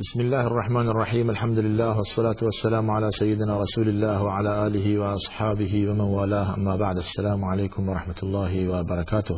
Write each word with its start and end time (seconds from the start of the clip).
بسم 0.00 0.20
الله 0.20 0.46
الرحمن 0.46 0.88
الرحیم 0.88 1.30
الحمد 1.30 1.58
لله 1.58 1.96
والصلاة 1.96 2.36
والسلام 2.42 2.90
على 2.90 3.10
سيدنا 3.10 3.58
رسول 3.60 3.88
الله 3.88 4.22
وعلى 4.22 4.66
آله 4.66 4.98
وأصحابه 4.98 5.88
ومن 5.88 6.00
والاه 6.00 6.54
اما 6.58 6.76
بعد 6.76 6.96
السلام 6.96 7.44
علیکم 7.44 7.88
و 7.88 7.96
الله 8.22 8.68
و 8.68 8.84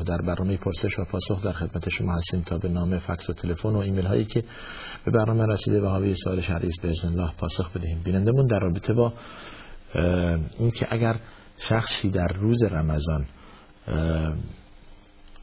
در 0.05 0.17
برنامه 0.17 0.57
پرسش 0.57 0.99
و 0.99 1.05
پاسخ 1.05 1.45
در 1.45 1.53
خدمت 1.53 1.89
شما 1.89 2.13
هستیم 2.13 2.41
تا 2.41 2.59
به 2.59 2.69
نام 2.69 2.99
فکس 2.99 3.31
و 3.31 3.33
تلفن 3.33 3.69
و 3.69 3.79
ایمیل 3.79 4.07
هایی 4.07 4.25
که 4.25 4.45
به 5.05 5.11
برنامه 5.11 5.47
رسیده 5.47 5.81
و 5.81 5.87
حاوی 5.87 6.15
سوال 6.15 6.39
است 6.39 6.83
باذن 6.83 7.09
الله 7.09 7.33
پاسخ 7.39 7.77
بدهیم. 7.77 8.03
بینندمون 8.05 8.47
در 8.47 8.59
رابطه 8.59 8.93
با 8.95 9.13
اینکه 10.59 10.87
اگر 10.91 11.17
شخصی 11.59 12.11
در 12.11 12.29
روز 12.41 12.65
رمضان 12.65 13.27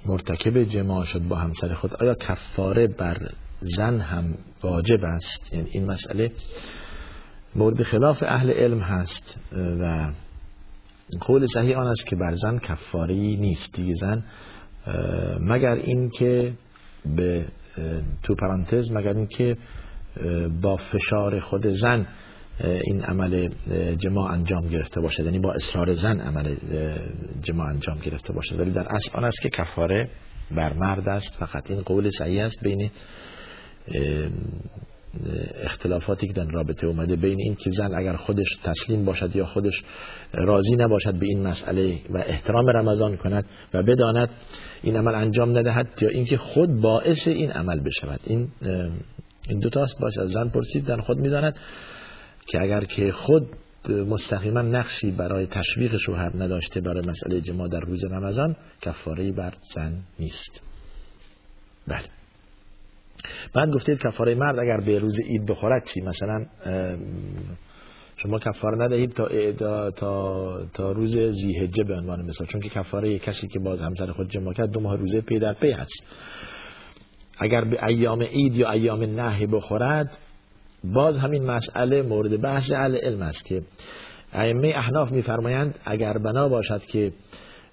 مرتکب 0.05 0.63
جماع 0.63 1.05
شد 1.05 1.21
با 1.21 1.35
همسر 1.35 1.73
خود 1.73 2.03
آیا 2.03 2.15
کفاره 2.15 2.87
بر 2.87 3.31
زن 3.61 3.99
هم 3.99 4.35
واجب 4.63 5.03
است. 5.03 5.53
یعنی 5.53 5.69
این 5.71 5.85
مسئله 5.85 6.31
مورد 7.55 7.83
خلاف 7.83 8.23
اهل 8.27 8.51
علم 8.51 8.79
هست 8.79 9.37
و 9.81 10.11
قول 11.21 11.45
صحیح 11.45 11.77
آن 11.77 11.87
است 11.87 12.05
که 12.05 12.15
بر 12.15 12.33
زن 12.33 12.57
کفاری 12.57 13.37
نیست. 13.37 13.73
دیگه 13.73 13.95
زن 13.95 14.23
مگر 15.39 15.71
اینکه 15.71 16.53
به 17.05 17.45
تو 18.23 18.35
پرانتز 18.35 18.91
مگر 18.91 19.13
اینکه 19.13 19.57
با 20.61 20.75
فشار 20.75 21.39
خود 21.39 21.67
زن 21.67 22.07
این 22.63 23.01
عمل 23.01 23.49
جماع 23.95 24.31
انجام 24.31 24.67
گرفته 24.67 25.01
باشد. 25.01 25.25
یعنی 25.25 25.39
با 25.39 25.53
اصرار 25.53 25.93
زن 25.93 26.19
عمل 26.19 26.55
جماع 27.41 27.67
انجام 27.67 27.99
گرفته 27.99 28.33
باشد. 28.33 28.59
ولی 28.59 28.71
در 28.71 28.87
اصل 28.95 29.09
آن 29.13 29.25
است 29.25 29.41
که 29.41 29.49
کفاره 29.49 30.09
بر 30.51 30.73
مرد 30.73 31.09
است. 31.09 31.35
فقط 31.39 31.71
این 31.71 31.81
قول 31.81 32.09
صحیح 32.09 32.43
است 32.43 32.63
بین 32.63 32.91
اختلافاتی 35.63 36.27
که 36.27 36.33
در 36.33 36.45
رابطه 36.45 36.87
اومده 36.87 37.15
بین 37.15 37.37
این 37.39 37.55
که 37.55 37.71
زن 37.71 37.95
اگر 37.95 38.15
خودش 38.15 38.57
تسلیم 38.63 39.05
باشد 39.05 39.35
یا 39.35 39.45
خودش 39.45 39.83
راضی 40.33 40.75
نباشد 40.75 41.13
به 41.13 41.25
این 41.25 41.47
مسئله 41.47 41.99
و 42.09 42.17
احترام 42.17 42.69
رمضان 42.69 43.17
کند 43.17 43.45
و 43.73 43.83
بداند 43.83 44.29
این 44.83 44.97
عمل 44.97 45.15
انجام 45.15 45.57
ندهد 45.57 45.87
یا 46.01 46.09
اینکه 46.09 46.37
خود 46.37 46.81
باعث 46.81 47.27
این 47.27 47.51
عمل 47.51 47.79
بشود. 47.79 48.19
این 48.23 48.47
این 49.49 49.59
دو 49.59 49.69
تاست 49.69 49.99
باعث 49.99 50.19
از 50.19 50.29
زن 50.29 50.49
پرسید 50.49 50.85
در 50.85 50.97
خود 50.97 51.17
می‌داند 51.17 51.55
که 52.47 52.61
اگر 52.61 52.83
که 52.83 53.11
خود 53.11 53.47
مستقیما 53.89 54.61
نقشی 54.61 55.11
برای 55.11 55.47
تشویق 55.47 55.97
شوهر 55.97 56.31
نداشته 56.43 56.81
برای 56.81 57.07
مسئله 57.07 57.41
جماع 57.41 57.67
در 57.67 57.79
روز 57.79 58.05
رمضان 58.05 58.55
کفاره 58.81 59.31
بر 59.31 59.53
زن 59.73 59.93
نیست. 60.19 60.61
بله. 61.87 62.20
بعد 63.53 63.69
گفتید 63.69 63.99
کفاره 63.99 64.35
مرد 64.35 64.59
اگر 64.59 64.79
به 64.85 64.99
روز 64.99 65.19
عید 65.21 65.45
بخورد 65.45 65.85
چی؟ 65.85 66.01
مثلا 66.01 66.45
شما 68.17 68.39
کفاره 68.39 68.77
ندهید 68.77 69.13
تا 69.13 69.91
تا 69.91 70.65
تا 70.73 70.91
روز 70.91 71.17
ذی‌حجه 71.17 71.83
به 71.83 71.95
عنوان 71.95 72.25
مثال. 72.25 72.47
چون 72.47 72.61
که 72.61 72.69
کفاره 72.69 73.19
کسی 73.19 73.47
که 73.47 73.59
باز 73.59 73.81
همسر 73.81 74.11
خود 74.11 74.29
جماع 74.29 74.53
کرد 74.53 74.71
دو 74.71 74.79
ماه 74.79 74.95
روزه 74.97 75.21
پی 75.21 75.39
در 75.39 75.53
پی 75.53 75.71
هست. 75.71 76.03
اگر 77.39 77.63
به 77.63 77.85
ایام 77.87 78.21
عید 78.21 78.55
یا 78.55 78.71
ایام 78.71 79.03
نهی 79.03 79.47
بخورد 79.47 80.17
باز 80.83 81.17
همین 81.17 81.45
مسئله 81.45 82.01
مورد 82.01 82.41
بحث 82.41 82.71
اهل 82.71 82.95
علم 82.95 83.21
است 83.21 83.45
که 83.45 83.61
ائمه 84.33 84.67
احناف 84.67 85.11
میفرمایند 85.11 85.79
اگر 85.85 86.17
بنا 86.17 86.49
باشد 86.49 86.81
که 86.81 87.13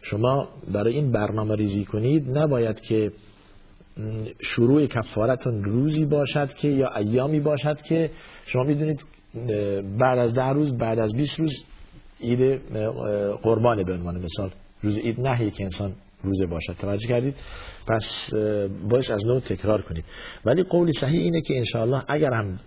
شما 0.02 0.48
برای 0.72 0.94
این 0.94 1.12
برنامه 1.12 1.56
ریزی 1.56 1.84
کنید 1.84 2.38
نباید 2.38 2.80
که 2.80 3.12
شروع 4.40 4.86
کفارتون 4.86 5.64
روزی 5.64 6.04
باشد 6.04 6.54
که 6.54 6.68
یا 6.68 6.96
ایامی 6.96 7.40
باشد 7.40 7.82
که 7.82 8.10
شما 8.46 8.62
می‌دونید 8.62 9.04
بعد 9.98 10.18
از 10.18 10.34
ده 10.34 10.48
روز 10.48 10.78
بعد 10.78 10.98
از 10.98 11.14
20 11.14 11.40
روز 11.40 11.64
عید 12.20 12.60
قربانه 13.42 13.84
به 13.84 13.94
عنوان 13.94 14.20
مثال. 14.22 14.50
روز 14.82 14.98
عید 14.98 15.20
نهی 15.20 15.50
که 15.50 15.64
انسان 15.64 15.92
روزه 16.22 16.46
باشد. 16.46 16.72
توجه 16.72 17.08
کردید؟ 17.08 17.34
پس 17.88 18.34
باش 18.90 19.10
از 19.10 19.24
نوع 19.26 19.40
تکرار 19.40 19.82
کنید. 19.82 20.04
ولی 20.44 20.62
قولی 20.62 20.92
صحیح 20.92 21.20
اینه 21.20 21.40
که 21.40 21.58
انشاءالله 21.58 22.04
اگر 22.08 22.32
هم 22.32 22.58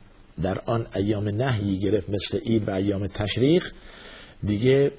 در 0.41 0.59
آن 0.65 0.87
ایام 0.95 1.29
نهی 1.29 1.79
گرفت 1.79 2.09
مثل 2.09 2.39
عید 2.39 2.67
و 2.67 2.71
ایام 2.71 3.07
تشریق 3.07 3.63
دیگه 4.43 4.91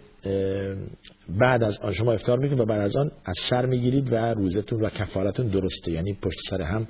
بعد 1.40 1.62
از 1.62 1.78
آن 1.82 1.90
شما 1.90 2.12
افتار 2.12 2.38
می‌کنید 2.38 2.60
و 2.60 2.64
بعد 2.64 2.80
از 2.80 2.96
آن 2.96 3.10
از 3.24 3.36
سر 3.50 3.66
می‌گیرید 3.66 4.12
و 4.12 4.16
روزتون 4.16 4.84
و 4.84 4.88
کفارتون 4.88 5.46
درسته. 5.46 5.92
یعنی 5.92 6.12
پشت 6.22 6.38
سر 6.50 6.62
هم 6.62 6.86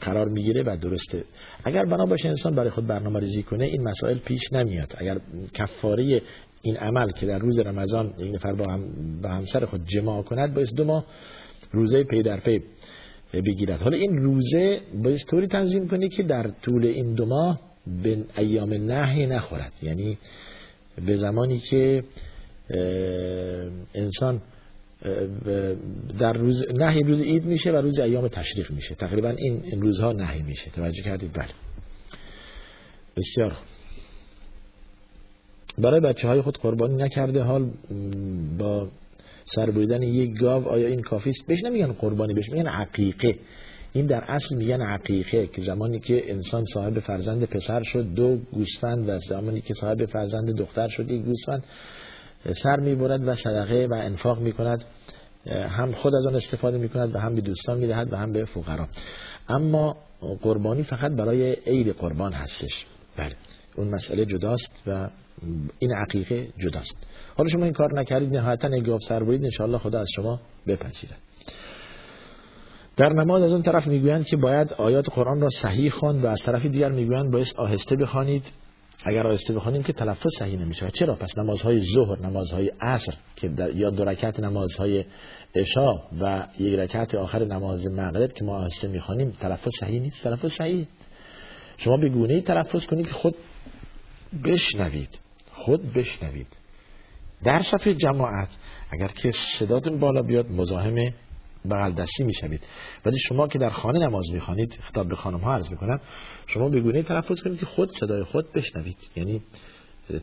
قرار 0.00 0.28
می‌گیره 0.28 0.62
و 0.62 0.76
درسته. 0.76 1.24
اگر 1.64 1.84
بنا 1.84 2.04
باشه 2.04 2.28
انسان 2.28 2.54
برای 2.54 2.70
خود 2.70 2.86
برنامه 2.86 3.20
ریزی 3.20 3.42
کنه 3.42 3.64
این 3.64 3.82
مسائل 3.82 4.18
پیش 4.18 4.52
نمیاد. 4.52 4.94
اگر 4.98 5.18
کفاره 5.54 6.22
این 6.62 6.76
عمل 6.76 7.10
که 7.10 7.26
در 7.26 7.38
روز 7.38 7.58
رمضان 7.58 8.14
این 8.18 8.34
نفر 8.34 8.52
با, 8.52 8.72
هم 8.72 8.84
با 9.22 9.28
همسر 9.28 9.64
خود 9.64 9.86
جماع 9.86 10.22
کند 10.22 10.54
باید 10.54 10.74
دو 10.76 10.84
ماه 10.84 11.06
روزه 11.72 12.04
پی 12.04 12.22
در 12.22 12.40
پی 12.40 12.62
بگیرد. 13.32 13.82
حالا 13.82 13.96
این 13.96 14.16
روزه 14.16 14.80
باید 15.04 15.18
طوری 15.30 15.46
تنظیم 15.46 15.88
کنه 15.88 16.08
که 16.08 16.22
در 16.22 16.50
طول 16.62 16.86
این 16.86 17.14
دو 17.14 17.26
ماه 17.26 17.60
به 18.02 18.16
ایام 18.38 18.74
نهی 18.74 19.26
نخورد. 19.26 19.72
یعنی 19.82 20.18
به 21.06 21.16
زمانی 21.16 21.58
که 21.58 22.04
انسان 23.94 24.42
در 26.20 26.32
روز 26.32 26.64
نهی 26.74 27.02
روز 27.02 27.22
عید 27.22 27.44
میشه 27.44 27.70
و 27.70 27.76
روز 27.76 27.98
ایام 27.98 28.28
تشریف 28.28 28.70
میشه. 28.70 28.94
تقریبا 28.94 29.34
این 29.38 29.82
روزها 29.82 30.12
نهی 30.12 30.42
میشه. 30.42 30.70
توجه 30.70 31.02
کردید؟ 31.02 31.32
بله. 31.32 31.50
بسیار 33.16 33.56
برای 35.78 36.00
بچه 36.00 36.28
های 36.28 36.42
خود 36.42 36.58
قربانی 36.58 36.96
نکرده 36.96 37.42
حال 37.42 37.70
با 38.58 38.88
سر 39.44 39.70
بریدن 39.70 40.02
یک 40.02 40.38
گاو 40.38 40.68
آیا 40.68 40.88
این 40.88 41.02
کافی 41.02 41.30
است؟ 41.30 41.46
بهش 41.46 41.64
نمیگن 41.64 41.92
قربانی 41.92 42.34
بهش 42.34 42.50
میگن 42.52 42.66
عقیقه. 42.66 43.38
این 43.92 44.06
در 44.06 44.24
اصل 44.28 44.56
میگن 44.56 44.82
عقیقه 44.82 45.46
که 45.46 45.62
زمانی 45.62 46.00
که 46.00 46.32
انسان 46.32 46.64
صاحب 46.64 46.98
فرزند 46.98 47.44
پسر 47.44 47.82
شد 47.82 48.14
دو 48.14 48.36
گوسفند 48.52 49.08
و 49.08 49.18
زمانی 49.18 49.60
که 49.60 49.74
صاحب 49.74 50.06
فرزند 50.06 50.56
دختر 50.56 50.88
شد 50.88 51.10
یک 51.10 51.22
گوسفند 51.24 51.64
سر 52.52 52.80
می‌برد 52.80 53.28
و 53.28 53.34
صدقه 53.34 53.86
و 53.86 53.94
انفاق 53.94 54.40
می‌کند 54.40 54.84
هم 55.46 55.92
خود 55.92 56.14
از 56.14 56.26
آن 56.26 56.34
استفاده 56.34 56.78
می‌کند 56.78 57.14
و 57.14 57.18
هم 57.18 57.34
به 57.34 57.40
دوستان 57.40 57.78
می‌دهد 57.78 58.12
و 58.12 58.16
هم 58.16 58.32
به 58.32 58.44
فقرا. 58.44 58.88
اما 59.48 59.96
قربانی 60.42 60.82
فقط 60.82 61.12
برای 61.12 61.56
عید 61.66 61.88
قربان 61.88 62.32
هستش. 62.32 62.86
بله 63.16 63.34
اون 63.76 63.88
مسئله 63.88 64.26
جداست 64.26 64.72
و 64.86 65.08
این 65.78 65.92
عقیقه 65.92 66.48
جداست. 66.58 66.96
حالا 67.36 67.48
شما 67.48 67.64
این 67.64 67.72
کار 67.72 68.00
نکردید 68.00 68.36
نهایتا 68.36 68.68
اگه 68.68 68.98
سر 69.08 69.24
برید 69.24 69.44
انشاءالله 69.44 69.78
خدا 69.78 70.00
از 70.00 70.08
شما 70.16 70.40
بپذیرد. 70.66 71.18
در 73.00 73.12
نماز 73.12 73.42
از 73.42 73.52
اون 73.52 73.62
طرف 73.62 73.86
می‌گویند 73.86 74.26
که 74.26 74.36
باید 74.36 74.72
آیات 74.72 75.10
قرآن 75.10 75.40
را 75.40 75.48
صحیح 75.62 75.90
خواند 75.90 76.24
و 76.24 76.26
از 76.26 76.42
طرف 76.42 76.66
دیگر 76.66 76.92
می‌گویند 76.92 77.32
باید 77.32 77.54
آهسته 77.56 77.96
بخوانید. 77.96 78.42
اگر 79.04 79.26
آهسته 79.26 79.54
بخوانیم 79.54 79.82
که 79.82 79.92
تلفظ 79.92 80.30
صحیح 80.38 80.60
نمیشه 80.60 80.90
چرا؟ 80.90 81.14
پس 81.14 81.38
نمازهای 81.38 81.78
ظهر 81.94 82.26
نمازهای 82.26 82.72
عصر 82.80 83.14
که 83.36 83.48
در 83.48 83.76
یا 83.76 83.90
دو 83.90 84.04
رکعت 84.04 84.40
نمازهای 84.40 85.04
عشا 85.54 85.92
و 86.20 86.46
یک 86.58 86.78
رکعت 86.78 87.14
آخر 87.14 87.44
نماز 87.44 87.86
مغرب 87.86 88.32
که 88.32 88.44
ما 88.44 88.56
آهسته 88.56 88.88
می‌خوانیم 88.88 89.30
تلفظ 89.40 89.72
صحیح 89.80 90.00
نیست. 90.00 90.24
تلفظ 90.24 90.52
صحیح. 90.52 90.86
شما 91.76 91.96
به 91.96 92.08
گونه 92.08 92.40
تلفظ 92.40 92.86
کنید 92.86 93.06
که 93.06 93.12
خود 93.12 93.34
بشنوید. 94.44 95.18
خود 95.52 95.92
بشنوید. 95.92 96.56
در 97.44 97.58
صفحه 97.58 97.94
جماعت 97.94 98.48
اگر 98.90 99.08
که 99.08 99.30
صداتون 99.30 99.98
بالا 99.98 100.22
بیاد 100.22 100.46
مزاحم 100.46 101.12
بغل 101.70 101.92
دستی 101.92 102.24
می‌شوید. 102.24 102.60
ولی 103.06 103.18
شما 103.18 103.48
که 103.48 103.58
در 103.58 103.70
خانه 103.70 103.98
نماز 103.98 104.24
می‌خوانید 104.32 104.78
خطاب 104.80 105.08
به 105.08 105.16
خانم 105.16 105.38
ها 105.38 105.54
عرض 105.54 105.70
می‌کنم 105.70 106.00
شما 106.46 106.68
به 106.68 106.80
گونه 106.80 107.02
تلفظ 107.02 107.42
کنید 107.42 107.58
که 107.58 107.66
خود 107.66 107.90
صدای 107.90 108.22
خود 108.22 108.52
بشنوید. 108.52 108.96
یعنی 109.16 109.42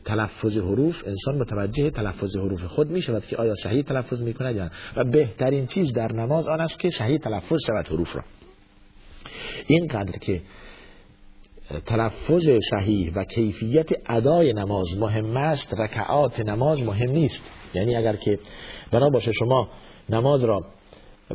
تلفظ 0.04 0.58
حروف 0.58 1.02
انسان 1.06 1.38
متوجه 1.38 1.90
تلفظ 1.90 2.36
حروف 2.36 2.64
خود 2.64 2.90
می 2.90 3.02
شود 3.02 3.26
که 3.26 3.36
آیا 3.36 3.54
صحیح 3.54 3.82
تلفظ 3.82 4.22
می 4.22 4.34
کند 4.34 4.56
یا 4.56 4.70
و 4.96 5.04
بهترین 5.04 5.66
چیز 5.66 5.92
در 5.92 6.12
نماز 6.12 6.48
آن 6.48 6.60
است 6.60 6.78
که 6.78 6.90
صحیح 6.90 7.18
تلفظ 7.18 7.58
شود 7.66 7.86
حروف 7.86 8.16
را. 8.16 8.24
اینقدر 9.66 10.18
که 10.18 10.42
تلفظ 11.86 12.50
صحیح 12.70 13.12
و 13.14 13.24
کیفیت 13.24 13.88
ادای 14.06 14.52
نماز 14.52 14.86
مهم 14.98 15.36
است 15.36 15.74
رکعات 15.78 16.40
نماز 16.40 16.82
مهم 16.82 17.10
نیست. 17.10 17.42
یعنی 17.74 17.96
اگر 17.96 18.16
که 18.16 18.38
بنا 18.92 19.10
باشه 19.10 19.32
شما 19.32 19.68
نماز 20.08 20.44
را 20.44 20.64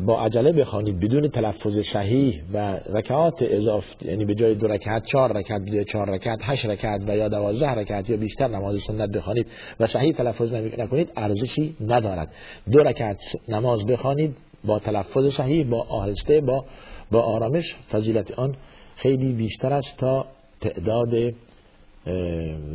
با 0.01 0.22
عجله 0.22 0.51
بخوانید 0.51 1.00
بدون 1.00 1.28
تلفظ 1.28 1.80
صحیح 1.80 2.42
و 2.54 2.57
رکعات 2.90 3.42
اضافه 3.42 4.06
یعنی 4.06 4.25
به 4.25 4.36
جای 4.36 4.56
دو 4.56 4.68
رکعت 4.68 5.06
چهار 5.06 5.38
رکعت 5.38 5.62
به 5.72 5.84
چهار 5.84 6.10
رکعت 6.10 6.40
هشت 6.44 6.66
رکعت 6.66 7.01
و 7.07 7.18
یا 7.18 7.30
دوازده 7.30 7.69
رکعت 7.69 8.10
یا 8.10 8.18
بیشتر 8.18 8.48
نماز 8.48 8.81
سنت 8.81 9.10
بخوانید 9.10 9.48
و 9.80 9.88
صحیح 9.88 10.13
تلفظ 10.13 10.54
نکنید 10.54 11.12
ارزشی 11.16 11.75
ندارد. 11.81 12.31
دو 12.72 12.84
رکعت 12.84 13.22
نماز 13.50 13.86
بخوانید 13.86 14.36
با 14.66 14.80
تلفظ 14.80 15.34
صحیح 15.34 15.66
با 15.69 15.81
آهسته 15.81 16.42
با 16.42 16.66
با 17.12 17.22
آرامش 17.22 17.75
فضیلت 17.92 18.31
آن 18.31 18.56
خیلی 18.95 19.34
بیشتر 19.34 19.74
است 19.74 19.98
تا 19.98 20.25
تعداد 20.62 21.34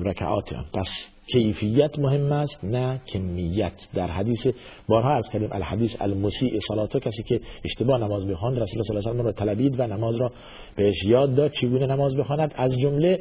رکعات 0.04 0.52
آن. 0.52 0.64
پس 0.74 1.17
کیفیت 1.32 1.98
مهم 1.98 2.32
است 2.32 2.64
نه 2.64 3.00
کمیت. 3.06 3.72
در 3.94 4.06
حدیث 4.06 4.46
بارها 4.88 5.16
از 5.16 5.30
کلیم 5.30 5.48
الحدیث 5.52 5.96
المسیع 6.00 6.58
صلاتو 6.68 6.98
کسی 6.98 7.22
که 7.22 7.40
اشتباه 7.64 8.00
نماز 8.00 8.26
بخواند 8.26 8.58
رسول 8.58 8.78
الله 8.78 9.00
صلی 9.00 9.10
الله 9.10 9.20
علیه 9.20 9.30
و 9.30 9.32
طلبید 9.32 9.80
و 9.80 9.86
نماز 9.86 10.16
را 10.16 10.32
بهش 10.76 11.04
یاد 11.04 11.34
داد 11.34 11.52
چگونه 11.52 11.86
نماز 11.86 12.16
بخواند؟ 12.16 12.54
از 12.56 12.78
جمله 12.78 13.20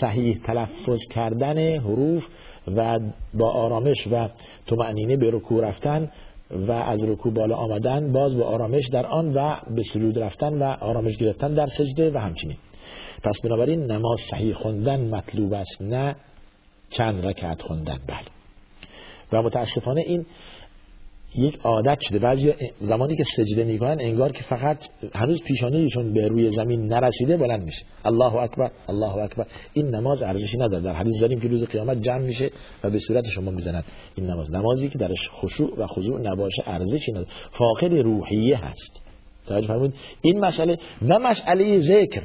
صحیح 0.00 0.38
تلفظ 0.44 0.98
کردن 1.10 1.78
حروف 1.78 2.26
و 2.76 2.98
با 3.34 3.50
آرامش 3.50 4.06
و 4.12 4.28
طمأنینه 4.66 5.16
به 5.16 5.30
رکوع 5.30 5.68
رفتن 5.68 6.10
و 6.50 6.72
از 6.72 7.04
رکوع 7.04 7.32
بالا 7.32 7.56
آمدن 7.56 8.12
باز 8.12 8.38
با 8.38 8.44
آرامش 8.44 8.88
در 8.88 9.06
آن 9.06 9.34
و 9.34 9.56
به 9.76 9.82
سجود 9.82 10.18
رفتن 10.18 10.62
و 10.62 10.64
آرامش 10.64 11.16
گرفتن 11.16 11.54
در 11.54 11.66
سجده 11.66 12.10
و 12.10 12.18
همچنین. 12.18 12.56
پس 13.22 13.40
بنابراین 13.44 13.80
نماز 13.80 14.20
صحیح 14.30 14.54
خوندن 14.54 15.00
مطلوب 15.00 15.52
است 15.52 15.82
نه 15.82 16.16
چند 16.90 17.26
رکعت 17.26 17.62
خوندن. 17.62 17.98
بله. 18.06 18.26
و 19.32 19.42
متاسفانه 19.42 20.00
این 20.00 20.26
یک 21.36 21.58
عادت 21.64 21.98
شده. 22.00 22.18
بعضی 22.18 22.54
زمانی 22.80 23.16
که 23.16 23.24
سجده 23.24 23.64
می‌کنن 23.64 23.96
انگار 24.00 24.32
که 24.32 24.42
فقط 24.42 24.78
هنوز 25.14 25.42
پیشانیشون 25.42 26.12
به 26.12 26.28
روی 26.28 26.50
زمین 26.50 26.86
نرسیده 26.86 27.36
بلند 27.36 27.62
میشه. 27.62 27.84
الله 28.04 28.34
اکبر 28.34 28.70
الله 28.88 29.16
اکبر. 29.16 29.46
این 29.72 29.86
نماز 29.86 30.22
ارزشی 30.22 30.58
نداره. 30.58 30.82
در 30.82 30.92
حدیث 30.92 31.20
داریم 31.20 31.40
که 31.40 31.48
روز 31.48 31.64
قیامت 31.64 32.02
جمع 32.02 32.22
میشه 32.22 32.50
و 32.84 32.90
به 32.90 32.98
صورت 32.98 33.24
شما 33.26 33.50
می‌زنن 33.50 33.84
این 34.14 34.26
نماز 34.26 34.54
نمازی 34.54 34.88
که 34.88 34.98
درش 34.98 35.28
خشوع 35.30 35.80
و 35.80 35.86
خضوع 35.86 36.20
نباشه 36.20 36.62
ارزشی 36.66 37.12
نداره. 37.12 37.28
فاقد 37.52 37.94
روحیه 37.94 38.64
هست. 38.64 39.02
توجه 39.46 39.92
این 40.22 40.40
مسئله 40.40 40.78
و 41.08 41.18
مسئله 41.18 41.80
ذکر. 41.80 42.22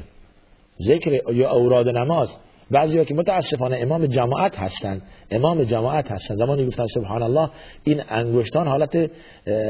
ذکر 0.86 1.32
یا 1.32 1.50
اوراد 1.50 1.88
نماز. 1.88 2.36
بعضی 2.70 3.04
که 3.04 3.14
متاسفانه 3.14 3.76
امام 3.76 4.06
جماعت 4.06 4.58
هستند. 4.58 5.02
امام 5.30 5.62
جماعت 5.62 6.12
هستند. 6.12 6.38
زمانی 6.38 6.66
گفتن 6.66 6.84
سبحان 6.86 7.22
الله 7.22 7.50
این 7.84 8.02
انگشتان 8.08 8.68
حالت 8.68 9.10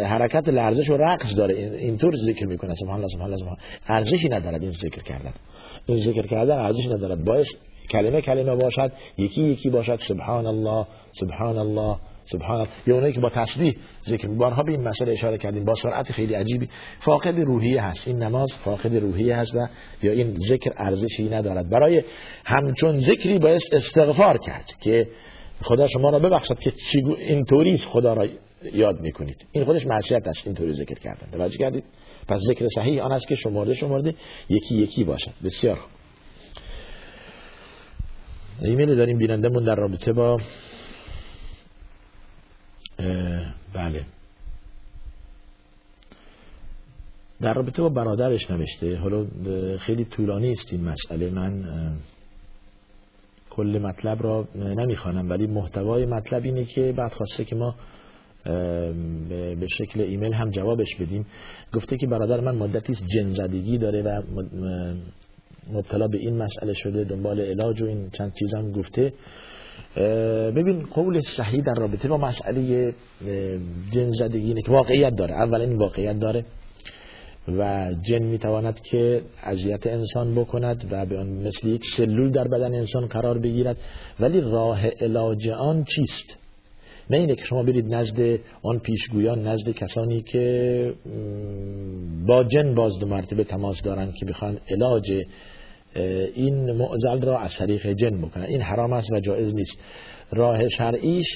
حرکت 0.07 0.49
لرزش 0.49 0.91
و 0.91 0.97
رقص 0.97 1.37
داره. 1.37 1.55
اینطور 1.55 2.15
ذکر 2.17 2.47
می‌کنه 2.47 2.75
سبحان 2.75 2.97
الله 2.97 3.09
سبحان 3.09 3.27
الله 3.27 3.37
سبحان 3.37 3.57
ارزشی 3.89 4.29
ندارد 4.29 4.63
این 4.63 4.73
ذکر 4.73 5.03
کردن. 5.03 5.33
این 5.87 5.99
ذکر 5.99 6.27
کردن 6.27 6.59
ارزشی 6.59 6.89
ندارد. 6.89 7.25
باعث 7.25 7.47
کلمه 7.91 8.21
کلمه 8.21 8.57
باشد 8.57 8.93
یکی 9.19 9.43
یکی 9.43 9.71
باشد. 9.71 9.97
سبحان 9.97 10.47
الله 10.47 10.87
سبحان 11.13 11.59
الله 11.59 11.97
سبحان 12.25 12.67
یا 12.87 12.95
اونایی 12.95 13.13
که 13.13 13.21
با 13.21 13.31
تسبیح 13.31 13.77
ذکر 14.09 14.29
بارها 14.29 14.63
به 14.63 14.73
این 14.73 14.89
مسئله 14.89 15.13
اشاره 15.13 15.39
کردیم. 15.39 15.65
با 15.65 15.75
سرعت 15.75 16.13
خیلی 16.13 16.35
عجیبی. 16.35 16.69
فاقد 17.01 17.41
روحیه 17.41 17.83
هست. 17.83 18.09
این 18.09 18.23
نماز 18.23 18.53
فاقد 18.65 18.97
روحیه 18.97 19.37
هست 19.37 19.55
و 19.55 19.69
یا 20.03 20.13
این 20.13 20.37
ذکر 20.49 20.71
ارزشی 20.77 21.29
ندارد. 21.29 21.71
برای 21.71 22.03
همچون 22.45 22.99
ذکری 22.99 23.39
باید 23.39 23.61
استغفار 23.73 24.39
کرد 24.39 24.67
که 24.81 25.09
خدا 25.63 25.87
شما 25.87 26.11
را 26.11 26.19
ببخشد 26.19 26.59
که 26.59 26.73
اینطوری 27.19 27.77
خدا 27.77 28.15
را 28.15 28.27
یاد 28.73 29.01
می‌کنید. 29.01 29.47
این 29.53 29.65
خودش 29.65 29.87
معصیت 29.87 30.29
است 30.29 30.47
اینطوری 30.47 30.73
ذکر 30.73 30.99
کردن. 30.99 31.31
توجه 31.33 31.59
کردید؟ 31.59 31.85
پس 32.29 32.41
ذکر 32.49 32.69
صحیح 32.69 33.03
آن 33.03 33.13
است 33.13 33.29
که 33.29 33.35
شمارده 33.35 33.75
شمارده 33.75 34.15
یکی 34.49 34.75
یکی 34.77 35.05
باشد. 35.05 35.33
بسیار 35.45 35.79
ایمیل 38.63 38.95
داریم 38.95 39.19
بینندمون 39.19 39.65
در 39.65 39.75
رابطه 39.75 40.13
با 40.13 40.39
بله. 43.75 44.05
در 47.41 47.55
رابطه 47.55 47.83
با 47.83 47.89
برادرش 47.89 48.51
نوشته 48.51 48.97
حالا 48.97 49.27
خیلی 49.79 50.05
طولانی 50.05 50.53
است 50.53 50.73
این 50.73 50.85
مسئله. 50.85 51.31
من 51.31 51.65
کل 53.51 53.79
مطلب 53.83 54.23
را 54.23 54.49
نمی‌خوانم 54.57 55.31
ولی 55.31 55.47
محتوای 55.47 56.07
مطلب 56.07 56.45
اینه 56.45 56.65
که 56.65 56.93
بعد 56.93 57.13
خواسته 57.13 57.45
که 57.45 57.57
ما 57.57 57.75
به 59.29 59.67
شکل 59.79 60.01
ایمیل 60.01 60.33
هم 60.33 60.51
جوابش 60.51 60.97
بدیم. 61.01 61.27
گفته 61.73 61.97
که 61.97 62.07
برادر 62.07 62.41
من 62.41 62.55
مدتی 62.55 62.95
جن 62.95 63.35
زدگی 63.35 63.79
داره 63.79 64.03
و 64.03 64.23
مبتلا 65.73 66.09
به 66.09 66.19
این 66.19 66.37
مسئله 66.37 66.75
شده 66.75 67.05
دنبال 67.05 67.41
علاج 67.41 67.83
و 67.83 67.87
این 67.87 68.11
چند 68.11 68.33
چیز 68.39 68.55
گفته. 68.55 69.13
ببین 70.57 70.83
قول 70.83 71.21
صحیح 71.21 71.63
در 71.63 71.75
رابطه 71.75 72.09
با 72.09 72.19
مسئله 72.19 72.95
جن 73.93 74.13
زدگی 74.13 74.47
اینه 74.47 74.63
که 74.63 74.73
واقعیت 74.73 75.15
داره. 75.15 75.35
اول 75.35 75.61
این 75.61 75.79
واقعیت 75.79 76.19
داره 76.19 76.45
و 77.49 77.91
جن 78.03 78.23
می‌تواند 78.23 78.81
که 78.81 79.23
اذیت 79.43 79.87
انسان 79.87 80.35
بکند 80.35 80.89
و 80.91 81.07
به 81.07 81.19
آن 81.19 81.27
مثل 81.27 81.69
یک 81.69 81.85
سلول 81.97 82.31
در 82.31 82.49
بدن 82.49 82.75
انسان 82.75 83.07
قرار 83.07 83.39
بگیرد. 83.39 83.77
ولی 84.21 84.41
راه 84.41 84.87
علاج 84.87 85.49
آن 85.49 85.85
چیست؟ 85.85 86.39
نه 87.11 87.17
اینه 87.17 87.35
که 87.35 87.45
شما 87.45 87.63
برید 87.63 87.95
نزد 87.95 88.39
آن 88.63 88.79
پیشگویان 88.79 89.47
نزد 89.47 89.71
کسانی 89.71 90.23
که 90.23 90.95
با 92.27 92.45
جن 92.45 92.75
باز 92.75 92.99
دو 93.01 93.07
مرتبه 93.07 93.45
تماس 93.45 93.83
دارند 93.83 94.15
که 94.15 94.27
بخوان 94.27 94.59
علاج 94.71 95.25
این 96.35 96.73
معزل 96.73 97.23
را 97.23 97.39
از 97.39 97.51
طریق 97.59 97.93
جن 97.93 98.19
بکنه 98.23 98.45
این 98.45 98.63
حرام 98.63 98.93
است 98.93 99.13
و 99.13 99.21
جایز 99.21 99.55
نیست. 99.55 99.79
راه 100.33 100.69
شرعیش 100.69 101.27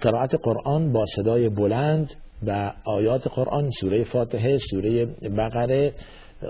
قرائت 0.00 0.34
قرآن 0.42 0.92
با 0.92 1.04
صدای 1.16 1.48
بلند 1.48 2.14
و 2.46 2.72
آیات 2.84 3.28
قرآن 3.28 3.70
سوره 3.70 4.04
فاتحه 4.04 4.58
سوره 4.58 5.04
بقره 5.38 5.92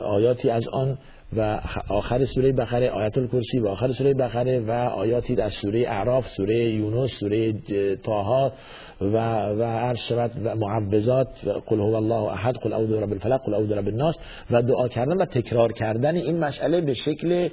آیاتی 0.03 0.51
از 0.51 0.69
آن 0.73 0.99
و 1.33 1.61
آخر 1.89 2.25
سوره 2.25 2.53
بقره 2.53 2.91
آیت 2.91 3.19
الکرسی 3.19 3.59
و 3.59 3.69
آخر 3.69 3.93
سوره 3.93 4.15
بقره 4.15 4.61
و 4.61 4.71
آیاتی 4.71 5.41
از 5.41 5.53
سوره 5.53 5.81
اعراف 5.89 6.29
سوره 6.29 6.75
یونس 6.75 7.11
سوره 7.11 7.53
طه 7.97 8.53
و 9.01 9.17
و 9.59 9.63
عرض 9.63 9.99
شود 9.99 10.31
و 10.45 10.55
معوذات 10.55 11.29
قل 11.67 11.81
هو 11.81 11.95
الله 11.95 12.33
احد 12.33 12.57
قل 12.57 12.73
اعوذ 12.73 12.91
برب 12.91 13.13
الفلق 13.13 13.41
قل 13.45 13.55
اعوذ 13.55 13.69
برب 13.69 13.89
الناس 13.89 14.19
و 14.51 14.63
دعا 14.63 14.89
کردن 14.89 15.17
و 15.17 15.25
تکرار 15.25 15.73
کردن 15.73 16.15
این 16.15 16.39
مسئله 16.39 16.81
به 16.81 16.95
شکل 16.95 17.49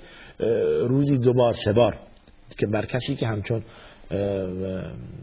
روزی 0.87 1.17
دوبار 1.17 1.53
سه 1.53 1.73
بار 1.73 1.97
که 2.57 2.67
بر 2.67 2.85
کسی 2.85 3.15
که 3.15 3.27
همچون 3.27 3.63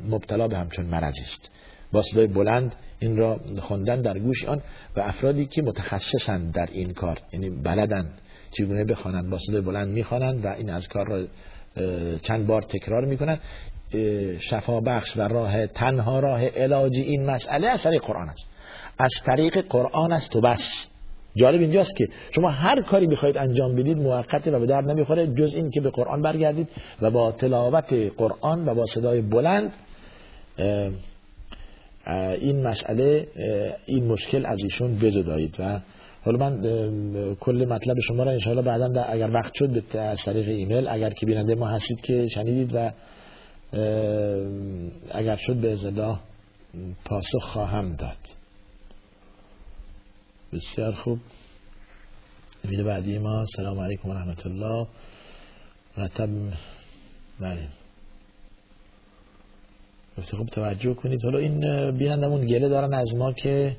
مبتلا 0.08 0.49
به 0.49 0.56
همچون 0.56 0.87
مرض 0.87 1.14
است. 1.20 1.50
با 1.93 2.02
صدای 2.02 2.26
بلند 2.26 2.75
این 2.99 3.17
را 3.17 3.41
خوندن 3.61 4.02
در 4.02 4.19
گوش 4.19 4.44
آن 4.44 4.62
و 4.97 5.00
افرادی 5.00 5.47
که 5.47 5.62
متخصصند 5.62 6.55
در 6.55 6.69
این 6.73 6.93
کار 6.93 7.19
یعنی 7.32 7.50
بلدن 7.50 8.12
چگونه 8.50 8.85
بخوانند 8.85 9.31
با 9.31 9.38
صدای 9.38 9.61
بلند 9.61 9.88
می‌خوانند 9.88 10.44
و 10.44 10.49
این 10.49 10.71
از 10.71 10.88
کار 10.88 11.07
را 11.07 11.26
چند 12.23 12.47
بار 12.47 12.62
تکرار 12.62 13.04
می‌کنند. 13.04 13.40
شفا 14.40 14.80
بخش 14.80 15.16
و 15.16 15.21
راه 15.21 15.66
تنها 15.66 16.21
راه 16.21 16.45
علاج 16.45 16.92
این 16.97 17.30
مسئله 17.30 17.71
از 17.71 17.83
طریق 17.83 18.02
قرآن 18.02 18.28
است. 18.28 18.50
از 18.99 19.11
طریق 19.26 19.66
قرآن 19.69 20.12
است 20.12 20.37
و 20.37 20.40
بس. 20.40 20.90
جالب 21.37 21.61
اینجاست 21.61 21.97
که 21.97 22.09
شما 22.35 22.50
هر 22.50 22.83
کاری 22.83 23.07
بخواید 23.07 23.37
انجام 23.38 23.75
بدید 23.75 23.99
موقته 23.99 24.50
و 24.50 24.61
به 24.61 24.66
درد 24.66 24.90
نمی‌خوره 24.90 25.26
جز 25.26 25.54
این 25.54 25.71
که 25.71 25.80
به 25.80 25.90
قرآن 25.90 26.23
برگردید 26.23 26.69
و 27.02 27.11
با 27.11 27.33
تلاوت 27.33 27.92
قرآن 28.16 28.69
و 28.69 28.75
با 28.75 28.85
صدای 28.85 29.23
بلند 29.23 29.73
این 32.40 32.62
مسئله 32.62 33.26
این 33.87 34.07
مشکل 34.07 34.47
از 34.47 34.59
ایشون 34.64 34.99
بزدایید 34.99 35.57
و 35.59 35.80
حالا 36.25 36.39
من 36.39 37.35
کل 37.35 37.67
مطلب 37.69 38.00
شما 38.00 38.23
را 38.23 38.31
انشاءالله 38.31 38.62
بعدا 38.62 39.03
اگر 39.03 39.31
وقت 39.31 39.55
شد 39.55 39.71
به 39.71 39.81
طریق 40.25 40.49
ایمیل 40.49 40.89
اگر 40.89 41.11
که 41.11 41.27
بیننده 41.27 41.55
ما 41.55 41.69
هستید 41.69 42.00
که 42.00 42.27
شنیدید 42.35 42.75
و 42.75 42.93
اگر 45.11 45.37
شد 45.37 45.55
به 45.55 45.73
ازاله 45.73 46.17
پاسخ 47.05 47.43
خواهم 47.53 47.95
داد. 47.95 48.17
بسیار 50.53 50.93
خوب. 50.93 51.19
ویدیو 52.65 52.87
بعدی 52.87 53.19
ما 53.19 53.47
سلام 53.57 53.81
علیکم 53.81 54.09
و 54.09 54.15
رحمت 54.15 54.47
الله 54.47 54.87
مرتب 55.99 56.29
بله. 57.41 57.69
گفته 60.19 60.37
خوب 60.37 60.49
توجه 60.49 60.95
کنید. 60.95 61.25
حالا 61.25 61.39
این 61.39 61.91
بینندمون 61.91 62.47
گله 62.47 62.69
دارن 62.69 62.95
از 62.95 63.15
ما 63.15 63.33
که 63.33 63.77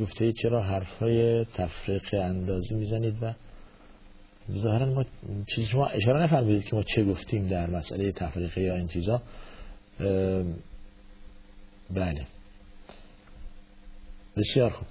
گفته 0.00 0.32
چرا 0.32 0.62
حرفای 0.62 1.44
تفریق 1.44 2.14
اندازی 2.14 2.74
می‌زنید 2.74 3.22
و 3.22 3.32
ظاهرا 4.52 4.86
ما 4.86 5.04
چیزی 5.46 5.66
شما 5.66 5.86
اشاره 5.86 6.22
نفرمودید 6.22 6.64
که 6.64 6.76
ما 6.76 6.82
چه 6.82 7.04
گفتیم 7.04 7.48
در 7.48 7.70
مسئله 7.70 8.12
تفریقه 8.12 8.60
یا 8.60 8.76
این 8.76 8.88
چیزا 8.88 9.22
بله. 11.94 12.26
بسیار 14.36 14.70
خوب. 14.70 14.86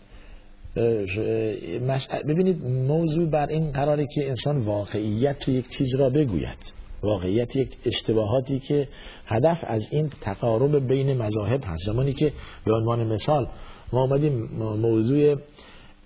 ببینید 2.28 2.66
موضوع 2.66 3.30
بر 3.30 3.48
این 3.48 3.72
قراره 3.72 4.08
که 4.16 4.30
انسان 4.30 4.62
واقعیت 4.62 5.48
یک 5.48 5.70
چیز 5.70 5.96
را 5.96 6.10
بگوید. 6.10 6.74
واقعیت 7.04 7.56
یک 7.56 7.78
اشتباهاتی 7.86 8.60
که 8.60 8.88
هدف 9.26 9.64
از 9.68 9.88
این 9.92 10.10
تقارب 10.22 10.88
بین 10.88 11.18
مذاهب 11.18 11.64
هست. 11.66 11.86
زمانی 11.86 12.14
که 12.14 12.34
به 12.66 12.74
عنوان 12.74 13.08
مثال 13.08 13.48
ما 13.94 14.02
آمدیم 14.02 14.34
موضوع 14.58 15.36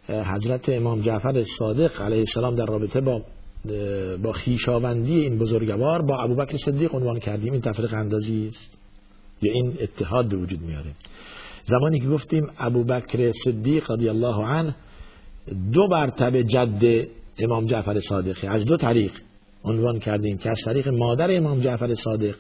حضرت 0.10 0.70
امام 0.70 1.02
جعفر 1.02 1.44
صادق 1.60 2.02
علیه 2.02 2.20
السلام 2.20 2.56
در 2.56 2.66
رابطه 2.66 3.02
با 3.02 3.22
با 4.24 4.32
خیشاوندی 4.32 5.20
این 5.20 5.40
بزرگوار 5.40 6.02
با 6.02 6.24
ابوبکر 6.24 6.58
صدیق 6.58 6.96
عنوان 6.96 7.20
کردیم. 7.20 7.54
این 7.54 7.62
تفریق 7.62 7.94
اندازی 7.94 8.48
است. 8.48 8.80
یا 9.42 9.54
این 9.54 9.74
اتحاد 9.82 10.30
به 10.30 10.38
وجود 10.38 10.62
میاره. 10.62 10.92
زمانی 11.63 12.00
که 12.00 12.08
گفتیم 12.08 12.48
ابوبکر 12.60 13.32
صدیق 13.46 13.92
رضی 13.92 14.10
الله 14.10 14.46
عنه 14.46 14.75
دو 15.74 15.88
مرتبه 15.88 16.44
جد 16.44 17.08
امام 17.40 17.66
جعفر 17.66 18.00
صادقی. 18.00 18.48
از 18.48 18.66
دو 18.66 18.78
طریق 18.78 19.12
عنوان 19.63 20.00
کردیم 20.00 20.38
که 20.38 20.50
از 20.50 20.62
طریق 20.66 20.88
مادر 20.88 21.38
امام 21.38 21.60
جعفر 21.60 21.94
صادق 21.94 22.36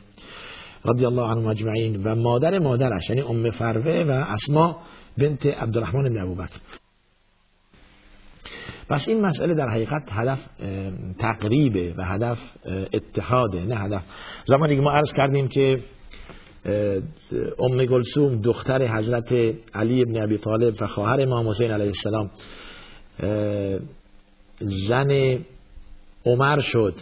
رضی 0.85 1.05
الله 1.05 1.21
عنه 1.21 1.47
مجمعین 1.47 2.03
و 2.03 2.15
مادر 2.15 2.59
مادرش 2.59 3.09
یعنی 3.09 3.21
ام 3.21 3.51
فروه 3.51 4.03
و 4.07 4.11
اسما 4.11 4.77
بنت 5.17 5.45
عبدالرحمن 5.45 6.09
بن 6.09 6.21
ابوبکر 6.21 6.59
پس 8.89 9.07
این 9.07 9.21
مسئله 9.21 9.53
در 9.53 9.69
حقیقت 9.69 10.03
هدف 10.11 10.39
تقریبه 11.19 11.93
و 11.97 12.05
هدف 12.05 12.39
اتحاده 12.93 13.65
نه 13.65 13.75
هدف. 13.75 14.03
زمانی 14.45 14.75
که 14.75 14.81
ما 14.81 14.91
عرض 14.91 15.13
کردیم 15.13 15.47
که 15.47 15.79
ام 17.59 17.85
گلسوم 17.85 18.41
دختر 18.41 18.97
حضرت 18.97 19.33
علی 19.73 20.01
ابن 20.01 20.23
ابی 20.23 20.37
طالب 20.37 20.75
و 20.81 20.87
خواهر 20.87 21.21
امام 21.21 21.47
حسین 21.49 21.71
علیه 21.71 21.91
السلام 21.95 22.31
زن 24.59 25.39
عمر 26.25 26.59
شد 26.59 26.93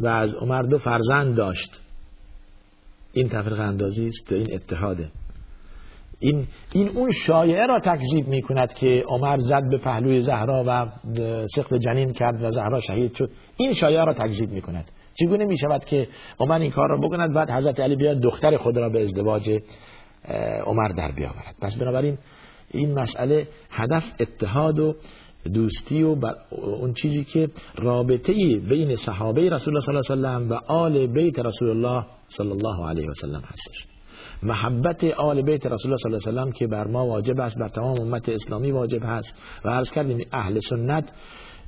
و 0.00 0.06
از 0.06 0.34
عمر 0.34 0.62
دو 0.62 0.78
فرزند 0.78 1.36
داشت. 1.36 1.80
این 3.12 3.28
تفریق 3.28 3.60
اندازی 3.60 4.06
است 4.06 4.32
این 4.32 4.54
اتحاده. 4.54 5.10
این, 6.24 6.46
این 6.72 6.88
اون 6.88 7.10
شایعه 7.10 7.66
را 7.66 7.80
تکذیب 7.80 8.28
می 8.28 8.42
کند 8.42 8.72
که 8.72 9.04
عمر 9.08 9.38
زد 9.38 9.70
به 9.70 9.78
پهلوی 9.78 10.20
زهرا 10.20 10.64
و 10.66 10.86
سخت 11.56 11.74
جنین 11.74 12.12
کرد 12.12 12.42
و 12.42 12.50
زهرا 12.50 12.80
شهید 12.80 13.14
شد. 13.14 13.30
این 13.56 13.74
شایعه 13.74 14.04
را 14.04 14.14
تکذیب 14.14 14.50
می 14.50 14.60
کند 14.60 14.90
چگونه 15.14 15.44
می 15.44 15.58
شود 15.58 15.84
که 15.84 16.08
عمر 16.40 16.58
این 16.58 16.70
کار 16.70 16.88
را 16.88 16.96
بکند 16.96 17.34
بعد 17.34 17.50
حضرت 17.50 17.80
علی 17.80 17.96
بیاد 17.96 18.20
دختر 18.20 18.56
خود 18.56 18.76
را 18.76 18.88
به 18.88 19.00
ازدواج 19.00 19.50
عمر 20.64 20.88
در 20.88 21.12
بیاورد؟ 21.12 21.54
پس 21.60 21.76
بنابراین 21.76 22.18
این 22.70 22.98
مسئله 22.98 23.48
هدف 23.70 24.12
اتحاد 24.20 24.78
و 24.78 24.94
دوستی 25.54 26.02
و 26.02 26.16
اون 26.50 26.92
چیزی 26.92 27.24
که 27.24 27.48
رابطه 27.78 28.32
بین 28.68 28.96
صحابه 28.96 29.50
رسول 29.50 29.74
الله 29.74 30.02
صلی 30.02 30.16
الله 30.16 30.28
علیه 30.28 30.46
و 30.46 30.48
سلم 30.48 30.50
و 30.50 30.72
آل 30.72 31.06
بیت 31.06 31.38
رسول 31.38 31.70
الله 31.70 32.06
صلی 32.28 32.50
الله 32.50 32.88
علیه 32.88 33.10
و 33.10 33.14
سلم 33.14 33.42
هستش. 33.46 33.93
محبت 34.44 35.04
آل 35.04 35.42
بیت 35.42 35.66
رسول 35.66 35.92
الله 35.92 35.96
صلی 35.96 36.12
الله 36.12 36.22
علیه 36.28 36.40
و 36.40 36.44
سلم 36.44 36.52
که 36.52 36.66
بر 36.66 36.86
ما 36.86 37.06
واجب 37.06 37.40
است 37.40 37.58
بر 37.58 37.68
تمام 37.68 38.00
امت 38.00 38.28
اسلامی 38.28 38.70
واجب 38.70 39.00
هست. 39.02 39.34
و 39.64 39.68
عرض 39.68 39.90
کردیم 39.90 40.26
اهل 40.32 40.58
سنت 40.58 41.04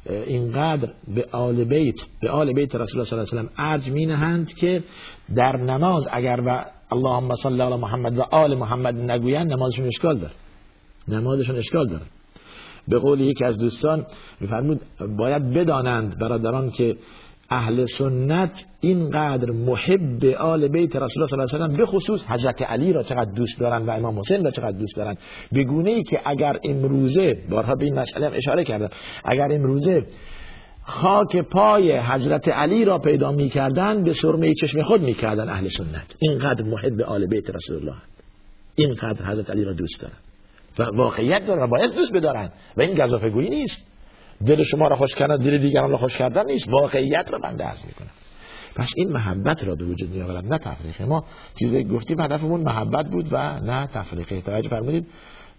اینقدر 0.06 0.92
به 1.14 1.26
آل 1.32 1.64
بیت 1.64 1.94
به 2.20 2.30
آل 2.30 2.52
بیت 2.52 2.74
رسول 2.74 3.00
الله 3.00 3.10
صلی 3.10 3.38
الله 3.38 3.40
علیه 3.40 3.50
و 3.50 3.70
ارج 3.72 3.90
می 3.90 4.06
نهند 4.06 4.54
که 4.54 4.82
در 5.36 5.56
نماز 5.56 6.08
اگر 6.12 6.42
و 6.46 6.64
اللهم 6.92 7.34
صل 7.34 7.60
علی 7.60 7.76
محمد 7.76 8.18
و 8.18 8.22
آل 8.22 8.54
محمد 8.54 8.94
نگویند 8.94 9.52
نمازشون 9.52 9.86
اشکال 9.86 10.18
داره. 10.18 10.32
نمازشون 11.08 11.56
اشکال 11.56 11.86
داره. 11.86 12.04
به 12.88 12.98
قول 12.98 13.20
یکی 13.20 13.44
از 13.44 13.58
دوستان 13.58 14.06
میفرمود 14.40 14.80
باید 15.18 15.54
بدانند 15.54 16.18
برادران 16.18 16.70
که 16.70 16.96
اهل 17.50 17.86
سنت 17.86 18.64
اینقدر 18.80 19.50
محب 19.50 20.24
آل 20.24 20.68
بیت 20.68 20.96
رسول 20.96 21.22
الله 21.22 21.46
صلی 21.46 21.60
الله 21.60 21.64
علیه 21.64 21.74
و 21.74 21.76
به 21.76 21.86
خصوص 21.86 22.24
حضرت 22.28 22.62
علی 22.62 22.92
را 22.92 23.02
چقدر 23.02 23.32
دوست 23.32 23.60
دارن 23.60 23.86
و 23.86 23.90
امام 23.90 24.18
حسین 24.18 24.44
را 24.44 24.50
چقدر 24.50 24.78
دوست 24.78 24.96
دارن. 24.96 25.16
به 25.52 25.64
گونه 25.64 25.90
ای 25.90 26.02
که 26.02 26.20
اگر 26.26 26.58
امروزه 26.64 27.34
بارها 27.50 27.74
به 27.74 27.84
این 27.84 27.98
مسئله 27.98 28.36
اشاره 28.36 28.64
کردم 28.64 28.88
اگر 29.24 29.48
امروزه 29.52 30.06
خاک 30.82 31.36
پای 31.36 31.98
حضرت 31.98 32.48
علی 32.48 32.84
را 32.84 32.98
پیدا 32.98 33.32
می 33.32 33.48
کردن 33.48 34.04
به 34.04 34.12
سرمه 34.12 34.54
چشم 34.54 34.82
خود 34.82 35.02
می 35.02 35.14
کردن 35.14 35.48
اهل 35.48 35.68
سنت. 35.68 36.16
اینقدر 36.18 36.64
محب 36.64 37.00
آل 37.00 37.26
بیت 37.26 37.50
رسول 37.50 37.76
الله. 37.76 37.96
اینقدر 38.74 39.26
حضرت 39.26 39.50
علی 39.50 39.64
را 39.64 39.72
دوست 39.72 40.00
دارن. 40.00 40.16
و 40.78 40.96
واقعیت 40.96 41.46
دارن 41.46 41.62
و 41.62 41.66
باید 41.66 41.94
دوست 41.94 42.12
بدارن. 42.12 42.50
و 42.76 42.80
این 42.80 42.94
گذافه 43.04 43.30
گویی 43.30 43.50
نیست. 43.50 43.95
دل 44.46 44.62
شما 44.62 44.88
را 44.88 44.96
خوش 44.96 45.14
کردن 45.14 45.36
دل 45.36 45.58
دیگران 45.58 45.90
را 45.90 45.96
خوش 45.96 46.16
کردن 46.16 46.46
نیست. 46.46 46.68
واقعیت 46.68 47.30
را 47.32 47.38
بنده 47.38 47.64
عرض 47.64 47.84
می‌کنم. 47.84 48.10
پس 48.76 48.92
این 48.96 49.12
محبت 49.12 49.64
را 49.64 49.74
به 49.74 49.84
وجود 49.84 50.10
می 50.10 50.22
آورد 50.22 50.52
نه 50.52 50.58
تفریقه 50.58 51.04
ما 51.04 51.24
چیزی 51.58 51.84
گفتیم 51.84 52.20
هدفمون 52.20 52.60
محبت 52.60 53.06
بود 53.10 53.28
و 53.32 53.60
نه 53.60 53.86
تفریقه 53.86 54.40
توجه 54.40 54.68
فرمودید؟ 54.68 55.06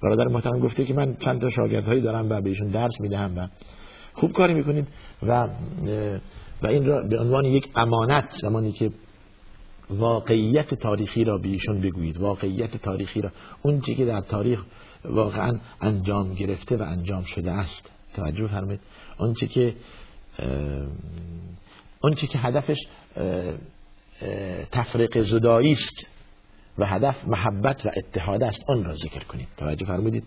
برادر 0.04 0.28
محترم 0.34 0.60
گفته 0.60 0.86
که 0.86 0.94
من 0.94 1.16
چند 1.16 1.42
تا 1.42 1.50
شاگردهایی 1.50 2.02
دارم 2.02 2.30
و 2.30 2.42
بهشون 2.42 2.68
درس 2.68 3.02
می‌دهم 3.02 3.38
و 3.38 3.48
خوب 4.14 4.32
کاری 4.32 4.54
می‌کنید 4.54 4.88
و 5.24 5.48
و 6.64 6.68
این 6.68 6.86
را 6.86 7.08
به 7.10 7.20
عنوان 7.20 7.46
یک 7.46 7.70
امانت 7.76 8.30
زمانی 8.42 8.72
که 8.72 8.92
واقعیت 9.90 10.74
تاریخی 10.74 11.24
را 11.24 11.38
بهشون 11.38 11.82
بگویید. 11.82 12.18
واقعیت 12.18 12.78
تاریخی 12.78 13.22
را. 13.22 13.32
اون 13.62 13.82
چیزی 13.82 13.98
که 13.98 14.06
در 14.06 14.22
تاریخ 14.22 14.64
واقعا 15.06 15.60
انجام 15.82 16.34
گرفته 16.34 16.78
و 16.78 16.82
انجام 16.82 17.24
شده 17.24 17.52
است. 17.52 17.97
توجه 18.18 18.48
فرمید 18.48 18.80
آنچه 19.18 19.48
که 19.48 19.76
آنچه 22.02 22.28
که 22.28 22.40
هدفش 22.40 22.78
تفریق 24.72 25.20
زدایی 25.20 25.72
است 25.72 26.08
و 26.78 26.86
هدف 26.86 27.28
محبت 27.28 27.86
و 27.86 27.90
اتحاد 27.98 28.44
است 28.44 28.64
آن 28.70 28.84
را 28.84 28.94
ذکر 28.94 29.24
کنید. 29.24 29.48
توجه 29.58 29.86
فرمودید؟ 29.86 30.24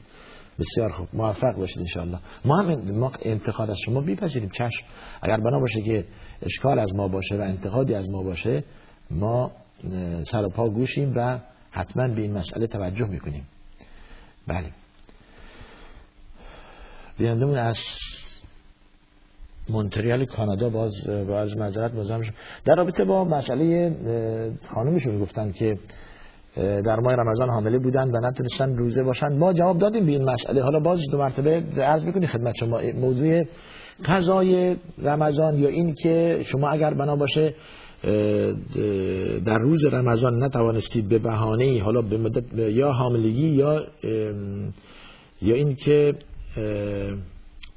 بسیار 0.59 0.93
خوب. 0.93 1.09
موفق 1.13 1.57
باشید 1.57 1.79
انشاءالله. 1.79 2.19
ما 2.45 2.57
هم 2.63 2.99
ما 2.99 3.13
انتقاد 3.23 3.71
از 3.71 3.77
شما 3.85 4.01
بیپذیریم 4.01 4.49
چشم. 4.49 4.85
اگر 5.23 5.37
بنا 5.37 5.61
باشه 5.61 5.83
که 5.83 6.05
اشکال 6.43 6.79
از 6.79 6.95
ما 6.95 7.09
باشه 7.09 7.37
و 7.37 7.41
انتقادی 7.41 7.95
از 7.95 8.11
ما 8.11 8.23
باشه 8.23 8.65
ما 9.11 9.51
سر 10.25 10.45
و 10.45 10.49
پا 10.49 10.71
گوشیم 10.71 11.13
و 11.17 11.39
حتما 11.71 12.09
به 12.09 12.23
این 12.23 12.33
مسئله 12.33 12.67
توجه 12.67 13.07
می‌کنیم. 13.07 13.47
بله. 14.47 14.71
بینندمون 17.21 17.59
از 17.59 17.79
مونتریال 19.69 20.25
کانادا 20.25 20.69
باز 20.69 20.93
باز 21.29 21.57
معذرت 21.57 21.95
مزاحم 21.95 22.23
در 22.65 22.75
رابطه 22.75 23.05
با 23.05 23.25
مسئله 23.25 23.93
خانمشون 24.75 25.21
گفتن 25.21 25.53
که 25.53 25.79
در 26.57 26.97
ماه 26.97 27.15
رمضان 27.15 27.49
حامله 27.49 27.79
بودن 27.79 28.09
و 28.09 28.27
نتونستن 28.27 28.77
روزه 28.77 29.03
باشن. 29.03 29.39
ما 29.39 29.53
جواب 29.53 29.79
دادیم 29.79 30.07
به 30.07 30.13
این 30.13 30.31
مسئله. 30.31 30.63
حالا 30.63 30.81
باز 30.81 31.01
دو 31.13 31.19
مرتبه 31.19 31.63
عرض 31.83 32.07
می‌کنی 32.07 32.27
خدمت 32.27 32.55
شما 32.61 32.81
موضوع 33.01 33.43
قضای 34.05 34.77
رمضان 34.99 35.59
یا 35.59 35.69
این 35.69 35.95
که 36.03 36.43
شما 36.45 36.69
اگر 36.69 36.95
بنا 36.95 37.17
باشه 37.17 37.55
در 39.45 39.59
روز 39.59 39.87
رمضان 39.87 40.45
نتوانستید 40.45 41.09
به 41.09 41.19
بهانه 41.19 41.83
حالا 41.83 42.03
به 42.03 42.19
مدت 42.19 42.59
یا 42.59 42.93
حاملگی 42.93 43.49
یا 43.49 43.87
یا 45.43 45.55
این 45.55 45.75
که 45.75 46.15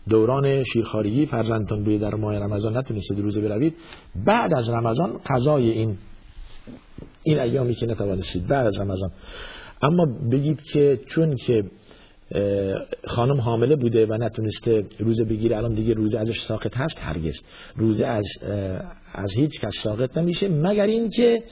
دوران 0.10 0.64
شیرخارگی 0.64 1.26
فرزندتون 1.26 1.84
بوده 1.84 1.98
در 1.98 2.16
ماه 2.16 2.36
رمضان 2.36 2.78
نتونستید 2.78 3.20
روزه 3.20 3.42
بروید. 3.42 3.76
بعد 4.26 4.54
از 4.54 4.70
رمضان 4.70 5.20
قضای 5.30 5.70
این 5.70 5.98
این 7.24 7.40
ایامی 7.40 7.76
که 7.76 7.86
نتوانستید 7.86 8.48
بعد 8.48 8.66
از 8.66 8.80
رمضان. 8.82 9.10
اما 9.82 10.06
بگید 10.32 10.62
که 10.62 11.00
چون 11.08 11.36
که 11.36 11.64
خانم 13.06 13.42
حامله 13.42 13.76
بوده 13.76 14.06
و 14.06 14.14
نتونسته 14.14 14.86
روزه 15.00 15.24
بگیره 15.24 15.58
الان 15.58 15.74
دیگه 15.74 15.94
روزه 15.94 16.20
ازش 16.20 16.42
ساقط 16.42 16.78
هست 16.78 16.98
هرگز 17.00 17.42
روزه 17.76 18.06
از 18.06 18.26
از 19.14 19.34
هیچ 19.36 19.62
کس 19.62 19.76
ساقط 19.84 20.18
نمیشه 20.18 20.50
مگر 20.50 20.86
اینکه 20.86 21.44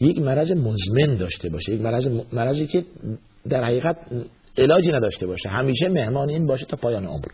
یک 0.00 0.18
مرض 0.18 0.52
مزمن 0.52 1.16
داشته 1.16 1.48
باشه 1.48 1.74
یک 1.74 1.80
مرض 1.80 2.08
مرضی 2.32 2.66
که 2.66 2.84
در 3.48 3.64
حقیقت 3.64 3.96
علاجی 4.58 4.92
نداشته 4.92 5.26
باشه. 5.26 5.48
همیشه 5.48 5.88
مهمان 5.88 6.28
این 6.28 6.46
باشه 6.46 6.66
تا 6.66 6.76
پایان 6.76 7.06
عمر. 7.06 7.24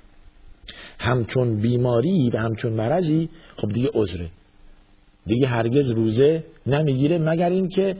همچون 0.98 1.60
بیماری 1.60 2.30
و 2.34 2.38
همچون 2.38 2.72
مرضی 2.72 3.28
خب 3.56 3.68
دیگه 3.68 3.88
عذره. 3.94 4.28
دیگه 5.26 5.46
هرگز 5.46 5.90
روزه 5.90 6.44
نمی‌گیره 6.66 7.18
مگر 7.18 7.50
اینکه 7.50 7.96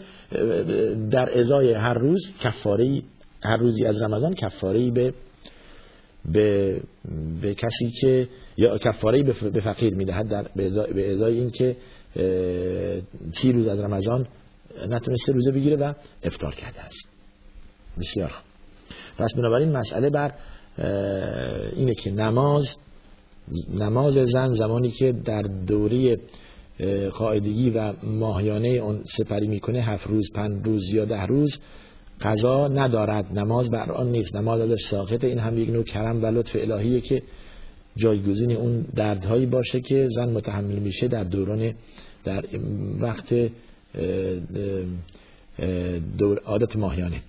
در 1.11 1.39
ازای 1.39 1.73
هر 1.73 1.95
روز 1.95 2.35
کفاره 2.41 3.03
هر 3.45 3.57
روزی 3.57 3.85
از 3.85 4.03
رمضان 4.03 4.35
کفاره 4.35 4.91
به 4.91 5.15
به 6.33 6.81
به 7.43 7.55
کسی 7.55 7.91
که 8.01 8.29
یا 8.57 8.79
کفاره 8.79 9.23
به 9.23 9.61
فقیر 9.61 9.95
می‌دهد 9.95 10.29
در 10.29 10.49
به 10.57 10.67
ازای, 10.67 10.93
به 10.93 11.13
ازای 11.13 11.39
اینکه 11.39 11.77
سی 13.35 13.53
روز 13.53 13.67
از 13.67 13.81
رمضان 13.81 14.27
نتونسته 14.89 15.33
روزه 15.33 15.53
بگیره 15.53 15.77
و 15.77 15.93
افطار 16.23 16.55
کرده 16.55 16.81
است. 16.81 17.09
بسیار 17.99 18.33
پس 19.19 19.35
بنابراین 19.37 19.73
مسئله 19.77 20.11
بر 20.11 20.33
اینه 21.77 21.95
که 21.95 22.11
نماز 22.11 22.77
نماز 23.75 24.15
زن 24.15 24.53
زمانی 24.53 24.91
که 24.91 25.13
در 25.13 25.43
دوره 25.43 26.19
قاعدگی 27.13 27.71
و 27.71 27.93
ماهیانه 28.03 28.69
اون 28.69 29.03
سپری 29.17 29.47
می‌کنه 29.47 29.83
هفت 29.83 30.07
روز 30.07 30.33
پنج 30.35 30.67
روز 30.67 30.89
یا 30.95 31.05
ده 31.05 31.23
روز 31.23 31.61
قضا 32.21 32.69
ندارد. 32.69 33.39
نماز 33.39 33.71
بر 33.71 33.93
آن 33.93 34.11
نیست. 34.11 34.37
نماز 34.37 34.61
ازش 34.61 34.81
ساقط. 34.91 35.25
این 35.25 35.39
هم 35.39 35.59
یک 35.59 35.71
نوع 35.71 35.85
کرم 35.85 36.23
و 36.23 36.27
لطف 36.27 36.57
الهیه 36.61 37.01
که 37.01 37.23
جایگزین 37.97 38.53
اون 38.53 38.87
دردهایی 38.97 39.47
باشه 39.47 39.81
که 39.81 40.09
زن 40.09 40.29
متحمل 40.29 40.79
میشه 40.79 41.09
در 41.09 41.25
دوران 41.25 41.75
در 42.25 42.45
وقت 43.01 43.35
دور 46.19 46.39
عادت 46.45 46.77
ماهیانه. 46.77 47.21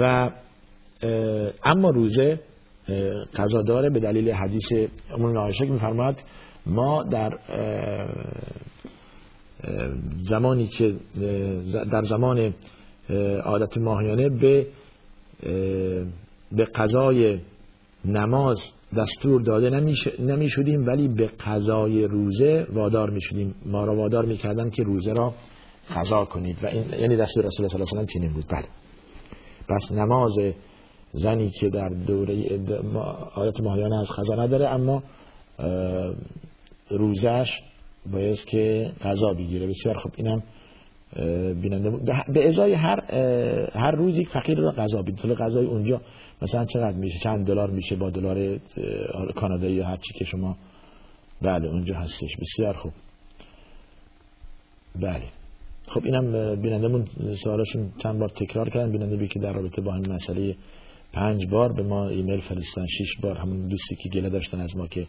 و 0.00 0.30
اما 1.64 1.90
روزه 1.90 2.40
قضا 3.34 3.62
داره 3.62 3.90
به 3.90 4.00
دلیل 4.00 4.30
حدیث 4.30 4.72
امون 5.10 5.36
عایشه 5.36 5.66
که 5.66 5.72
ما 6.66 7.02
در 7.02 7.38
زمانی 10.24 10.66
که 10.66 10.94
در 11.92 12.02
زمان 12.02 12.54
عادت 13.44 13.78
ماهیانه 13.78 14.28
به 14.28 14.66
به 16.52 16.64
قضای 16.64 17.38
نماز 18.04 18.58
دستور 18.96 19.42
داده 19.42 19.70
نمی 20.18 20.48
شدیم 20.48 20.86
ولی 20.86 21.08
به 21.08 21.26
قضای 21.26 22.04
روزه 22.04 22.66
وادار 22.72 23.10
می 23.10 23.20
شدیم 23.20 23.54
ما 23.66 23.84
را 23.84 23.96
وادار 23.96 24.24
می 24.24 24.36
کردن 24.36 24.70
که 24.70 24.82
روزه 24.82 25.12
را 25.12 25.34
قضا 25.96 26.24
کنید. 26.24 26.64
و 26.64 26.66
این 26.66 26.84
یعنی 27.00 27.16
دستور 27.16 27.44
رسول 27.44 27.64
الله 27.64 27.68
صلی 27.68 27.80
الله 27.80 27.90
علیه 27.90 28.02
و 28.02 28.06
چنین 28.06 28.32
بود. 28.32 28.44
بله. 28.48 28.66
پس 29.68 29.92
نماز 29.92 30.38
زنی 31.16 31.50
که 31.50 31.68
در 31.68 31.88
دوره 31.88 32.60
عادت 33.34 33.60
ماهیانه 33.60 34.00
از 34.00 34.10
قضا 34.10 34.34
نداره 34.34 34.68
اما 34.68 35.02
روزش 36.90 37.60
باید 38.12 38.44
که 38.44 38.92
قضا 39.02 39.32
بگیره. 39.32 39.66
بسیار 39.66 39.98
خب 39.98 40.10
اینم 40.16 40.42
بیننده 41.60 41.90
به 42.28 42.46
ازای 42.46 42.72
هر 42.72 43.14
هر 43.74 43.90
روزی 43.90 44.24
فقیر 44.24 44.58
را 44.58 44.70
غذا 44.70 45.02
بید 45.02 45.16
طول 45.16 45.34
غذای 45.34 45.66
اونجا 45.66 46.00
مثلا 46.42 46.64
چقدر 46.64 46.96
میشه؟ 46.96 47.18
چند 47.18 47.46
دلار 47.46 47.70
میشه 47.70 47.96
با 47.96 48.10
دلار 48.10 48.58
کانادایی 49.34 49.74
یا 49.74 49.86
هر 49.86 49.96
چی 49.96 50.18
که 50.18 50.24
شما 50.24 50.56
بله 51.42 51.68
اونجا 51.68 51.94
هستش. 51.94 52.36
بسیار 52.40 52.74
خوب. 52.74 52.92
بله. 55.00 55.22
خب 55.88 56.04
اینم 56.04 56.54
بینندمون 56.62 57.04
سوالاشون 57.44 57.92
چند 58.02 58.18
بار 58.18 58.28
تکرار 58.28 58.70
کردن. 58.70 58.92
بیننده 58.92 59.16
ای 59.16 59.28
که 59.28 59.40
در 59.40 59.52
رابطه 59.52 59.82
با 59.82 59.94
این 59.94 60.12
مسئله 60.12 60.56
پنج 61.16 61.46
بار 61.46 61.72
به 61.72 61.82
ما 61.82 62.08
ایمیل 62.08 62.40
فرستن 62.40 62.86
شش 62.86 63.16
بار. 63.22 63.38
همون 63.38 63.68
دوستی 63.68 63.96
که 63.96 64.08
گله 64.08 64.28
داشتن 64.28 64.60
از 64.60 64.76
ما 64.76 64.86
که 64.86 65.06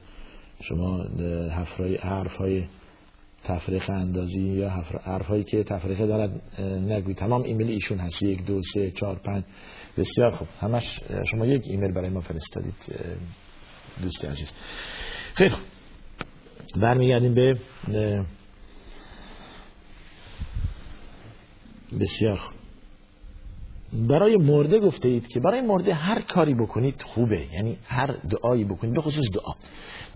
شما 0.62 1.04
حرف 2.02 2.36
های 2.36 2.64
تفرقه 3.44 3.90
اندازی 3.90 4.42
یا 4.42 4.70
حرف 5.04 5.26
هایی 5.26 5.44
که 5.44 5.64
تفرقه 5.64 6.08
دارد 6.08 6.62
نگویید. 6.62 7.14
تمام 7.14 7.44
ایمیل 7.44 7.68
ایشون 7.68 7.98
هست. 7.98 8.24
یک 8.24 8.46
دو 8.46 8.62
سه 8.74 8.92
چهار 8.92 9.16
پنج. 9.16 9.44
بسیار 9.98 10.30
خوب. 10.30 10.48
همش 10.60 11.00
شما 11.32 11.46
یک 11.46 11.62
ایمیل 11.66 11.92
برای 11.92 12.10
ما 12.10 12.22
فرستادید 12.22 12.76
دوست 14.02 14.28
عزیز. 14.28 14.52
خیلی 15.34 15.50
خوب. 15.50 15.66
برمیگردیم 16.82 17.34
به 17.34 17.60
بسیار 22.00 22.38
خوب. 22.38 22.57
برای 23.94 24.38
مرده 24.38 24.80
گفته 24.80 25.08
اید 25.08 25.28
که 25.28 25.40
برای 25.40 25.62
مرده 25.62 25.94
هر 25.94 26.22
کاری 26.22 26.54
بکنید 26.54 27.02
خوبه. 27.02 27.42
یعنی 27.54 27.78
هر 27.86 28.16
دعایی 28.30 28.64
بکنید 28.64 28.94
به 28.94 29.02
خصوص 29.02 29.26
دعا. 29.34 29.54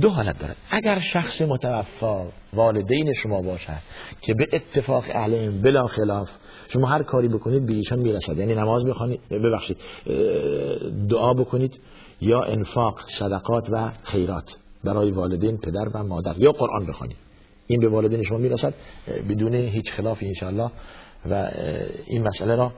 دو 0.01 0.09
حالت 0.09 0.39
داره. 0.39 0.55
اگر 0.71 0.99
شخص 0.99 1.41
متوفا 1.41 2.25
والدین 2.53 3.13
شما 3.13 3.41
باشد 3.41 3.79
که 4.21 4.33
به 4.33 4.47
اتفاق 4.53 5.03
اهل 5.13 5.49
بلا 5.49 5.83
خلاف 5.83 6.31
شما 6.69 6.87
هر 6.87 7.03
کاری 7.03 7.27
بکنید 7.27 7.65
به 7.65 7.73
ایشان 7.73 7.99
می‌رسد. 7.99 8.37
یعنی 8.37 8.55
نماز 8.55 8.85
بخوانید 8.85 9.19
ببخشید 9.29 9.77
دعا 11.09 11.33
بکنید 11.33 11.79
یا 12.21 12.43
انفاق 12.43 12.99
صدقات 13.07 13.69
و 13.71 13.91
خیرات 14.03 14.57
برای 14.83 15.11
والدین 15.11 15.57
پدر 15.57 15.89
و 15.93 16.03
مادر 16.03 16.37
یا 16.37 16.51
قرآن 16.51 16.85
بخوانید. 16.85 17.17
این 17.67 17.79
به 17.79 17.89
والدین 17.89 18.23
شما 18.23 18.38
می‌رسد. 18.38 18.73
بدون 19.29 19.53
هیچ 19.53 19.91
خلافی 19.91 20.27
انشاءالله. 20.27 20.71
و 21.29 21.51
این 22.07 22.27
مسئله 22.27 22.55
را 22.55 22.71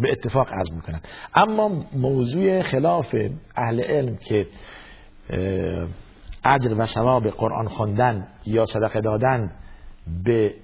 به 0.00 0.10
اتفاق 0.10 0.54
عرض 0.54 0.72
می‌کنم 0.72 1.00
اما 1.34 1.86
موضوع 1.92 2.62
خلاف 2.62 3.14
اهل 3.56 3.80
علم 3.80 4.16
که 4.16 4.46
اجر 6.44 6.74
و 6.78 6.86
ثواب 6.86 7.28
قرآن 7.28 7.68
خواندن 7.68 8.28
یا 8.46 8.66
صدقه 8.66 9.00
دادن 9.00 9.50
به 10.24 10.54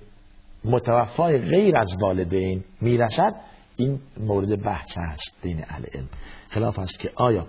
متوفای 0.65 1.39
غیر 1.39 1.77
از 1.77 1.97
والدین 2.01 2.65
می‌رسد 2.81 3.35
این 3.77 4.01
مورد 4.21 4.63
بحث 4.63 4.99
است 4.99 5.33
بین 5.43 5.65
اهل 5.69 5.85
علم. 5.95 6.09
خلاف 6.49 6.79
است 6.79 6.99
که 6.99 7.11
آیا 7.17 7.47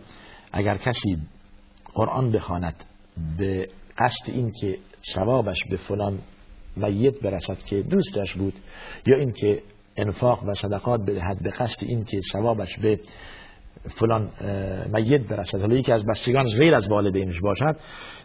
اگر 0.51 0.77
کسی 0.77 1.17
قرآن 1.93 2.31
بخواند 2.31 2.83
به 3.37 3.69
قصد 3.97 4.25
این 4.27 4.51
که 4.61 4.77
ثوابش 5.13 5.57
به 5.69 5.77
فلان 5.77 6.19
میت 6.75 7.19
برسد 7.21 7.57
که 7.57 7.81
دوستش 7.81 8.33
بود 8.33 8.53
یا 9.07 9.17
اینکه 9.17 9.61
انفاق 9.97 10.43
و 10.47 10.53
صدقات 10.53 11.01
بدهد 11.01 11.43
به 11.43 11.49
قصد 11.49 11.83
این 11.83 12.03
که 12.03 12.19
ثوابش 12.31 12.77
به 12.79 12.99
فلان 13.99 14.29
میت 14.93 15.21
برسد. 15.21 15.61
حالا 15.61 15.75
یکی 15.75 15.91
از 15.91 16.05
بستگان 16.05 16.45
غیر 16.59 16.75
از 16.75 16.89
والدینش 16.89 17.39
باشد. 17.39 17.75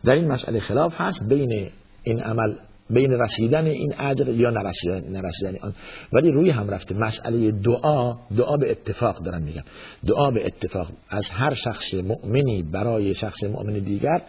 در 0.04 0.12
این 0.12 0.28
مسئله 0.28 0.60
خلاف 0.60 0.94
هست 0.98 1.28
بین 1.28 1.70
این 2.02 2.20
عمل 2.20 2.54
بین 2.90 3.12
رسیدن 3.12 3.66
این 3.66 3.94
اجر 3.98 4.28
یا 4.28 4.50
نرسیدن 4.50 5.56
آن. 5.62 5.74
ولی 6.12 6.30
روی 6.30 6.50
هم 6.50 6.70
رفته. 6.70 6.94
مسئله 6.94 7.50
دعا 7.50 8.14
دعا 8.36 8.56
به 8.56 8.70
اتفاق 8.70 9.22
دارم 9.22 9.42
میگم 9.42 9.62
دعا 10.06 10.30
به 10.30 10.46
اتفاق. 10.46 10.88
از 11.10 11.30
هر 11.30 11.54
شخص 11.54 11.94
مؤمنی 11.94 12.62
برای 12.62 13.14
شخص 13.14 13.44
مؤمن 13.44 13.72
دیگر 13.72 14.22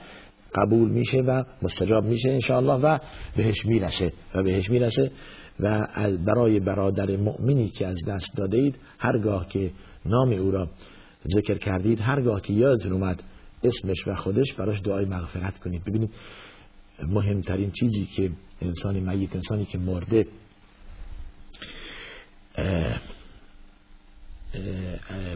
قبول 0.56 0.90
میشه 0.90 1.22
و 1.22 1.44
مستجاب 1.62 2.04
میشه 2.04 2.32
انشاءالله 2.32 2.74
و 2.74 2.98
بهش 3.38 3.66
می‌رسه 3.66 4.12
و 4.36 4.44
بهش 4.44 4.70
می‌رسه. 4.70 5.12
و 5.60 5.88
برای 6.26 6.60
برادر 6.60 7.18
مؤمنی 7.18 7.70
که 7.70 7.88
از 7.88 7.98
دست 8.08 8.36
داده 8.36 8.74
هرگاه 9.00 9.48
که 9.48 9.72
نام 10.06 10.32
او 10.32 10.52
را 10.52 10.70
ذکر 11.36 11.58
کردید 11.58 12.00
هرگاه 12.00 12.42
که 12.42 12.54
یادتون 12.54 12.92
اومد 12.92 13.24
اسمش 13.64 14.08
و 14.08 14.16
خودش 14.16 14.54
براش 14.54 14.82
دعای 14.82 15.06
مغفرت 15.06 15.60
کنید. 15.60 15.84
ببینید 15.84 16.10
مهمترین 17.04 17.72
چیزی 17.72 18.06
که 18.06 18.32
انسانی 18.62 19.00
میت 19.00 19.36
انسانی 19.36 19.66
که 19.66 19.78
مرده 19.78 20.28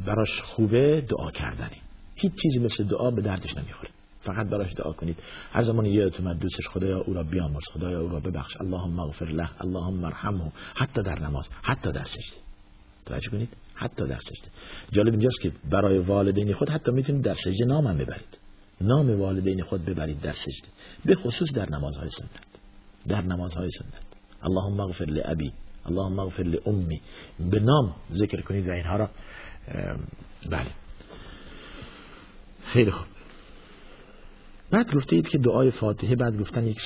براش 0.05 0.41
خوبه 0.41 1.01
دعا 1.01 1.31
کردنی 1.31 1.77
هیچ 2.15 2.31
چیزی 2.41 2.60
مثل 2.60 2.84
دعا 2.84 3.12
به 3.12 3.21
دردش 3.21 3.57
نمی‌خوره. 3.57 3.89
فقط 4.21 4.49
براش 4.49 4.73
دعا 4.73 4.91
کنید. 4.91 5.23
هر 5.51 5.62
زمان 5.62 5.86
یادتون 5.86 6.27
اومد 6.27 6.39
دوستش 6.39 6.67
خدایا 6.67 6.99
او 6.99 7.13
را 7.13 7.23
بیامرز 7.23 7.63
خدایا 7.73 8.01
او 8.01 8.10
را 8.10 8.19
ببخش. 8.19 8.57
اللهم 8.62 8.99
اغفر 8.99 9.25
له 9.25 9.49
اللهم 9.62 10.03
ارحمه 10.03 10.51
حتی 10.75 11.03
در 11.03 11.19
نماز 11.19 11.49
حتی 11.62 11.91
در 11.91 12.03
سجده. 12.03 12.38
توجه 13.05 13.29
کنید؟ 13.29 13.49
حتی 13.75 14.07
در 14.07 14.19
سجده. 14.19 14.47
جالب 14.91 15.12
اینجاست 15.12 15.41
که 15.41 15.51
برای 15.69 15.97
والدین 15.97 16.53
خود 16.53 16.69
حتی 16.69 16.91
می‌تونید 16.91 17.23
در 17.23 17.34
سجده 17.34 17.65
نامم 17.65 17.97
ببرید. 17.97 18.38
نام 18.81 19.19
والدین 19.19 19.63
خود 19.63 19.86
ببرید 19.86 20.21
در 20.21 20.31
سجده. 20.31 20.67
به 21.05 21.15
خصوص 21.15 21.53
در 21.53 21.69
نمازهای 21.69 22.10
سنت. 22.10 22.29
در 23.07 23.21
نمازهای 23.21 23.69
سنت. 23.69 23.93
اللهم 24.43 24.79
اغفر 24.79 25.05
لابی 25.05 25.53
اللهم 25.86 26.19
اغفر 26.19 26.43
لامی 26.43 27.01
به 27.39 27.60
نام 27.60 27.95
ذکر 28.13 28.41
کنید 28.41 28.67
و 28.67 28.71
اینها 28.71 28.95
را 28.95 29.10
بله. 30.49 30.71
خیلی 32.63 32.91
خوب. 32.91 33.07
بعد 34.71 34.95
گفتید 34.95 35.29
که 35.29 35.38
دعای 35.38 35.71
فاتحه 35.71 36.15
بعد 36.15 36.39
گفتن 36.39 36.63
یک 36.67 36.79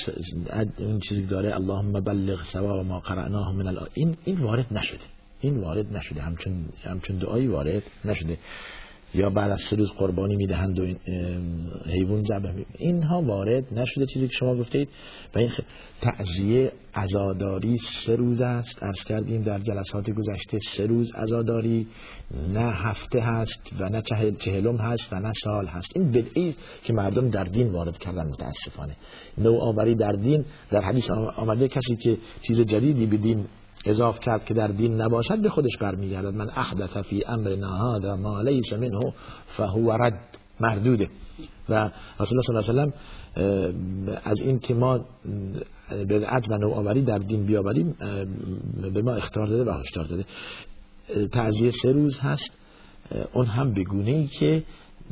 اون 0.77 0.99
چیزی 0.99 1.25
داره 1.25 1.55
اللهم 1.55 1.91
بلغ 1.91 2.43
ثواب 2.53 2.85
ما 2.85 2.99
قرأناه 2.99 3.55
من 3.55 3.67
الان 3.67 3.87
این 3.93 4.17
این 4.25 4.37
وارد 4.37 4.65
نشده. 4.71 4.99
این 5.41 5.57
وارد 5.57 5.97
نشده. 5.97 6.21
همچون 6.21 6.65
همچون 6.83 7.17
دعایی 7.17 7.47
وارد 7.47 7.83
نشده. 8.05 8.37
یا 9.15 9.29
بعد 9.29 9.51
از 9.51 9.61
سه 9.61 9.75
روز 9.75 9.91
قربانی 9.91 10.35
می‌دهند 10.35 10.79
و 10.79 10.85
حیوان 11.85 12.23
ذبح 12.23 12.53
اینها 12.77 13.21
وارد 13.21 13.79
نشده 13.79 14.05
چیزی 14.05 14.27
که 14.27 14.33
شما 14.33 14.55
گفتید 14.55 14.89
و 15.35 15.39
این 15.39 15.51
تعزیه 16.01 16.71
عزاداری 16.95 17.77
سه 17.77 18.15
روز 18.15 18.41
است. 18.41 18.83
عرض 18.83 19.03
کردیم 19.03 19.41
در 19.41 19.59
جلسات 19.59 20.09
گذشته 20.09 20.59
سه 20.59 20.85
روز 20.85 21.11
عزاداری 21.15 21.87
نه 22.53 22.71
هفته 22.71 23.19
هست 23.21 23.59
و 23.79 23.89
نه 23.89 24.01
چهل 24.01 24.35
چهلم 24.35 24.77
هست 24.77 25.13
و 25.13 25.15
نه 25.15 25.31
سال 25.43 25.65
هست. 25.65 25.91
این 25.95 26.11
بدعی 26.11 26.55
که 26.83 26.93
مردم 26.93 27.29
در 27.29 27.43
دین 27.43 27.71
وارد 27.71 27.97
کردن 27.97 28.27
متاسفانه. 28.27 28.95
نوآوری 29.37 29.95
در 29.95 30.11
دین 30.11 30.45
در 30.71 30.81
حدیث 30.81 31.11
آمده 31.35 31.67
کسی 31.67 31.95
که 31.95 32.17
چیز 32.41 32.61
جدیدی 32.61 33.05
به 33.05 33.17
دین 33.17 33.45
اضاف 33.85 34.19
کرد 34.19 34.45
که 34.45 34.53
در 34.53 34.67
دین 34.67 35.01
نباشد 35.01 35.41
به 35.41 35.49
خودش 35.49 35.77
برمیگردد. 35.77 36.33
من 36.33 36.49
احدث 36.49 36.97
فی 36.97 37.25
امر 37.25 37.49
هذا 37.49 38.15
ما 38.15 38.41
لیس 38.41 38.73
منه 38.73 39.13
فهو 39.57 39.91
رد 39.91 40.19
مردوده. 40.59 41.09
و 41.69 41.91
رسول 42.19 42.39
الله 42.49 42.61
صلی 42.61 42.79
الله 42.79 42.81
علیه 42.81 42.93
و 44.07 44.19
از 44.23 44.41
این 44.41 44.59
که 44.59 44.73
ما 44.73 45.05
بدعت 46.09 46.49
و 46.49 46.57
نوآوری 46.57 47.01
در 47.01 47.17
دین 47.17 47.45
بیاوریم 47.45 47.95
به 48.93 49.01
ما 49.01 49.13
اختار 49.13 49.47
داده 49.47 49.71
و 49.71 49.73
هشدار 49.73 50.05
داده. 50.05 50.25
تعذیه 51.27 51.71
سه 51.71 51.91
روز 51.91 52.19
هست 52.19 52.51
اون 53.33 53.45
هم 53.45 53.73
بگونه 53.73 54.11
ای 54.11 54.27
که 54.27 54.63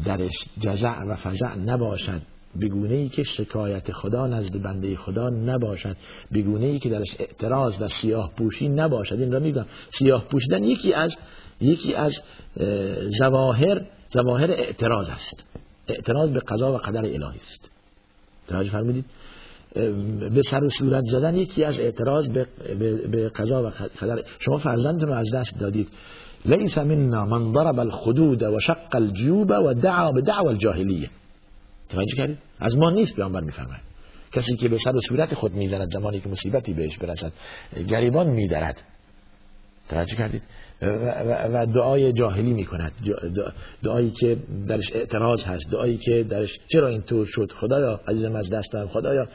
درش 0.06 0.48
جزع 0.60 1.04
و 1.04 1.16
فزع 1.16 1.56
نباشد. 1.56 2.22
بگونه 2.62 2.96
ای 2.96 3.10
که 3.10 3.24
شکایت 3.24 3.92
خدا 3.92 4.28
نزد 4.28 4.62
بنده 4.62 4.96
خدا 4.96 5.30
نباشد. 5.30 5.96
بگونه 6.34 6.66
ای 6.66 6.80
که 6.80 6.90
درش 6.90 7.16
اعتراض 7.20 7.82
و 7.82 7.88
سیاه 7.88 8.32
پوشی 8.38 8.70
نباشد. 8.70 9.20
این 9.20 9.32
را 9.32 9.40
میگم 9.40 9.66
سیاه 9.90 10.26
پوشیدن 10.26 10.64
یکی 10.64 10.94
از 10.94 11.16
یکی 11.62 11.96
از 11.96 12.22
زواهر 13.20 13.86
زواهر 14.10 14.52
اعتراض 14.52 15.10
است. 15.10 15.46
اعتراض 15.88 16.32
به 16.32 16.40
قضا 16.40 16.74
و 16.74 16.78
قدر 16.78 17.06
الهی 17.06 17.38
است. 17.38 17.70
توجه 18.48 18.72
فرمودید. 18.72 19.06
به 20.34 20.42
سر 20.50 20.64
و 20.64 20.70
صورت 20.70 21.04
زدن 21.06 21.36
یکی 21.36 21.64
از 21.64 21.80
اعتراض 21.80 22.30
به, 22.30 22.48
به 23.08 23.30
قضا 23.30 23.64
و 23.64 23.70
قدر. 24.02 24.24
شما 24.40 24.58
فرزندتون 24.58 25.10
رو 25.10 25.16
از 25.16 25.28
دست 25.34 25.60
دادید. 25.60 25.90
لیس 26.46 26.78
منا 26.78 27.26
من 27.26 27.54
ضرب 27.54 27.80
الخدود 27.80 28.44
و 28.44 28.60
شق 28.60 28.96
الجیوب 28.96 29.50
و 29.50 29.74
دعا 29.74 30.12
به 30.12 30.38
الجاهلیه. 30.48 31.10
توجه 31.94 32.16
کردید؟ 32.18 32.38
از 32.60 32.78
ما 32.78 32.92
نیست 32.92 33.16
پیامبر 33.16 33.42
میفرماید. 33.42 33.82
کسی 34.32 34.56
که 34.56 34.70
به 34.70 34.78
سر 34.78 34.96
و 34.96 35.00
صورت 35.00 35.34
خود 35.34 35.54
می‌زند 35.54 35.92
زمانی 35.94 36.20
که 36.20 36.30
مصیبتی 36.30 36.74
بهش 36.74 36.98
برسد 36.98 37.32
گریبان 37.88 38.30
میدرد. 38.30 38.82
توجه 39.90 40.16
کردید؟ 40.16 40.42
و 41.54 41.66
دعای 41.66 42.14
جاهلی 42.14 42.54
می‌کند. 42.54 42.92
دعایی 43.84 44.12
که 44.12 44.38
درش 44.68 44.92
اعتراض 44.94 45.44
هست 45.44 45.72
دعایی 45.72 45.98
که 45.98 46.24
درش 46.30 46.60
چرا 46.68 46.88
اینطور 46.88 47.26
شد؟ 47.26 47.52
خدایا 47.52 48.00
عزیزم 48.08 48.36
از 48.36 48.50
دستم 48.50 48.88
خدایا 48.88 49.28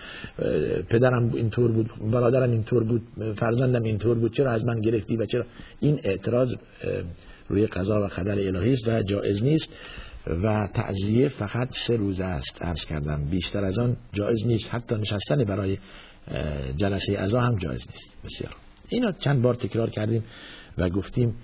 پدرم 0.90 1.33
اینطور 1.35 1.73
بود 1.73 1.90
برادرم 2.12 2.51
اینطور 2.51 2.85
بود 2.85 3.03
فرزندم 3.37 3.83
اینطور 3.83 4.18
بود 4.18 4.35
چرا 4.35 4.53
از 4.53 4.64
من 4.64 4.81
گرفتی 4.81 5.16
و 5.16 5.27
چرا؟ 5.27 5.44
این 5.81 6.01
اعتراض 6.05 6.55
روی 7.49 7.66
قضا 7.66 8.01
و 8.01 8.07
قدر 8.07 8.31
الهی 8.31 8.73
است 8.73 8.88
و 8.88 9.03
جایز 9.03 9.42
نیست. 9.42 9.68
و 10.45 10.69
تعذیه 10.75 11.29
فقط 11.29 11.69
سه 11.87 11.97
روزه 11.97 12.25
است 12.25 12.62
عرض 12.62 12.85
کردم. 12.85 13.25
بیشتر 13.25 13.64
از 13.64 13.79
آن 13.79 13.97
جایز 14.12 14.47
نیست. 14.47 14.75
حتی 14.75 14.95
نشستن 14.95 15.45
برای 15.45 15.79
جلسه 16.77 17.19
ازا 17.19 17.41
هم 17.41 17.57
جایز 17.57 17.87
نیست. 17.91 18.11
بسیار. 18.25 18.57
اینا 18.88 19.12
چند 19.12 19.43
بار 19.43 19.55
تکرار 19.55 19.91
کردیم 19.91 20.25
و 20.79 20.88
گفتیم 20.88 21.35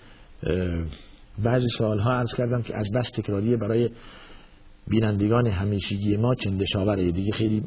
بعضی 1.38 1.66
سوال 1.78 2.00
عرض 2.00 2.34
کردم 2.34 2.62
که 2.62 2.78
از 2.78 2.90
بس 2.94 3.10
تکراریه 3.10 3.56
برای 3.56 3.90
بینندگان 4.88 5.46
همیشگی 5.46 6.16
ما 6.16 6.34
چندشاوره. 6.34 7.10
دیگه 7.10 7.32
خیلی 7.32 7.62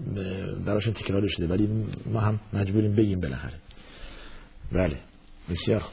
براشون 0.65 0.93
تکرار 0.93 1.27
شده 1.27 1.47
ولی 1.47 1.69
ما 2.13 2.19
هم 2.19 2.39
مجبوریم 2.53 2.95
بگیم 2.95 3.19
بالاخره. 3.19 3.53
بله. 4.71 4.97
بسیار 5.49 5.83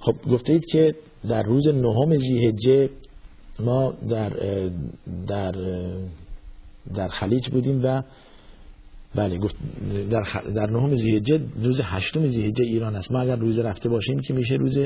خب 0.00 0.14
گفتید 0.30 0.66
که 0.66 0.94
در 1.28 1.42
روز 1.42 1.68
نهم 1.68 2.16
زیهجه 2.16 2.90
ما 3.60 3.94
در 4.08 4.32
در 5.26 5.54
در 6.94 7.08
خلیج 7.08 7.48
بودیم 7.48 7.80
و 7.84 8.02
بله 9.14 9.38
گفت 9.38 9.56
در. 10.10 10.22
در 10.54 10.70
نهم 10.70 10.96
زیهجه 10.96 11.40
روز 11.62 11.80
هشتم 11.84 12.26
زیهجه 12.26 12.64
ایران 12.64 12.96
است 12.96 13.12
ما 13.12 13.20
اگر 13.20 13.36
روز 13.36 13.58
رفته 13.58 13.88
باشیم 13.88 14.20
که 14.20 14.34
میشه 14.34 14.54
روز 14.54 14.78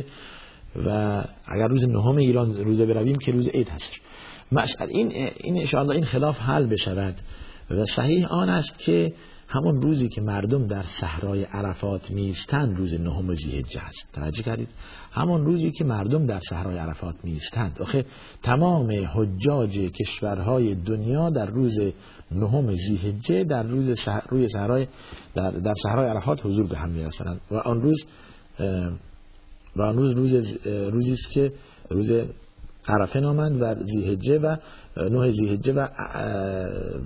و 0.77 1.25
اگر 1.47 1.67
روز 1.67 1.89
نهم 1.89 2.17
ایران 2.17 2.57
روزه 2.57 2.87
برویم 2.87 3.17
که 3.17 3.33
روز 3.33 3.49
عید 3.49 3.69
هست 3.69 3.93
مسئله 4.53 4.89
این 4.89 5.13
این 5.37 5.69
ان 5.75 5.91
این 5.91 6.05
خلاف 6.05 6.39
حل 6.39 6.67
بشود 6.67 7.15
و 7.71 7.85
صحیح 7.85 8.27
آن 8.27 8.49
است 8.49 8.79
که 8.79 9.13
همون 9.49 9.83
روزی 9.83 10.09
که 10.09 10.21
مردم 10.21 10.67
در 10.67 10.83
صحرای 10.83 11.45
عرفات 11.45 12.11
میستند 12.11 12.77
روز 12.77 12.95
نهم 12.95 13.35
زیهجه 13.35 13.81
است. 13.81 14.07
توجه 14.13 14.43
کردید؟ 14.43 14.69
همون 15.13 15.45
روزی 15.45 15.71
که 15.71 15.85
مردم 15.85 16.27
در 16.27 16.41
صحرای 16.41 16.79
عرفات 16.79 17.15
میستند 17.25 17.77
آخه 17.81 18.05
تمام 18.43 18.91
حجاج 19.15 19.79
کشورهای 19.79 20.75
دنیا 20.75 21.31
در 21.31 21.47
روز 21.47 21.79
نهم 22.31 22.73
زیهجه 22.73 23.45
در 23.45 23.63
روز 23.63 24.09
روی 24.29 24.49
صحرای 24.49 24.87
در, 25.35 25.51
در 25.51 25.75
صحرای 25.83 26.09
عرفات 26.09 26.47
حضور 26.47 26.67
به 26.67 26.79
هم 26.79 26.91
می‌رسند 26.91 27.41
و 27.51 27.55
آن 27.57 27.83
روز 27.83 28.07
و 29.77 29.83
آن 29.83 29.97
روز 29.97 30.15
روز 30.15 30.35
روزی 30.67 31.13
است 31.13 31.31
که 31.31 31.53
روز 31.91 32.11
عرفه 32.89 33.21
نامند 33.21 33.63
و 33.63 33.75
زیهجه 33.85 34.39
و 34.39 34.57
نه 34.97 35.31
زیهجه 35.31 35.73
و 35.73 35.87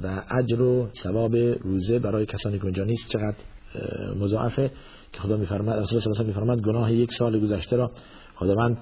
و 0.02 0.22
اجر 0.30 0.62
و 0.62 0.88
ثواب 1.02 1.36
روزه 1.36 1.98
برای 1.98 2.26
کسانی 2.26 2.58
که 2.58 2.64
اونجا 2.64 2.84
نیست. 2.84 3.08
چقدر 3.10 3.36
مضاعفه 4.20 4.70
که 5.12 5.20
خدا 5.20 5.36
میفرماد 5.36 5.78
رسول 5.78 6.00
الله 6.06 6.26
میفرماد 6.26 6.62
گناه 6.62 6.92
یک 6.92 7.12
سال 7.12 7.40
گذشته 7.40 7.76
را 7.76 7.90
خداوند 8.34 8.78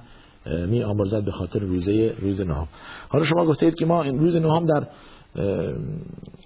می 0.69 0.83
آمرزد 0.83 1.25
به 1.25 1.31
خاطر 1.31 1.59
روزه 1.59 2.15
روز 2.21 2.41
نهم. 2.41 2.69
حالا 3.09 3.25
شما 3.25 3.47
گفتید 3.47 3.75
که 3.75 3.87
ما 3.87 4.03
این 4.03 4.19
روز 4.19 4.37
نهم 4.37 4.65
در 4.65 4.87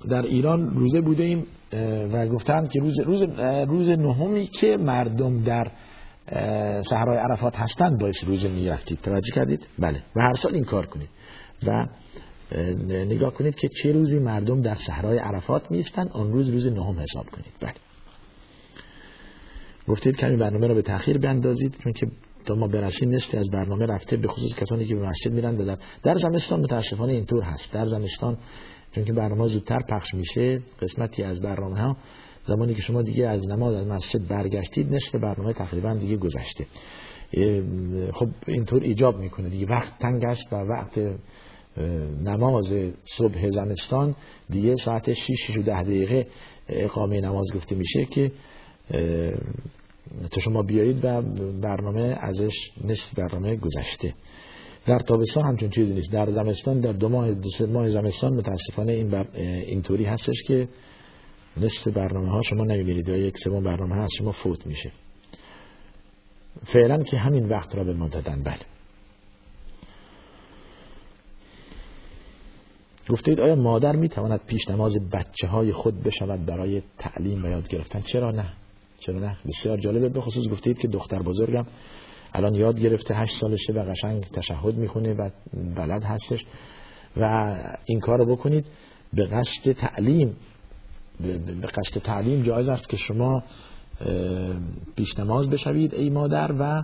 در 0.09 0.23
ایران 0.23 0.71
روزه 0.75 1.01
بوده 1.01 1.23
ایم 1.23 1.47
و 2.13 2.27
گفتند 2.27 2.69
که 2.69 2.81
روز 2.81 3.01
روز 3.01 3.23
روز 3.69 3.89
نهمی 3.89 4.47
که 4.47 4.77
مردم 4.77 5.43
در 5.43 5.71
صحرای 6.83 7.19
عرفات 7.19 7.57
هستند 7.57 8.01
باعث 8.01 8.25
روزه 8.25 8.49
می‌رفتید. 8.49 8.99
توجه 9.01 9.35
کردید؟ 9.35 9.69
بله. 9.79 10.03
و 10.17 10.21
هر 10.21 10.35
سال 10.35 10.55
این 10.55 10.65
کار 10.65 10.87
کنید. 10.87 11.09
و 11.67 11.87
نگاه 12.89 13.35
کنید 13.35 13.55
که 13.55 13.69
چه 13.69 13.93
روزی 13.93 14.19
مردم 14.19 14.61
در 14.61 14.75
صحرای 14.75 15.19
عرفات 15.19 15.71
میستن 15.71 16.09
آن 16.09 16.33
روز 16.33 16.49
روز 16.49 16.67
نهم 16.67 17.01
حساب 17.01 17.27
کنید. 17.27 17.53
بله. 17.61 17.75
گفتید 19.89 20.17
کمی 20.17 20.37
برنامه 20.37 20.67
رو 20.67 20.75
به 20.75 20.83
تاخیر 20.83 21.19
بیاندازید 21.19 21.79
چون 21.85 21.93
که 21.93 22.07
تا 22.45 22.55
ما 22.55 22.67
برسیم 22.67 23.11
نصفی 23.11 23.37
از 23.37 23.51
برنامه 23.51 23.87
رفته 23.87 24.17
به 24.17 24.29
خصوص 24.29 24.55
کسانی 24.55 24.85
که 24.85 24.95
به 24.95 25.09
مسجد 25.09 25.33
میرن 25.33 25.57
در 25.57 25.79
در 26.03 26.15
زمستان 26.15 26.61
متاسفانه 26.61 27.13
اینطور 27.13 27.43
هست. 27.43 27.73
در 27.73 27.85
زمستان 27.85 28.39
چون 28.95 29.05
که 29.05 29.13
برنامه 29.13 29.47
زودتر 29.47 29.79
پخش 29.89 30.15
میشه 30.15 30.61
قسمتی 30.83 31.23
از 31.23 31.41
برنامه 31.41 31.81
ها 31.81 31.97
زمانی 32.47 32.75
که 32.75 32.83
شما 32.83 33.03
دیگه 33.03 33.29
از 33.29 33.49
نماز 33.49 33.75
از 33.75 33.87
مسجد 33.87 34.29
برگشتید 34.29 34.95
نصف 34.95 35.15
برنامه 35.15 35.53
تقریبا 35.53 35.95
دیگه 35.95 36.17
گذشته. 36.17 36.67
خب 38.13 38.29
اینطور 38.47 38.83
ایجاب 38.83 39.19
می‌کنه. 39.19 39.49
دیگه 39.49 39.67
وقت 39.67 39.99
تنگ 39.99 40.25
است 40.25 40.53
و 40.53 40.57
وقت 40.57 41.01
نماز 42.25 42.75
صبح 43.05 43.51
زمستان 43.51 44.15
دیگه 44.51 44.77
ساعت 44.77 45.13
6 45.13 45.31
6 45.47 45.59
و 45.59 45.63
10 45.63 45.83
دقیقه 45.83 46.27
اقامه 46.69 47.21
نماز 47.21 47.47
گفته 47.55 47.77
میشه 47.77 48.05
که 48.05 48.33
تا 50.31 50.41
شما 50.41 50.63
بیایید 50.63 51.05
و 51.05 51.23
برنامه 51.63 52.17
ازش 52.21 52.55
نصف 52.85 53.15
برنامه 53.15 53.57
گذشته. 53.57 54.15
در 54.87 54.99
تابستان 54.99 55.45
همچون 55.45 55.71
چیزی 55.71 55.95
نیست. 55.95 56.13
در 56.13 56.31
زمستان 56.31 56.81
در 56.81 56.93
دو 56.93 57.09
ماه 57.09 57.35
دو 57.35 57.51
سه 57.51 57.67
ماه 57.67 57.89
زمستان 57.89 58.35
متاسفانه 58.35 58.93
این 58.93 59.11
بر... 59.11 59.27
اینطوری 59.37 60.05
هستش 60.05 60.43
که 60.47 60.69
نصف 61.57 61.89
برنامه 61.89 62.29
ها 62.29 62.43
شما 62.43 62.65
نمی‌بینید 62.65 63.09
یا 63.09 63.17
یک 63.17 63.39
سوم 63.39 63.63
برنامه 63.63 63.95
هست 63.95 64.13
شما 64.19 64.33
فوت 64.33 64.67
میشه. 64.67 64.91
فعلا 66.73 67.03
که 67.03 67.19
همین 67.19 67.49
وقت 67.49 67.75
را 67.75 67.85
به 67.85 67.93
ما 67.93 68.09
دادن. 68.09 68.43
بله. 68.43 68.80
گفتید 73.11 73.41
آیا 73.41 73.55
مادر 73.57 73.97
می‌تواند 73.97 74.41
پیش 74.47 74.69
نماز 74.69 74.97
بچه 75.13 75.49
های 75.49 75.73
خود 75.73 76.03
بشود 76.03 76.47
برای 76.47 76.83
تعلیم 76.99 77.45
و 77.45 77.49
یاد 77.49 77.69
گرفتن؟ 77.69 78.01
چرا 78.01 78.31
نه؟ 78.31 78.47
چرا 78.99 79.19
نه؟ 79.19 79.37
بسیار 79.47 79.79
جالبه 79.79 80.09
به 80.09 80.21
خصوص 80.21 80.49
گفتید 80.49 80.79
که 80.79 80.89
دختر 80.89 81.23
بزرگم 81.23 81.67
الان 82.35 82.55
یاد 82.55 82.81
گرفته 82.81 83.15
هشت 83.15 83.41
سالشه 83.41 83.73
و 83.73 83.91
قشنگ 83.91 84.25
تشهد 84.25 84.75
می‌خونه 84.75 85.15
و 85.15 85.31
بلد 85.77 86.05
هستش 86.05 86.45
و 87.17 87.55
این 87.85 88.01
کار 88.01 88.19
رو 88.19 88.27
بکنید. 88.27 88.67
به 89.13 89.25
قصد 89.25 89.73
تعلیم 89.73 90.37
به 91.21 91.67
قصد 91.67 92.01
تعلیم 92.01 92.43
جایز 92.43 92.69
است 92.69 92.89
که 92.89 92.97
شما 92.97 93.43
پیش 94.97 95.19
نماز 95.19 95.51
بشوید 95.51 95.95
ای 95.95 96.11
مادر 96.11 96.55
و 96.59 96.83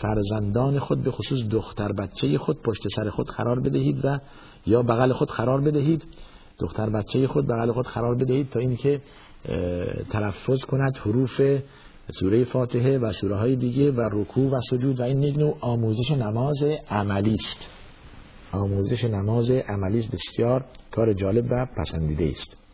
فرزندان 0.00 0.78
خود 0.78 1.02
به 1.02 1.10
خصوص 1.10 1.38
دختر 1.50 1.92
بچه 1.92 2.38
خود 2.38 2.62
پشت 2.62 2.88
سر 2.96 3.10
خود 3.10 3.26
قرار 3.26 3.60
بدهید 3.60 4.04
و 4.04 4.18
یا 4.66 4.82
بغل 4.82 5.12
خود 5.12 5.28
قرار 5.28 5.60
بدهید. 5.60 6.04
دختر 6.58 6.90
بچه 6.90 7.26
خود 7.26 7.46
بغل 7.46 7.72
خود 7.72 7.86
قرار 7.86 8.14
بدهید 8.14 8.50
تا 8.50 8.60
اینکه 8.60 9.00
تلفظ 10.10 10.64
کند 10.64 10.96
حروف 10.96 11.40
سوره 12.10 12.44
فاتحه 12.44 12.98
و 12.98 13.12
سوره 13.12 13.36
های 13.36 13.56
دیگه 13.56 13.90
و 13.90 14.00
رکوع 14.12 14.50
و 14.50 14.60
سجود 14.70 15.00
و 15.00 15.02
این 15.02 15.22
یک 15.22 15.56
آموزش 15.60 16.10
نماز 16.10 16.62
عملی 16.90 17.34
است. 17.34 17.68
آموزش 18.52 19.04
نماز 19.04 19.50
عملی 19.50 19.98
است 19.98 20.10
بسیار 20.10 20.64
کار 20.90 21.12
جالب 21.12 21.44
و 21.50 21.66
پسندیده 21.76 22.30
است. 22.30 22.67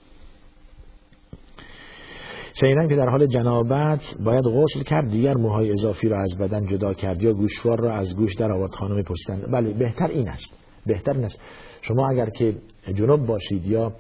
شنیدم 2.61 2.89
که 2.89 2.97
در 2.97 3.09
حال 3.09 3.27
جنابت 3.27 4.01
باید 4.25 4.45
غسل 4.45 4.83
کرد 4.83 5.11
دیگر 5.11 5.35
موهای 5.35 5.73
اضافی 5.73 6.09
را 6.09 6.19
از 6.23 6.39
بدن 6.39 6.67
جدا 6.67 6.95
کرد 6.95 7.23
یا 7.23 7.33
گوشوار 7.33 7.81
را 7.81 7.95
از 7.95 8.17
گوش 8.17 8.35
در 8.35 8.53
آورد 8.53 8.75
خانم 8.75 9.03
پرسیدند 9.03 9.53
بله 9.53 9.73
بهتر 9.73 10.07
این 10.07 10.29
است. 10.29 10.51
بهتر 10.87 11.13
این 11.13 11.25
است. 11.25 11.39
شما 11.83 12.09
اگر 12.09 12.31
که 12.31 12.55
جنوب 12.95 13.27
باشید 13.27 13.67
یا 13.67 13.93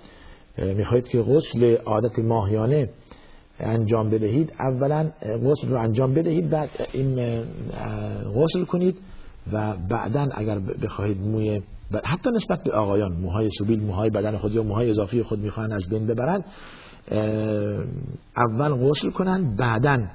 می‌خواهید 0.58 1.08
که 1.08 1.22
غسل 1.22 1.76
عادت 1.76 2.18
ماهیانه 2.18 2.88
انجام 3.60 4.10
بدهید 4.10 4.52
اولا 4.60 5.10
غسل 5.22 5.68
رو 5.68 5.80
انجام 5.80 6.14
بدهید 6.14 6.50
بعد 6.50 6.70
این 6.92 7.44
غسل 8.34 8.64
کنید 8.64 8.98
و 9.52 9.76
بعدا 9.90 10.28
اگر 10.34 10.58
بخواهید 10.58 11.20
موی 11.20 11.62
حتی 12.04 12.30
نسبت 12.30 12.62
به 12.62 12.72
آقایان 12.72 13.12
موهای 13.12 13.48
سوبیل 13.58 13.82
موهای 13.82 14.10
بدن 14.10 14.36
خود 14.36 14.52
یا 14.52 14.62
موهای 14.62 14.90
اضافی 14.90 15.22
خود 15.22 15.38
می‌خواهند 15.38 15.72
از 15.72 15.88
بین 15.88 16.06
ببرند 16.06 16.44
اول 18.36 18.88
غسل 18.88 19.10
کنند 19.10 19.56
بعدا 19.56 20.08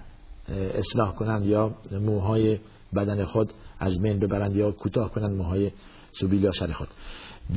اصلاح 0.50 1.16
کنند 1.16 1.46
یا 1.46 1.72
موهای 2.02 2.60
بدن 2.96 3.26
خود 3.26 3.54
از 3.80 4.00
بین 4.02 4.20
ببرند 4.20 4.56
یا 4.56 4.72
کوتاه 4.72 5.12
کنند 5.12 5.38
موهای 5.38 5.72
سوبیل 6.12 6.44
یا 6.44 6.52
سر 6.52 6.72
خود. 6.72 6.88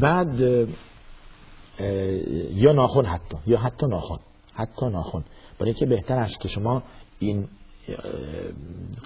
بعد 0.00 0.40
یا 2.50 2.72
ناخن 2.72 3.04
حتی 3.04 3.36
یا 3.46 3.58
حتی 3.58 3.86
ناخن 3.86 4.18
حتی 4.54 4.86
ناخن. 4.86 5.24
برای 5.58 5.70
اینکه 5.70 5.86
بهتر 5.86 6.14
است 6.14 6.40
که 6.40 6.48
شما 6.48 6.82
این 7.18 7.48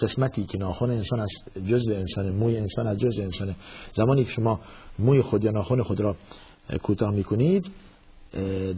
قسمتی 0.03 0.45
که 0.45 0.59
ناخن 0.59 0.91
انسان 0.91 1.21
از 1.21 1.31
جزء 1.67 1.95
انسان 1.95 2.31
موی 2.31 2.57
انسان 2.57 2.87
از 2.87 2.99
جزء 2.99 3.23
انسان. 3.23 3.55
زمانی 3.95 4.25
که 4.25 4.31
شما 4.31 4.61
موی 4.99 5.23
خود 5.23 5.45
یا 5.45 5.51
ناخن 5.51 5.83
خود 5.83 6.01
را 6.01 6.17
کوتاه 6.83 7.11
می‌کنید 7.11 7.71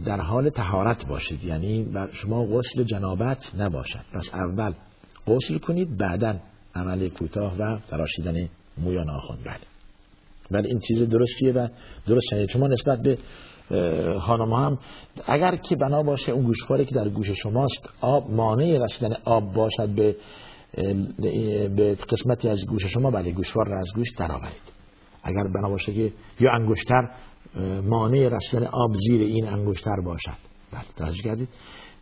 در 0.05 0.21
حال 0.21 0.49
تهارت 0.49 1.05
باشید. 1.05 1.43
یعنی 1.43 1.87
شما 2.11 2.45
غسل 2.45 2.83
جنابت 2.83 3.55
نباشد. 3.57 4.05
پس 4.13 4.29
اول 4.33 4.73
غسل 5.27 5.57
کنید 5.57 5.97
بعدا 5.97 6.39
عمل 6.75 7.09
کوتاه 7.09 7.55
و 7.59 7.77
تراشیدن 7.89 8.49
موی 8.77 9.05
ناخن. 9.05 9.37
بله. 9.45 9.59
ولی 10.51 10.67
این 10.67 10.79
چیز 10.79 11.09
درستیه 11.09 11.51
و 11.51 11.67
درست 12.07 12.25
شنید 12.31 12.49
شما 12.49 12.67
نسبت 12.67 13.01
به 13.01 13.17
خانم 14.19 14.53
هم 14.53 14.79
اگر 15.27 15.55
که 15.55 15.75
بنا 15.75 16.03
باشه 16.03 16.31
اون 16.31 16.45
گوشواره 16.45 16.85
که 16.85 16.95
در 16.95 17.09
گوش 17.09 17.31
شماست 17.31 17.89
آب 18.01 18.31
مانع 18.31 18.79
رسیدن 18.83 19.15
آب 19.25 19.53
باشد 19.53 19.89
به 19.89 20.15
به 21.75 21.95
قسمتی 22.09 22.49
از 22.49 22.65
گوش 22.67 22.85
شما 22.85 23.11
بله 23.11 23.31
گوشوار 23.31 23.67
را 23.67 23.79
از 23.79 23.91
گوش 23.95 24.07
درآورید. 24.17 24.79
اگر 25.23 25.43
بنا 25.55 25.69
باشه 25.69 25.93
که 25.93 26.13
یا 26.39 26.51
انگشتر 26.51 27.09
مانع 27.83 28.27
رسیدن 28.27 28.65
آب 28.65 28.95
زیر 29.07 29.21
این 29.21 29.47
انگشتر 29.47 30.01
باشد. 30.05 30.37
بله 30.71 30.83
توجه 30.97 31.23
کردید. 31.23 31.49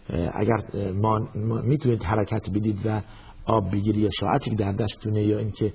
اگر 0.10 0.92
ما 0.92 1.20
می‌تونید 1.64 2.04
حرکت 2.04 2.50
بدید 2.50 2.82
و 2.86 3.02
آب 3.46 3.72
بگیری 3.72 4.02
یا 4.02 4.10
ساعتی 4.20 4.50
که 4.50 4.56
در 4.56 4.72
دستتونه 4.72 5.24
یا 5.24 5.38
اینکه 5.38 5.74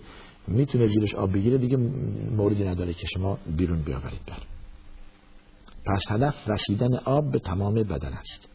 می‌تونه 0.49 0.87
زیرش 0.87 1.15
آب 1.15 1.33
بگیره 1.33 1.59
دیگه 1.59 1.77
موردی 2.37 2.65
نداره 2.65 2.93
که 2.93 3.07
شما 3.15 3.39
بیرون 3.57 3.83
بیاورید. 3.83 4.21
بر 4.27 4.39
پس 5.87 6.05
هدف 6.09 6.35
رسیدن 6.49 6.95
آب 7.05 7.33
به 7.33 7.39
تمام 7.39 7.75
بدن 7.75 8.13
است. 8.13 8.49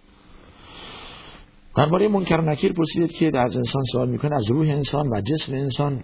درباره 1.78 2.08
منکر 2.08 2.42
نکیر 2.42 2.74
پرسیدید 2.74 3.12
که 3.12 3.32
در 3.32 3.40
انسان 3.40 3.84
سوال 3.92 4.10
می‌کنه 4.10 4.36
از 4.36 4.52
روح 4.52 4.70
انسان 4.70 5.08
و 5.08 5.22
جسم 5.22 5.56
انسان 5.56 6.04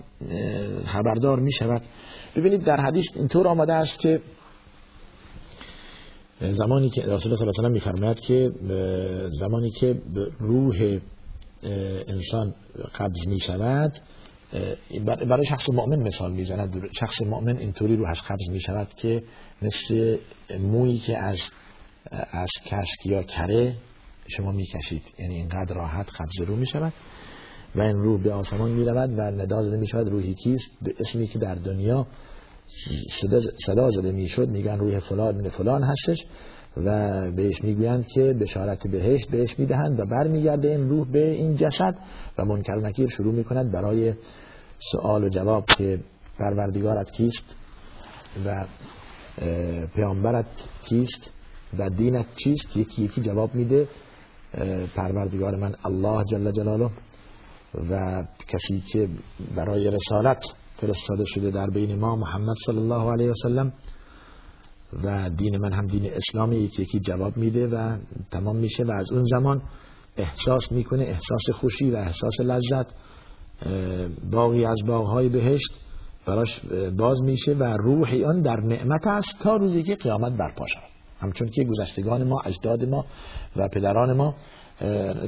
خبردار 0.86 1.40
می‌شود. 1.40 1.82
ببینید 2.36 2.64
در 2.64 2.82
حدیث 2.82 3.06
اینطور 3.16 3.48
آمده 3.48 3.74
است 3.74 4.00
که 4.00 4.22
زمانی 6.52 6.90
که 6.90 7.02
رسول 7.02 7.34
الله 7.34 7.52
صلی 7.52 7.66
الله 7.66 7.80
علیه 7.98 8.14
که 8.28 8.52
زمانی 9.30 9.72
که 9.72 10.02
روح 10.40 11.00
انسان 12.08 12.54
قبض 12.96 13.28
می 13.28 13.40
شود 13.40 14.00
برای 15.06 15.46
شخص 15.46 15.70
مؤمن 15.70 16.00
مثال 16.00 16.32
می‌زند. 16.32 16.82
شخص 17.00 17.22
مؤمن 17.22 17.58
اینطوری 17.58 17.96
روحش 17.96 18.22
قبض 18.22 18.50
می 18.50 18.62
شود 18.62 18.88
که 18.96 19.24
مثل 19.62 20.18
مویی 20.60 21.00
که 21.00 21.18
از 21.18 21.42
از 22.32 22.50
کشک 22.66 23.06
یا 23.06 23.24
کره 23.24 23.76
شما 24.28 24.52
می‌کشید. 24.52 25.04
یعنی 25.20 25.36
اینقدر 25.36 25.76
راحت 25.76 26.10
قبض 26.10 26.50
رو 26.50 26.56
می 26.56 26.68
شود 26.68 26.94
و 27.76 27.82
این 27.82 27.96
روح 27.98 28.24
به 28.24 28.34
آسمان 28.34 28.72
می 28.72 28.86
رود 28.86 29.10
و 29.10 29.32
ندا 29.32 29.62
زده 29.62 29.78
می 29.78 29.88
شود 29.88 30.10
روحی 30.10 30.34
کیست؟ 30.34 30.70
به 30.82 30.96
اسمی 31.00 31.28
که 31.28 31.40
در 31.40 31.56
دنیا 31.56 32.08
صدا 33.66 33.90
زده 33.90 34.12
می 34.12 34.28
شد 34.28 34.50
میگن 34.50 34.78
روح 34.78 35.00
فلان 35.00 35.50
فلان 35.50 35.84
هستش 35.84 36.26
و 36.78 37.32
بهش 37.32 37.64
می‌گویند 37.64 38.08
که 38.08 38.34
بشارت 38.34 38.88
بهشت 38.88 39.30
بهش 39.30 39.60
می‌دهند 39.60 40.00
و 40.00 40.06
برمیگرده 40.06 40.68
این 40.68 40.90
روح 40.90 41.08
به 41.08 41.32
این 41.32 41.56
جسد 41.58 41.98
و 42.38 42.46
منکر 42.46 42.76
نکیر 42.76 43.10
شروع 43.10 43.34
می‌کند 43.34 43.72
برای 43.72 44.14
سوال 44.92 45.24
و 45.24 45.30
جواب 45.30 45.66
که 45.66 46.00
پروردگارت 46.40 47.12
کیست 47.12 47.56
و 48.46 48.66
پیامبرت 49.96 50.46
کیست 50.84 51.32
و 51.78 51.90
دینت 51.90 52.26
چیست؟ 52.44 52.78
یکی 52.78 53.04
یکی 53.04 53.22
جواب 53.22 53.56
میده 53.56 53.88
پروردگار 54.96 55.56
من 55.56 55.76
الله 55.86 56.24
جل 56.26 56.52
جلاله 56.52 56.90
و 57.92 58.24
کسی 58.48 58.84
که 58.92 59.10
برای 59.56 59.92
رسالت 59.92 60.44
فرستاده 60.84 61.26
شده 61.26 61.52
در 61.52 61.68
بین 61.68 62.00
ما 62.00 62.16
محمد 62.16 62.56
صلی 62.66 62.78
الله 62.78 63.12
علیه 63.12 63.32
وسلم 63.32 63.74
و 65.04 65.30
دین 65.30 65.58
من 65.58 65.74
هم 65.74 65.88
دین 65.88 66.12
اسلامی 66.14 66.56
یکی 66.56 66.82
یکی 66.82 67.00
جواب 67.00 67.38
میده 67.38 67.68
و 67.68 67.98
تمام 68.32 68.56
میشه 68.56 68.84
و 68.84 68.92
از 68.92 69.12
اون 69.12 69.24
زمان 69.24 69.62
احساس 70.18 70.72
می‌کنه 70.72 71.04
احساس 71.04 71.50
خوشی 71.54 71.92
و 71.92 71.96
احساس 71.96 72.40
لذت 72.40 72.94
باقی 74.32 74.66
از 74.66 74.82
باغهای 74.88 75.30
بهشت 75.30 75.74
براش 76.28 76.62
باز 76.98 77.22
میشه 77.24 77.54
و 77.54 77.64
روح 77.64 78.22
آن 78.28 78.42
در 78.42 78.60
نعمت 78.60 79.08
است 79.08 79.40
تا 79.40 79.56
روزی 79.56 79.84
که 79.84 79.96
قیامت 79.96 80.32
برپا 80.32 80.68
شود. 80.68 80.84
همچون 81.20 81.48
که 81.48 81.64
گذشتگان 81.64 82.24
ما 82.24 82.42
اجداد 82.46 82.86
ما 82.86 83.06
و 83.56 83.68
پدران 83.68 84.18
ما 84.18 84.36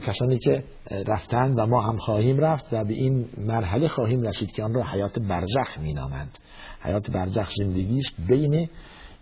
کسانی 0.05 0.39
که 0.39 0.63
رفتند 1.07 1.59
و 1.59 1.65
ما 1.65 1.81
هم 1.81 1.97
خواهیم 1.97 2.39
رفت 2.39 2.65
و 2.71 2.83
به 2.83 2.93
این 2.93 3.25
مرحله 3.37 3.87
خواهیم 3.87 4.21
رسید 4.21 4.51
که 4.51 4.63
آن 4.63 4.73
را 4.73 4.83
حیات 4.83 5.19
برزخ 5.19 5.77
مینامند. 5.79 6.37
حیات 6.81 7.11
برزخ 7.11 7.51
زندگی 7.57 7.97
است 7.97 8.11
بین 8.29 8.69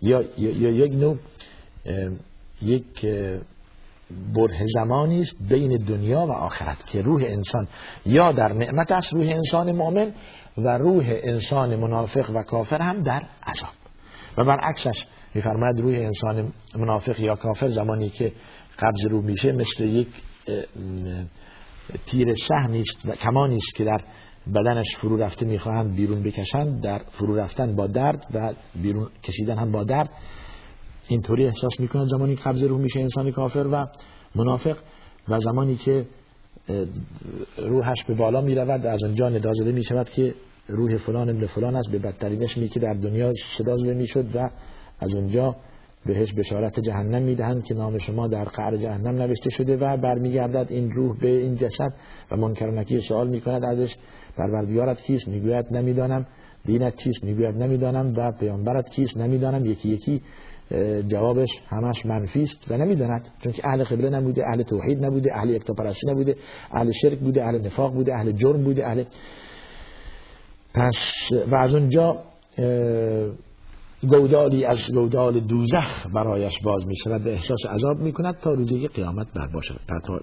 یا, 0.02 0.22
یا 0.38 0.70
یک 0.70 0.94
نوع 0.94 1.16
یک 2.62 3.06
بره 4.34 4.66
زمانی 4.74 5.20
است 5.20 5.34
بین 5.48 5.84
دنیا 5.84 6.26
و 6.26 6.32
آخرت 6.32 6.86
که 6.86 7.02
روح 7.02 7.22
انسان 7.26 7.68
یا 8.06 8.32
در 8.32 8.52
نعمت 8.52 8.92
است 8.92 9.12
روح 9.12 9.26
انسان 9.26 9.72
مؤمن 9.72 10.12
و 10.58 10.78
روح 10.78 11.04
انسان 11.08 11.76
منافق 11.76 12.30
و 12.34 12.42
کافر 12.42 12.78
هم 12.78 13.02
در 13.02 13.22
عذاب. 13.46 13.72
و 14.38 14.44
برعکسش 14.44 15.06
میفرماید 15.34 15.80
روح 15.80 15.94
انسان 15.94 16.52
منافق 16.74 17.20
یا 17.20 17.34
کافر 17.34 17.68
زمانی 17.68 18.08
که 18.08 18.32
قبض 18.78 19.06
رو 19.10 19.22
میشه 19.22 19.52
مثل 19.52 19.84
یک 19.84 20.08
تیر 22.06 22.34
سهمی 22.34 22.80
است 22.80 23.06
و 23.06 23.12
کمانی 23.12 23.56
است 23.56 23.74
که 23.74 23.84
در 23.84 24.00
بدنش 24.54 24.96
فرو 24.96 25.16
رفته 25.16 25.46
می‌خواهند 25.46 25.94
بیرون 25.94 26.22
بکشند 26.22 26.80
در 26.80 27.00
فرو 27.10 27.36
رفتن 27.36 27.76
با 27.76 27.86
درد 27.86 28.26
و 28.34 28.54
بیرون 28.82 29.08
کشیدن 29.22 29.58
هم 29.58 29.72
با 29.72 29.84
درد. 29.84 30.10
اینطوری 31.08 31.46
احساس 31.46 31.80
می‌کنند 31.80 32.08
زمانی 32.08 32.34
قبض 32.34 32.64
روح 32.64 32.80
میشه 32.80 33.00
انسان 33.00 33.30
کافر 33.30 33.66
و 33.72 33.86
منافق 34.34 34.76
و 35.28 35.38
زمانی 35.38 35.76
که 35.76 36.06
روحش 37.58 38.04
به 38.04 38.14
بالا 38.14 38.40
می‌رود 38.40 38.86
از 38.86 39.04
اونجا 39.04 39.28
ندا 39.28 39.52
زده 39.52 39.72
می‌شود 39.72 40.10
که 40.10 40.34
روح 40.68 40.96
فلان 40.96 41.30
ابن 41.30 41.46
فلان 41.46 41.76
است 41.76 41.90
به 41.90 41.98
بدترین 41.98 42.42
اسمی 42.42 42.68
که 42.68 42.80
در 42.80 42.94
دنیا 42.94 43.32
صدا 43.58 43.76
زده 43.76 43.94
می‌شد 43.94 44.36
و 44.36 44.50
از 45.00 45.14
اونجا 45.14 45.56
بهش 46.06 46.32
بشارت 46.32 46.80
جهنم 46.80 47.22
می‌دهند 47.22 47.64
که 47.64 47.74
نام 47.74 47.98
شما 47.98 48.28
در 48.28 48.44
قعر 48.44 48.76
جهنم 48.76 49.22
نوشته 49.22 49.50
شده 49.50 49.76
و 49.76 49.96
برمیگردد 49.96 50.66
این 50.70 50.90
روح 50.90 51.18
به 51.18 51.28
این 51.28 51.56
جسد 51.56 51.92
و 52.30 52.36
منکر 52.36 52.98
سوال 52.98 53.28
می‌کند 53.28 53.64
ازش. 53.64 53.96
پروردگارت 54.36 55.00
کیست؟ 55.02 55.28
می‌گوید 55.28 55.66
نمی‌دانم. 55.70 56.26
دینت 56.64 56.96
چیست؟ 56.96 57.24
می‌گوید 57.24 57.56
نمی‌دانم. 57.56 58.14
و 58.16 58.32
پیامبرت 58.32 58.90
کیست؟ 58.90 59.16
نمی‌دانم. 59.16 59.66
یکی 59.66 59.88
یکی. 59.88 60.22
جوابش 61.06 61.60
همش 61.66 62.06
منفی 62.06 62.42
است 62.42 62.70
و 62.70 62.76
نمی‌داند. 62.76 63.28
چون 63.42 63.52
که 63.52 63.68
اهل 63.68 63.84
قبله 63.84 64.10
نبوده 64.10 64.48
اهل 64.48 64.62
توحید 64.62 65.04
نبوده 65.04 65.36
اهل 65.36 65.54
اکتاپرستی 65.54 66.10
نبوده 66.10 66.36
اهل 66.72 66.90
شرک 67.02 67.18
بوده 67.18 67.44
اهل 67.44 67.66
نفاق 67.66 67.94
بوده 67.94 68.14
اهل 68.14 68.32
جرم 68.32 68.64
بوده 68.64 68.86
اهل 68.86 69.04
پس 70.74 71.28
و 71.50 71.54
از 71.54 71.74
اونجا 71.74 72.22
گودالی 74.06 74.64
از 74.64 74.92
گودال 74.92 75.40
دوزخ 75.40 76.06
برایش 76.14 76.60
باز 76.64 76.86
می 76.86 76.96
شود 76.96 77.26
و 77.26 77.28
احساس 77.28 77.66
عذاب 77.66 77.98
می 77.98 78.12
کند 78.12 78.36
تا 78.36 78.50
روزی 78.50 78.88
قیامت 78.88 79.26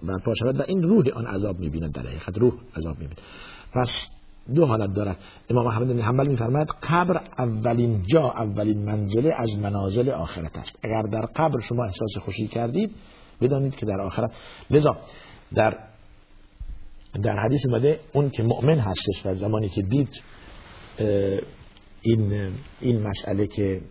برپا 0.04 0.34
شود 0.34 0.60
و 0.60 0.64
این 0.68 0.84
روح 0.84 1.04
آن 1.14 1.26
عذاب 1.26 1.60
می 1.60 1.70
بیند 1.70 1.94
در 1.94 2.02
حقیقت 2.02 2.38
روح 2.38 2.54
عذاب 2.76 3.00
می 3.00 3.08
بیند 3.08 3.22
پس 3.74 4.08
دو 4.56 4.66
حالت 4.66 4.94
دارد. 4.94 5.18
امام 5.50 5.68
احمد 5.68 5.88
بن 5.88 6.00
حنبل 6.00 6.28
میفرماید 6.28 6.68
قبر 6.90 7.22
اولین 7.40 8.04
جا 8.04 8.30
اولین 8.30 8.86
منزله 8.86 9.34
از 9.38 9.60
منازل 9.62 10.10
آخرت 10.10 10.58
است. 10.58 10.80
اگر 10.84 11.02
در 11.02 11.26
قبر 11.36 11.60
شما 11.60 11.86
احساس 11.86 12.18
خوشی 12.26 12.48
کردید 12.48 12.92
بدانید 13.42 13.76
که 13.76 13.86
در 13.86 14.02
آخرت 14.02 14.32
لذا 14.72 14.98
در 15.56 15.78
در 17.24 17.40
حدیث 17.46 17.62
اومده 17.68 18.00
اون 18.14 18.30
که 18.30 18.44
مؤمن 18.44 18.80
هستش 18.80 19.26
و 19.26 19.36
زمانی 19.36 19.70
که 19.70 19.82
دید 19.82 20.10
این 22.02 22.54
این 22.82 23.08
مسئله 23.08 23.48
که 23.48 23.82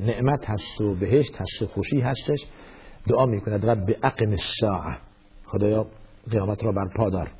نعمت 0.00 0.44
هست 0.44 0.80
و 0.80 0.94
بهشت 0.94 1.36
هست 1.36 1.64
خوشی 1.64 2.00
هستش 2.00 2.38
دعا 3.06 3.26
می‌کند 3.26 3.66
رب 3.66 3.96
اقم 4.02 4.30
الساعه 4.30 4.98
خدایا 5.46 5.86
قیامت 6.30 6.64
را 6.64 6.72
بر 6.72 6.88
پادار 6.96 7.32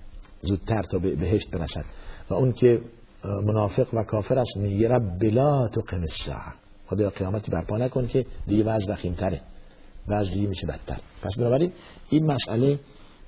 زودتر 0.42 0.82
تا 0.82 0.98
به 0.98 1.14
بهشت 1.14 1.50
برسد. 1.50 1.84
و 2.30 2.34
اون 2.34 2.52
که 2.52 2.80
منافق 3.24 3.94
و 3.94 4.02
کافر 4.02 4.38
است 4.38 4.56
میگه 4.56 4.88
رب 4.88 5.18
بلا 5.18 5.66
قم 5.66 6.00
الساعه 6.00 6.52
خدایا 6.86 7.10
قیامتی 7.10 7.50
برپا 7.50 7.76
نکن 7.76 8.06
که 8.06 8.26
دیگه 8.46 8.64
وضع 8.64 8.92
وخیمتره 8.92 9.40
وضع 10.08 10.32
دیگه 10.32 10.48
میشه 10.48 10.66
بدتر. 10.66 11.00
پس 11.22 11.36
بنابراین 11.38 11.72
این 12.10 12.26
مسئله 12.26 12.78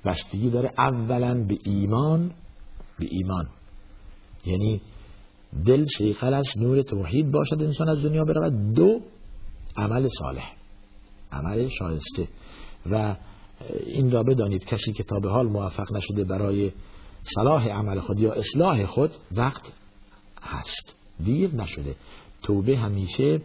بستگی 0.05 0.49
داره 0.49 0.71
اولا 0.77 1.43
به 1.43 1.57
ایمان 1.63 2.31
به 2.99 3.07
ایمان. 3.09 3.47
یعنی 4.45 4.81
دل 5.65 5.85
شیخل 5.97 6.33
از 6.33 6.47
نور 6.57 6.81
توحید 6.81 7.31
باشد 7.31 7.61
انسان 7.61 7.89
از 7.89 8.05
دنیا 8.05 8.25
برود. 8.25 8.73
دو 8.73 9.01
عمل 9.77 10.07
صالح. 10.19 10.53
عمل 11.31 11.67
شایسته. 11.67 12.27
و 12.91 13.15
این 13.85 14.11
را 14.11 14.23
بدانید 14.23 14.65
کسی 14.65 14.93
که 14.93 15.03
تا 15.03 15.19
به 15.19 15.29
حال 15.29 15.47
موفق 15.47 15.93
نشده 15.93 16.23
برای 16.23 16.71
صلاح 17.23 17.69
عمل 17.69 17.99
خود 17.99 18.19
یا 18.19 18.33
اصلاح 18.33 18.85
خود 18.85 19.11
وقت 19.31 19.71
هست. 20.41 20.95
دیر 21.23 21.55
نشده. 21.55 21.95
توبه 22.43 22.77
همیشه 22.77 23.41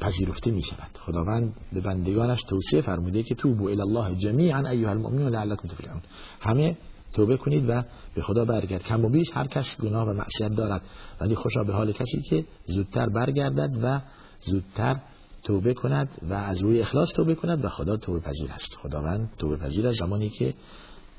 پذیرفته 0.00 0.50
می 0.50 0.62
شود 0.62 0.98
خداوند 1.00 1.54
به 1.72 1.80
بندگانش 1.80 2.42
توصیه 2.42 2.80
فرموده 2.80 3.22
که 3.22 3.34
توبو 3.34 3.68
الله 3.68 4.14
جمیعا 4.14 4.68
ایها 4.70 4.90
المؤمنون 4.90 5.32
لعلکم 5.32 5.68
تفلحون. 5.68 6.02
همه 6.40 6.76
توبه 7.14 7.36
کنید 7.36 7.64
و 7.68 7.82
به 8.14 8.22
خدا 8.22 8.44
برگرد. 8.44 8.82
کم 8.82 9.04
و 9.04 9.08
بیش 9.08 9.30
هر 9.34 9.46
کس 9.46 9.80
گناه 9.80 10.08
و 10.08 10.12
معصیت 10.12 10.54
دارد. 10.56 10.82
ولی 11.20 11.34
خوشا 11.34 11.62
به 11.62 11.72
حال 11.72 11.92
کسی 11.92 12.22
که 12.30 12.44
زودتر 12.64 13.08
برگردد 13.08 13.78
و 13.82 14.00
زودتر 14.40 15.00
توبه 15.42 15.74
کند 15.74 16.08
و 16.22 16.34
از 16.34 16.62
روی 16.62 16.80
اخلاص 16.80 17.12
توبه 17.12 17.34
کند 17.34 17.64
و 17.64 17.68
خدا 17.68 17.96
توبه 17.96 18.20
پذیر 18.20 18.50
است. 18.50 18.74
خداوند 18.74 19.30
توبه 19.38 19.56
پذیر 19.56 19.86
است 19.86 19.98
زمانی 19.98 20.28
که 20.28 20.54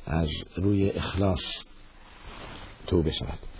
از 0.05 0.29
روی 0.57 0.89
اخلاص 0.89 1.65
توبه 2.87 3.11
شود. 3.11 3.54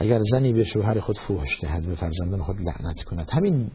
اگر 0.00 0.18
زنی 0.32 0.52
به 0.52 0.64
شوهر 0.64 1.00
خود 1.00 1.18
فوش 1.18 1.60
دهد 1.62 1.86
به 1.86 1.94
فرزندان 1.94 2.42
خود 2.42 2.56
لعنت 2.60 3.02
کند. 3.02 3.30
همین 3.32 3.70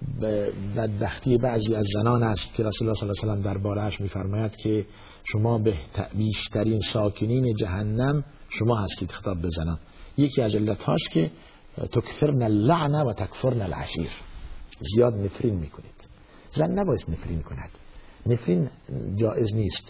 بدبختی 0.76 1.38
بعضی 1.38 1.76
از 1.76 1.86
زنان 1.94 2.24
است 2.24 2.54
که 2.54 2.64
رسول 2.64 2.88
الله 2.88 3.00
صلی 3.00 3.10
الله 3.10 3.32
علیه 3.32 3.42
و 3.42 3.54
دربارهش 3.54 4.02
میفرماید 4.02 4.56
که 4.56 4.86
شما 5.24 5.58
به 5.58 5.74
بیشترین 6.18 6.80
ساکنین 6.80 7.56
جهنم 7.56 8.24
شما 8.50 8.76
هستید 8.76 9.12
خطاب 9.12 9.42
به 9.42 9.50
زنان. 9.50 9.80
یکی 10.18 10.42
از 10.42 10.56
علتهاش 10.56 11.10
که 11.12 11.32
تکثرن 11.92 12.42
اللعنه 12.42 13.04
و 13.04 13.14
تکفرن 13.14 13.62
العشیر. 13.62 14.10
زیاد 14.96 15.14
نفرین 15.14 15.56
می‌کنید. 15.56 16.08
زن 16.52 16.72
نباید 16.72 17.06
نفرین 17.10 17.42
کند. 17.42 17.70
نفرین 18.26 18.70
جایز 19.16 19.54
نیست 19.54 19.84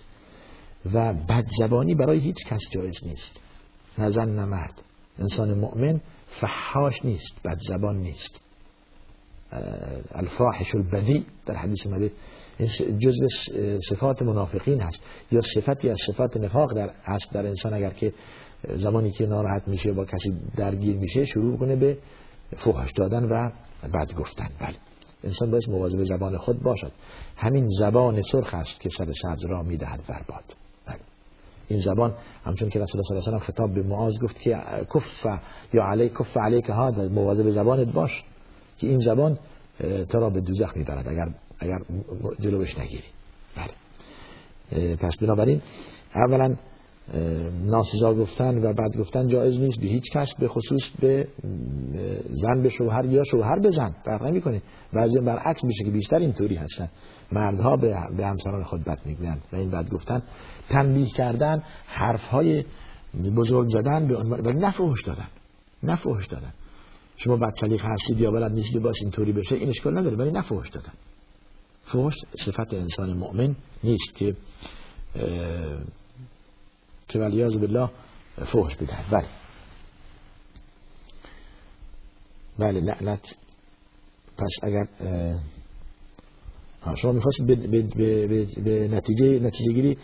و 0.94 1.14
بدزبانی 1.14 1.96
برای 1.96 2.20
هیچ 2.20 2.46
کس 2.46 2.62
جایز 2.72 2.96
نیست. 3.06 3.40
نه 3.98 4.10
زن 4.10 4.30
نه 4.30 4.46
مرد. 4.46 4.82
انسان 5.20 5.54
مؤمن 5.54 6.02
فحاش 6.42 7.06
نیست 7.06 7.36
بدزبان 7.46 7.98
نیست. 7.98 8.42
الفاحش 10.12 10.76
البدی 10.76 11.26
در 11.46 11.56
حدیث 11.56 11.88
مده 11.88 12.12
جزء 13.00 13.28
صفات 13.90 14.22
منافقین 14.22 14.82
هست. 14.82 15.04
یا 15.32 15.42
صفتی 15.42 15.90
از 15.90 16.00
صفات 16.08 16.38
نفاق 16.38 16.74
در 16.74 16.92
هست 17.04 17.32
در 17.34 17.46
انسان 17.46 17.74
اگر 17.74 17.90
که 17.90 18.14
زمانی 18.76 19.12
که 19.12 19.26
ناراحت 19.26 19.68
میشه 19.68 19.92
با 19.92 20.06
کسی 20.06 20.34
درگیر 20.56 20.98
میشه 20.98 21.26
شروع 21.26 21.58
کنه 21.58 21.76
به 21.76 21.98
فحش 22.58 22.92
دادن 22.92 23.24
و 23.24 23.52
بد 23.94 24.14
گفتن. 24.14 24.50
بله. 24.60 24.76
انسان 25.24 25.52
باید 25.52 25.70
مواظب 25.70 26.04
زبان 26.04 26.38
خود 26.38 26.64
باشد. 26.64 26.92
همین 27.36 27.68
زبان 27.80 28.22
سرخ 28.22 28.54
است 28.54 28.80
که 28.80 28.90
سر 28.90 29.12
سبز 29.12 29.46
را 29.46 29.64
می‌دهد 29.64 30.02
برباد 30.08 30.44
این 31.68 31.80
زبان. 31.82 32.14
همچون 32.46 32.70
که 32.70 32.80
رسول 32.80 33.02
الله 33.02 33.22
صلی 33.22 33.34
الله 33.34 33.46
خطاب 33.46 33.74
به 33.74 33.84
معاذ 33.84 34.20
گفت 34.20 34.40
که 34.40 34.58
کف 34.96 35.40
یا 35.74 35.84
علی 35.84 36.10
کف 36.10 36.38
علیک 36.38 36.70
هذا 36.70 37.10
مواظب 37.10 37.50
زبانت 37.50 37.88
باش 37.94 38.24
که 38.78 38.88
این 38.88 39.00
زبان 39.00 39.40
تو 40.10 40.20
را 40.20 40.30
به 40.30 40.42
دوزخ 40.42 40.78
می‌برد 40.78 41.08
اگر 41.08 41.28
اگر 41.60 41.78
جلوش 42.40 42.80
نگیری. 42.80 43.04
بله. 43.56 44.96
پس 44.96 45.18
بنابراین 45.18 45.62
اولا 46.16 46.56
ناسزا 47.66 48.14
گفتن 48.14 48.58
و 48.58 48.74
بعد 48.74 48.98
گفتن 48.98 49.28
جایز 49.28 49.60
نیست 49.60 49.82
به 49.82 49.88
هیچ 49.88 50.04
کس 50.14 50.36
به 50.40 50.48
خصوص 50.48 50.90
به 51.00 51.28
زن 52.30 52.62
به 52.62 52.70
شوهر 52.70 53.06
یا 53.06 53.24
شوهر 53.24 53.60
به 53.60 53.70
زن. 53.70 53.96
فرق 54.06 54.24
نمی‌کنه. 54.24 54.62
بعضی 54.94 55.20
برعکس 55.20 55.64
میشه 55.64 55.84
که 55.84 55.92
بیشتر 55.92 56.16
اینطوری 56.16 56.56
هستن. 56.56 56.90
مردها 57.34 57.76
به 57.78 57.98
به 58.18 58.26
همسران 58.26 58.64
خود 58.64 58.84
بد 58.84 59.00
می‌گویند 59.06 59.42
و 59.54 59.56
این 59.56 59.70
بد 59.70 59.90
گفتن. 59.90 60.22
تنبیه 60.70 61.06
کردن 61.06 61.64
حرف 61.86 62.26
های 62.28 62.66
بزرگ 63.36 63.70
زدن 63.70 64.08
به 64.08 64.18
و 64.18 64.50
نفوش 64.50 65.04
دادن 65.04 65.28
نفوش 65.84 66.28
دادن. 66.28 66.54
شما 67.18 67.38
بچلیق 67.38 67.86
هستید 67.86 68.20
یا 68.20 68.32
بلد 68.32 68.52
نیست 68.52 68.78
باش 68.78 68.96
اینطوری 69.02 69.32
بشه 69.32 69.56
این 69.56 69.70
اشکال 69.70 69.98
نداره 69.98 70.18
ولی 70.18 70.32
نفوش 70.32 70.70
دادن. 70.70 70.94
فوش 71.86 72.14
صفت 72.46 72.74
انسان 72.74 73.14
مؤمن 73.14 73.56
نیست 73.84 74.16
که 74.16 74.36
که 77.08 77.20
ولیاز 77.20 77.60
بالله 77.60 77.90
فوش 78.46 78.76
بدهد. 78.76 79.06
بله. 79.12 79.28
بله 82.60 82.80
لعنت 82.80 83.36
پس 84.38 84.52
اگر 84.64 84.88
شما 86.96 87.12
می‌خواستید 87.12 87.48
به, 87.48 87.56
به, 87.56 88.28
به, 88.28 88.48
به 88.64 88.88
نتیجه 88.88 89.40
نتیجه 89.40 89.74
گیری 89.74 89.98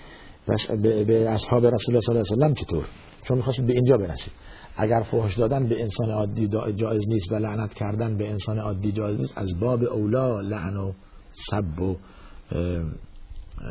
به, 0.81 1.29
اصحاب 1.29 1.65
رسول 1.65 1.95
الله 1.95 2.01
صلی 2.01 2.15
الله 2.15 2.25
علیه 2.31 2.41
و 2.41 2.47
سلم 2.47 2.53
چطور؟ 2.53 2.85
شما 3.23 3.37
می‌خواستید 3.37 3.67
به 3.67 3.73
اینجا 3.73 3.97
برسید. 3.97 4.33
اگر 4.77 5.03
فوش 5.11 5.35
دادن 5.35 5.67
به 5.67 5.81
انسان 5.81 6.11
عادی 6.11 6.47
جایز 6.75 7.07
نیست 7.07 7.31
و 7.31 7.35
لعنت 7.35 7.73
کردن 7.73 8.17
به 8.17 8.29
انسان 8.29 8.59
عادی 8.59 8.91
جایز 8.91 9.19
نیست 9.19 9.33
از 9.35 9.59
باب 9.59 9.83
اولا 9.83 10.41
لعن 10.41 10.77
و 10.77 10.91
سب 11.33 11.81
و 11.81 11.95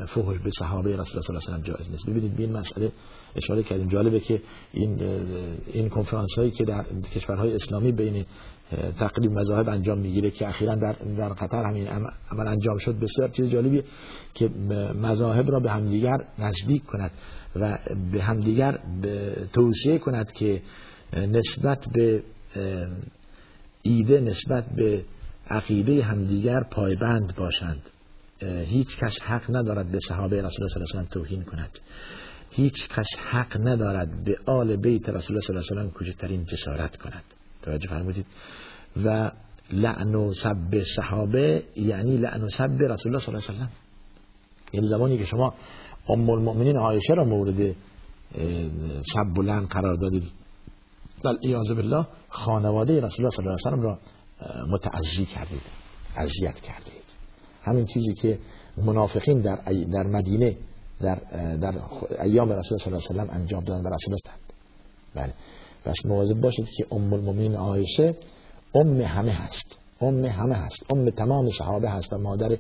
فحش 0.07 0.39
به 0.45 0.51
صحابه 0.59 0.97
رسول 0.97 0.97
الله 0.97 1.23
صلی 1.23 1.37
الله 1.37 1.49
علیه 1.49 1.59
و 1.59 1.77
جایز 1.77 1.91
نیست. 1.91 2.07
ببینید 2.07 2.37
به 2.37 2.43
این 2.43 2.53
مسئله 2.53 2.93
اشاره 3.37 3.63
کردیم. 3.63 3.89
جالبه 3.89 4.21
که 4.21 4.43
این 4.73 4.99
این 5.73 5.89
کنفرانس 5.89 6.35
هایی 6.37 6.51
که 6.51 6.65
در 6.65 6.85
کشورهای 7.15 7.55
اسلامی 7.55 7.93
بین 7.93 8.25
تقریب 8.99 9.33
مذاهب 9.33 9.69
انجام 9.69 9.99
می‌گیره 9.99 10.31
که 10.31 10.49
اخیرا 10.49 10.75
در 10.75 10.93
در 11.19 11.29
قطر 11.29 11.65
همین 11.65 11.87
عمل 12.31 12.49
انجام 12.49 12.79
شد. 12.79 12.99
بسیار 12.99 13.29
چیز 13.29 13.51
جالبیه 13.51 13.85
که 14.35 14.49
مذاهب 15.03 15.51
را 15.51 15.61
به 15.61 15.71
همدیگر 15.71 16.17
نزدیک 16.39 16.85
کند 16.85 17.11
و 17.57 17.79
به 18.13 18.23
همدیگر 18.23 18.79
توصیه 19.53 19.99
کند 19.99 20.33
که 20.33 20.63
نسبت 21.17 21.89
به 21.95 22.23
ایده 23.83 24.21
نسبت 24.21 24.65
به 24.77 25.05
عقیده 25.51 26.05
همدیگر 26.05 26.61
پایبند 26.71 27.37
باشند. 27.37 27.83
هیچ 28.67 28.97
کس 28.97 29.23
حق 29.23 29.57
ندارد 29.57 29.91
به 29.91 29.99
صحابه 30.09 30.37
رسول 30.37 30.47
الله 30.47 30.69
صلی 30.69 30.83
الله 30.83 30.95
علیه 30.95 31.11
و 31.11 31.15
توهین 31.15 31.43
کند. 31.43 31.79
هیچ 32.51 32.89
کس 32.89 33.07
حق 33.31 33.69
ندارد 33.69 34.25
به 34.25 34.39
آل 34.47 34.77
بیت 34.77 35.09
رسول 35.09 35.37
الله 35.37 35.41
صلی 35.41 35.57
الله 35.57 35.81
علیه 35.81 35.91
و 35.91 35.99
کوچکترین 35.99 36.45
جسارت 36.45 36.97
کند. 36.97 37.23
توجه 37.69 37.89
فرمودید. 37.89 38.27
و 39.05 39.31
لعن 39.71 40.15
و 40.15 40.35
سب 40.35 40.83
صحابه 40.97 41.65
یعنی 41.77 42.17
لعن 42.17 42.43
و 42.43 42.49
سب 42.49 42.83
رسول 42.83 43.13
الله 43.13 43.21
صلی 43.21 43.35
الله 43.35 43.49
علیه 43.49 43.65
و 43.65 43.69
یعنی 44.73 44.87
زمانی 44.87 45.19
که 45.19 45.25
شما 45.25 45.55
ام 46.09 46.31
المؤمنین 46.31 46.77
عایشه 46.77 47.15
را 47.15 47.25
مورد 47.25 47.75
سب 49.15 49.39
و 49.39 49.43
لعن 49.43 49.67
قرار 49.67 49.95
دادید. 49.95 50.23
بل 51.25 51.37
ایاذ 51.41 51.73
بالله 51.73 52.07
خانواده 52.29 53.01
رسول 53.01 53.25
الله 53.25 53.37
صلی 53.37 53.47
الله 53.47 53.59
علیه 53.67 53.79
و 53.79 53.87
را 53.87 53.99
متعزی 54.71 55.25
کردید 55.25 55.63
اذیت 56.17 56.61
کردید. 56.61 57.09
همین 57.63 57.87
چیزی 57.87 58.15
که 58.15 58.39
منافقین 58.77 59.41
در 59.41 59.57
در 59.93 60.07
مدینه 60.07 60.57
در 61.01 61.15
در 61.57 61.75
ایام 62.23 62.53
رسول 62.53 62.79
الله 62.79 63.01
صلی 63.01 63.19
الله 63.19 63.23
علیه 63.23 63.33
و 63.33 63.35
انجام 63.35 63.65
دادن 63.65 63.83
و 63.85 63.95
رسول 63.95 64.15
الله 64.15 64.39
بله. 65.15 65.35
پس 65.89 66.07
مواظب 66.07 66.41
باشید 66.41 66.69
که 66.77 66.87
ام 66.93 67.13
المؤمنین 67.13 67.55
عایشه 67.55 68.15
ام 68.75 69.01
همه 69.01 69.33
هست. 69.33 69.79
ام 70.01 70.25
همه 70.25 70.55
هست. 70.55 70.93
ام 70.93 71.11
تمام 71.11 71.51
صحابه 71.51 71.91
هست 71.91 72.13
و 72.13 72.19
مادر 72.19 72.57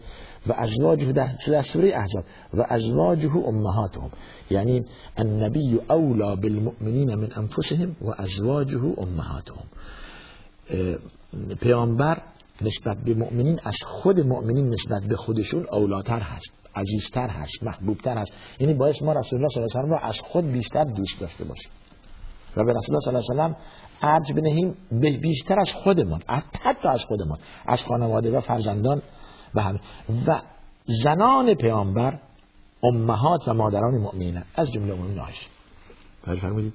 و 0.47 0.53
ازواجه 0.53 1.13
در 1.13 1.63
سوره 1.63 1.93
احزاب 1.95 2.25
و 2.55 2.65
ازواجه 2.69 3.37
امهاتهم. 3.37 4.11
یعنی 4.51 4.85
النبی 5.17 5.81
اولا 5.91 6.37
بالمؤمنین 6.37 7.15
من 7.15 7.29
انفسهم 7.37 7.97
و 8.03 8.15
ازواجه 8.19 8.81
امهاتهم. 8.99 9.65
پیامبر 11.61 12.23
نسبت 12.63 12.97
به 13.05 13.15
مؤمنین 13.15 13.61
از 13.65 13.77
خود 13.87 14.21
مؤمنین 14.21 14.69
نسبت 14.69 15.03
به 15.09 15.17
خودشون 15.17 15.67
اولاتر 15.73 16.21
هست 16.21 16.51
عزیزتر 16.75 17.29
هست 17.29 17.63
محبوبتر 17.63 18.19
هست. 18.19 18.33
یعنی 18.61 18.75
باعث 18.75 19.03
ما 19.03 19.13
رسول 19.13 19.39
الله 19.39 19.49
صلی 19.49 19.63
الله 19.63 19.79
علیه 19.79 19.91
و 19.91 19.95
را 19.95 19.99
از 19.99 20.19
خود 20.21 20.53
بیشتر 20.53 20.85
دوست 20.85 21.21
داشته 21.21 21.45
باشیم. 21.45 21.71
و 22.59 22.65
به 22.65 22.73
رسول 22.73 22.97
الله 22.97 23.21
صلی 23.21 23.31
الله 23.31 23.45
علیه 23.45 23.57
و 23.57 24.09
ارج 24.09 24.33
بنهیم 24.33 24.77
بیشتر 25.21 25.61
از 25.61 25.73
خودمان 25.73 26.23
حتی 26.61 26.89
از 26.89 27.05
خودمان 27.05 27.39
از 27.67 27.83
خانواده 27.83 28.31
و 28.31 28.41
فرزندان 28.41 29.03
و 29.55 29.63
همه. 29.63 29.81
و 30.27 30.41
زنان 31.05 31.55
پیامبر 31.55 32.19
امهات 32.83 33.49
و 33.49 33.55
مادران 33.55 33.95
مؤمنین 33.95 34.43
از 34.55 34.73
جمله 34.73 34.93
اون 34.93 35.19
عایشه 35.19 35.47
فرمودید. 36.25 36.73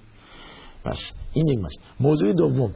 بس 0.85 1.11
این 1.33 1.47
یک 1.47 1.59
موضوع 1.99 2.33
دوم. 2.33 2.71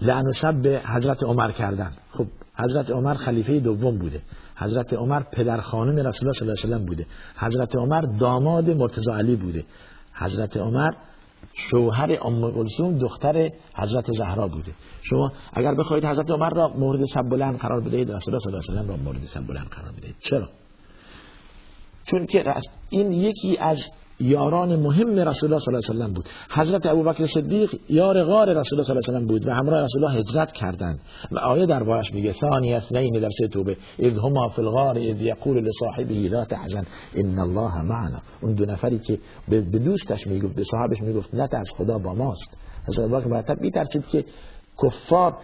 لعن 0.00 0.26
و 0.26 0.32
شب 0.32 0.62
به 0.62 0.82
حضرت 0.84 1.22
عمر 1.22 1.50
کردن. 1.50 1.92
خب 2.10 2.26
حضرت 2.58 2.90
عمر 2.90 3.14
خلیفه 3.14 3.60
دوم 3.60 3.98
بوده. 3.98 4.22
حضرت 4.56 4.92
عمر 4.92 5.22
پدر 5.22 5.60
خانم 5.60 5.96
رسول 6.06 6.28
الله 6.28 6.32
صلی 6.32 6.48
الله 6.48 6.64
علیه 6.64 6.76
و 6.76 6.86
بوده. 6.86 7.06
حضرت 7.36 7.76
عمر 7.76 8.00
داماد 8.00 8.70
مرتضی 8.70 9.12
علی 9.12 9.36
بوده. 9.36 9.64
حضرت 10.12 10.56
عمر 10.56 10.90
شوهر 11.54 12.18
ام 12.22 12.52
کلثوم 12.52 12.98
دختر 12.98 13.50
حضرت 13.74 14.12
زهرا 14.12 14.48
بوده. 14.48 14.72
شما 15.02 15.32
اگر 15.52 15.74
بخواید 15.74 16.04
حضرت 16.04 16.30
عمر 16.30 16.50
را 16.50 16.68
مورد 16.68 17.04
سب 17.04 17.22
بلند 17.30 17.58
قرار 17.58 17.80
بدهید 17.80 18.10
رسول 18.10 18.34
الله 18.34 18.60
صلی 18.60 18.76
الله 18.76 18.88
را 18.88 18.96
مورد 18.96 19.20
سب 19.22 19.46
بلند 19.46 19.66
قرار 19.66 19.92
بدهید. 19.92 20.16
چرا؟ 20.20 20.48
چون 22.04 22.26
که 22.26 22.44
این 22.90 23.12
یکی 23.12 23.56
از 23.58 23.90
یاران 24.24 24.76
مهم 24.76 25.18
رسول 25.18 25.52
الله 25.52 25.64
صلی 25.64 25.74
الله 25.74 26.04
علیه 26.04 26.04
و 26.04 26.14
بود. 26.14 26.24
حضرت 26.56 26.86
ابوبکر 26.86 27.26
صدیق 27.26 27.74
یار 27.88 28.24
غار 28.24 28.46
رسول 28.54 28.78
الله 28.78 28.84
صلی 28.84 28.96
الله 28.96 29.08
علیه 29.08 29.24
و 29.24 29.28
بود 29.28 29.46
و 29.46 29.50
همراه 29.50 29.84
رسول 29.84 30.04
الله 30.04 30.18
هجرت 30.20 30.52
کردند. 30.52 31.00
و 31.32 31.38
آیه 31.38 31.66
دربارش 31.66 32.14
میگه 32.14 32.32
ثانی 32.32 32.74
اثنین 32.74 33.20
در 33.20 33.28
سه 33.38 33.48
توبه 33.48 33.76
اذ 33.98 34.18
هما 34.18 34.48
فی 34.48 34.62
الغار 34.62 34.98
اذ 34.98 35.20
یقول 35.20 35.68
لصاحبه 35.68 36.14
لا 36.14 36.44
تحزن 36.44 36.84
ان 37.14 37.38
الله 37.38 37.82
معنا. 37.82 38.18
اون 38.42 38.54
دو 38.54 38.64
نفری 38.64 38.98
که 38.98 39.18
به 39.48 39.60
دوستش 39.60 40.26
می‌گفت 40.26 40.54
به 40.54 40.64
صاحبش 40.64 41.02
می‌گفت 41.02 41.34
نترس 41.34 41.72
خدا 41.76 41.98
با 41.98 42.14
ماست. 42.14 42.56
حضرت 42.88 43.04
ابوبکر 43.04 43.28
مرتب 43.28 43.60
میترسید 43.60 44.06
که 44.06 44.24
کفار 44.82 45.36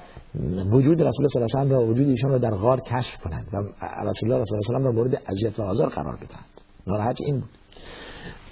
وجود 0.73 1.03
رسول 1.03 1.27
الله 1.27 1.47
صلی 1.47 1.61
الله 1.61 1.77
علیه 1.77 1.89
و 1.89 1.91
وجود 1.91 2.09
ایشان 2.09 2.31
را 2.31 2.39
در 2.39 2.55
غار 2.55 2.81
کشف 2.81 3.17
کنند 3.25 3.47
و 3.53 3.57
رسول 4.09 4.33
الله 4.33 4.45
صلی 4.45 4.59
الله 4.59 4.69
علیه 4.69 4.81
و 4.81 4.87
را 4.87 4.93
مورد 4.93 5.23
اذیت 5.27 5.59
و 5.59 5.63
آزار 5.63 5.89
قرار 5.89 6.17
بدهند. 6.17 6.61
ناراحت 6.87 7.17
این 7.21 7.41
بود. 7.41 7.60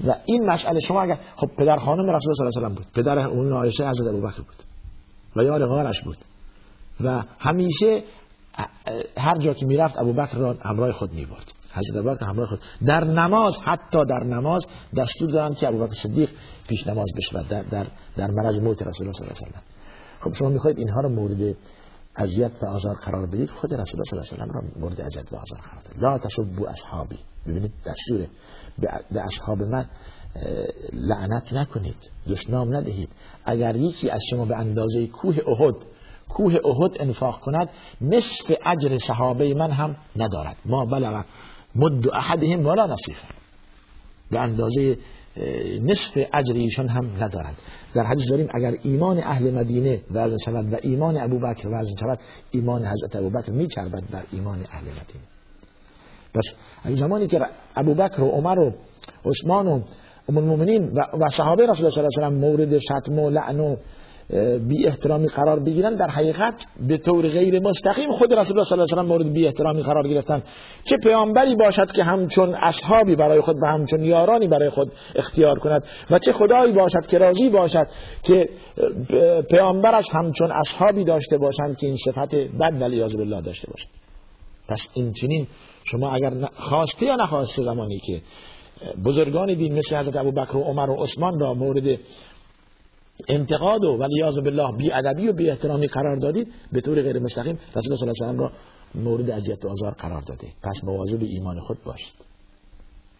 و 0.07 0.15
این 0.25 0.47
مسئله 0.47 0.81
شما 0.81 1.03
اگر 1.03 1.19
خب 1.37 1.49
پدر 1.59 1.77
خانم 1.77 2.11
رسول 2.11 2.33
الله 2.41 2.51
صلی 2.51 2.65
الله 2.65 2.69
علیه 2.69 2.69
و 2.69 2.75
بود. 2.75 2.87
پدر 2.95 3.19
اون 3.19 3.53
عایشه 3.53 3.89
حضرت 3.89 4.07
ابوبکر 4.07 4.43
بود. 4.43 4.63
و 5.37 5.43
یار 5.43 5.67
غارش 5.67 6.03
بود. 6.03 6.17
و 7.05 7.23
همیشه 7.39 8.03
هر 9.19 9.39
جا 9.39 9.53
که 9.53 9.67
می‌رفت 9.67 9.99
ابوبکر 9.99 10.39
را 10.39 10.57
همراه 10.63 10.93
خود 10.93 11.13
می‌برد. 11.13 11.53
حضرت 11.73 11.97
ابوبکر 11.97 12.25
همراه 12.25 12.47
خود. 12.47 12.61
در 12.87 13.05
نماز 13.05 13.57
حتی 13.65 13.99
در 14.05 14.25
نماز 14.25 14.67
دستور 14.97 15.31
دادن 15.31 15.55
که 15.55 15.69
ابوبکر 15.69 15.95
صدیق 15.95 16.31
پیش 16.69 16.87
نماز 16.87 17.07
بشود 17.17 17.49
در 17.49 17.63
در 17.63 17.87
در 18.17 18.31
مرض 18.31 18.61
موت 18.61 18.83
رسول 18.83 19.07
الله 19.07 19.19
صلی 19.19 19.27
الله 19.27 19.39
علیه 19.43 19.59
و 19.59 19.61
خب 20.21 20.35
شما 20.35 20.49
می‌خواید 20.49 20.79
اینها 20.79 21.01
رو 21.01 21.09
مورد 21.09 21.57
اذیت 22.19 22.53
و 22.63 22.67
آزار 22.67 22.95
قرار 22.95 23.27
بدید 23.27 23.51
خود 23.51 23.75
رسول 23.75 24.01
الله 24.01 24.25
صلی 24.25 24.41
الله 24.41 24.53
علیه 24.53 24.61
و 24.61 24.73
را 24.75 24.81
مورد 24.81 25.01
اذیت 25.01 25.33
و 25.33 25.37
آزار 25.37 25.61
قرار 25.61 25.83
بدید 25.85 26.03
لا 26.03 26.19
تسبوا 26.19 26.69
اصحابی. 26.69 27.19
ببینید 27.47 27.73
دستوره 27.87 28.29
به 29.11 29.21
اصحاب 29.25 29.63
من 29.63 29.87
لعنت 30.93 31.53
نکنید 31.53 32.11
دشنام 32.27 32.77
ندهید. 32.77 33.09
اگر 33.45 33.77
یکی 33.77 34.11
از 34.11 34.21
شما 34.31 34.45
به 34.45 34.57
اندازه 34.57 35.07
کوه 35.07 35.37
احد 35.49 35.75
کوه 36.29 36.55
احد 36.55 37.01
انفاق 37.01 37.41
کند 37.41 37.69
نصف 38.01 38.53
اجر 38.67 38.99
صحابه 38.99 39.55
من 39.55 39.71
هم 39.71 39.97
ندارد. 40.17 40.57
ما 40.65 40.85
بلغ 40.85 41.25
مد 41.75 42.09
احدهم 42.09 42.67
ولا 42.67 42.87
نصیفه. 42.87 43.29
به 44.31 44.41
اندازه 44.41 44.99
نصف 45.83 46.19
اجر 46.35 46.55
ایشان 46.55 46.89
هم 46.89 47.11
ندارند. 47.21 47.57
در 47.95 48.07
حدیث 48.07 48.31
داریم 48.31 48.49
اگر 48.55 48.75
ایمان 48.83 49.19
اهل 49.19 49.51
مدینه 49.51 50.01
وزن 50.11 50.37
شود 50.45 50.73
و 50.73 50.77
ایمان 50.83 51.17
ابوبکر 51.17 51.69
وزن 51.69 51.95
شود 52.01 52.19
ایمان 52.51 52.87
حضرت 52.87 53.17
ابوبکر 53.17 53.53
میچربد 53.53 54.03
بر 54.11 54.23
ایمان 54.33 54.59
اهل 54.73 54.85
مدینه. 54.85 55.25
پس 56.35 56.55
زمانی 56.99 57.27
که 57.27 57.41
ابوبکر 57.77 58.23
و 58.23 58.29
عمر 58.29 58.59
و 58.59 58.75
عثمان 59.25 59.67
و 59.67 59.81
ام 60.29 60.39
المؤمنین 60.39 60.93
و 61.21 61.29
صحابه 61.29 61.67
رسول 61.67 61.87
الله 61.87 61.91
صلی 61.91 62.05
الله 62.05 62.27
علیه 62.27 62.39
و 62.39 62.41
مورد 62.41 62.79
شتم 62.79 63.19
و 63.19 63.31
لعن 63.31 63.61
و 63.61 63.77
بی 64.69 64.87
احترامی 64.87 65.27
قرار 65.27 65.61
بگیرن 65.61 65.95
در 65.95 66.09
حقیقت 66.09 66.55
به 66.89 66.97
طور 66.97 67.29
غیر 67.29 67.61
مستقیم 67.61 68.13
خود 68.13 68.35
رسول 68.35 68.59
الله 68.59 68.65
صلی 68.65 68.81
الله 68.81 68.93
علیه 68.93 69.03
و 69.03 69.07
مورد 69.07 69.33
بی 69.33 69.47
احترامی 69.47 69.83
قرار 69.83 70.09
گرفتن. 70.09 70.43
چه 70.85 70.97
پیامبری 70.97 71.57
باشد 71.57 71.93
که 71.93 72.05
همچون 72.05 72.55
اصحابی 72.55 73.17
برای 73.17 73.41
خود 73.41 73.57
و 73.63 73.67
همچون 73.67 74.05
یارانی 74.05 74.49
برای 74.49 74.71
خود 74.71 74.93
اختیار 75.17 75.59
کند 75.59 75.85
و 76.11 76.19
چه 76.19 76.33
خدایی 76.33 76.73
باشد 76.73 77.07
که 77.07 77.19
راضی 77.19 77.49
باشد 77.49 77.87
که 78.23 78.49
پیامبرش 79.51 80.07
همچون 80.13 80.51
اصحابی 80.51 81.05
داشته 81.05 81.39
باشند 81.39 81.77
که 81.77 81.87
این 81.87 81.97
صفت 81.97 82.35
بد 82.35 82.83
ولیاذ 82.83 83.17
بالله 83.17 83.41
داشته 83.41 83.71
باشند. 83.71 83.91
پس 84.69 84.89
این 84.95 85.13
چنین 85.13 85.47
شما 85.85 86.11
اگر 86.11 86.33
خواسته 86.55 87.07
یا 87.07 87.17
نخواسته 87.17 87.63
زمانی 87.63 87.99
که 88.07 88.21
بزرگان 89.05 89.55
دین 89.55 89.79
مثل 89.79 89.97
حضرت 89.97 90.17
ابوبکر 90.17 90.57
و 90.57 90.63
عمر 90.63 90.91
و 90.91 91.03
عثمان 91.03 91.41
را 91.41 91.55
مورد 91.55 91.99
انتقاد 93.29 93.85
و 93.85 93.97
ولیاذ 93.97 94.39
بالله 94.41 94.77
بی 94.77 94.93
ادبی 94.93 95.29
و 95.29 95.33
بی 95.33 95.51
احترامی 95.51 95.87
قرار 95.87 96.17
دادید 96.17 96.49
به 96.73 96.81
طور 96.81 97.03
غیر 97.03 97.19
مستقیم 97.19 97.59
رسول 97.77 97.93
الله 97.93 97.97
صلی 97.97 98.09
الله 98.09 98.29
علیه 98.29 98.39
و 98.39 98.43
را 98.43 98.53
مورد 98.95 99.31
اذیت 99.31 99.65
و 99.65 99.69
آزار 99.69 99.93
قرار 99.93 100.23
دادید. 100.23 100.55
پس 100.63 100.85
مواظب 100.85 101.23
ایمان 101.23 101.61
خود 101.61 101.85
باشید. 101.85 102.15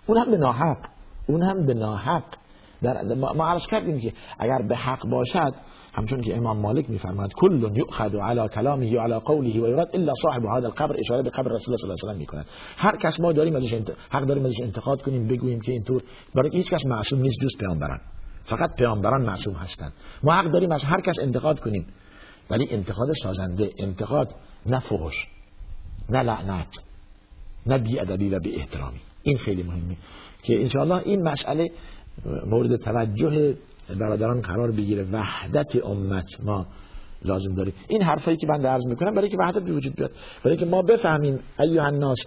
اون 0.07 0.19
هم 0.19 0.31
به 0.31 0.37
ناحق 0.37 0.79
اون 1.27 1.43
هم 1.43 1.67
به 1.67 1.75
ناحق. 1.75 2.25
در 2.83 3.15
ما 3.15 3.47
عرض 3.47 3.67
کردیم 3.67 4.01
که 4.01 4.13
اگر 4.39 4.63
به 4.69 4.77
حق 4.77 5.09
باشد 5.09 5.55
همچون 5.95 6.23
که 6.23 6.37
امام 6.37 6.59
مالک 6.59 6.91
میفرماد 6.91 7.33
کل 7.35 7.71
یؤخذ 7.75 8.15
علی 8.15 8.49
کلامه 8.49 8.97
و 8.97 9.01
علی 9.01 9.19
قوله 9.19 9.51
و 9.51 9.69
یراد 9.69 9.91
الا 9.95 10.13
صاحب 10.23 10.45
هذا 10.45 10.67
القبر 10.67 10.97
اشاره 10.99 11.23
به 11.23 11.31
قبر 11.31 11.53
رسول 11.53 11.75
الله 11.75 11.77
صلی 11.77 11.91
الله 11.91 12.03
علیه 12.03 12.17
و 12.17 12.19
می‌کند. 12.19 12.47
هر 12.77 12.97
کس 12.97 13.21
ما 13.21 13.33
داریم 13.33 13.57
ازش 13.57 13.75
انت... 13.75 13.93
حق 14.11 14.27
داریم 14.27 14.45
ازش 14.45 14.61
انتقاد 14.63 15.03
کنیم 15.03 15.29
بگوییم 15.29 15.61
که 15.61 15.73
اینطور. 15.73 16.03
برای 16.35 16.51
هیچ 16.53 16.71
کس 16.71 16.87
معصوم 16.87 17.21
نیست 17.21 17.37
جز 17.43 17.57
پیامبران. 17.59 18.01
فقط 18.49 18.77
پیامبران 18.77 19.23
معصوم 19.23 19.55
هستند. 19.55 19.93
ما 20.23 20.35
حق 20.35 20.53
داریم 20.53 20.73
از 20.73 20.85
هر 20.85 21.01
کس 21.01 21.19
انتقاد 21.19 21.61
کنیم. 21.61 21.87
ولی 22.51 22.69
انتقاد 22.71 23.13
سازنده 23.13 23.71
انتقاد 23.79 24.35
نه 24.67 24.81
فحش 24.81 25.27
نه 26.09 26.23
لعنت 26.23 26.83
نه 27.67 27.79
بی 27.79 27.99
ادبی 27.99 28.29
و 28.31 28.39
بی 28.39 28.57
احترامی 28.57 29.01
این 29.23 29.39
خیلی 29.39 29.63
مهمه 29.63 29.97
که 30.43 30.63
انشاءالله 30.63 31.03
این 31.05 31.23
مسئله 31.23 31.71
مورد 32.47 32.77
توجه 32.77 33.57
برادران 34.01 34.41
قرار 34.41 34.71
بگیره. 34.71 35.07
وحدت 35.13 35.85
امت 35.85 36.41
ما 36.45 36.67
لازم 37.25 37.55
داریم. 37.55 37.75
این 37.89 38.03
حرفایی 38.03 38.37
که 38.37 38.47
من 38.47 38.67
عرض 38.67 38.87
می‌کنم 38.87 39.15
برای 39.15 39.29
که 39.29 39.37
وحدت 39.39 39.63
به 39.63 39.73
وجود 39.73 39.95
بیاد. 39.95 40.11
برای 40.45 40.57
که 40.57 40.67
ما 40.67 40.83
بفهمیم 40.83 41.39
ایها 41.61 41.87
الناس 41.87 42.19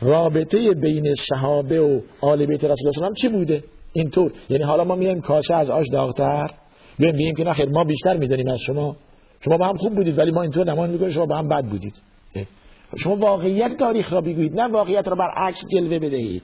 رابطه 0.00 0.74
بین 0.74 1.14
صحابه 1.14 1.80
و 1.80 2.00
آل 2.20 2.46
بیت 2.46 2.64
رسول 2.64 2.92
الله 2.96 3.14
چی 3.14 3.28
بوده؟ 3.28 3.64
اینطور. 3.98 4.32
یعنی 4.48 4.64
حالا 4.64 4.84
ما 4.84 4.94
میایم 4.94 5.20
کاسه 5.20 5.54
از 5.54 5.70
آش 5.70 5.86
داغتر. 5.92 6.50
بیایم 6.98 7.14
بگیم 7.16 7.34
که 7.34 7.44
نخیر 7.44 7.68
ما 7.68 7.84
بیشتر 7.84 8.16
می‌دونیم 8.16 8.48
از 8.48 8.58
شما. 8.66 8.96
شما 9.40 9.58
با 9.58 9.66
هم 9.66 9.76
خوب 9.76 9.94
بودید 9.94 10.18
ولی 10.18 10.30
ما 10.30 10.42
اینطور 10.42 10.66
نمان 10.66 10.90
می‌کنیم 10.90 11.10
شما 11.10 11.26
با 11.26 11.36
هم 11.36 11.48
بد 11.48 11.64
بودید. 11.64 11.94
شما 12.96 13.16
واقعیت 13.16 13.76
تاریخ 13.76 14.12
را 14.12 14.20
بگویید 14.20 14.60
نه 14.60 14.72
واقعیت 14.72 15.08
را 15.08 15.16
برعکس 15.16 15.64
جلوه 15.72 15.98
بدهید. 15.98 16.42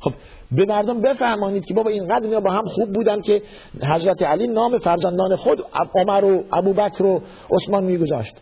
خب 0.00 0.12
به 0.52 0.64
مردم 0.64 1.00
بفهمانید 1.00 1.64
که 1.64 1.74
بابا 1.74 1.90
اینقدر 1.90 2.24
اینا 2.24 2.40
با 2.40 2.52
هم 2.52 2.64
خوب 2.66 2.92
بودن 2.92 3.20
که 3.20 3.42
حضرت 3.82 4.22
علی 4.22 4.46
نام 4.46 4.78
فرزندان 4.78 5.36
خود 5.36 5.64
عمر 5.94 6.24
و 6.24 6.44
ابوبکر 6.52 7.02
و 7.02 7.22
عثمان 7.50 7.84
میگذاشت. 7.84 8.34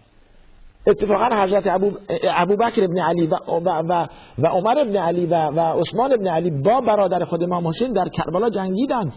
اتفاقا 0.86 1.44
حضرت 1.44 1.66
ابو 1.66 1.92
ابوبکر 2.22 2.84
ابن 2.84 2.98
علی 2.98 3.26
و, 3.26 3.36
و, 3.48 4.06
و, 4.38 4.46
عمر 4.46 4.78
ابن 4.78 4.96
علی 4.96 5.26
و, 5.26 5.34
و 5.34 5.60
عثمان 5.80 6.12
ابن 6.12 6.28
علی 6.28 6.50
با 6.50 6.80
برادر 6.80 7.24
خود 7.24 7.42
امام 7.42 7.68
حسین 7.68 7.92
در 7.92 8.08
کربلا 8.08 8.50
جنگیدند. 8.50 9.12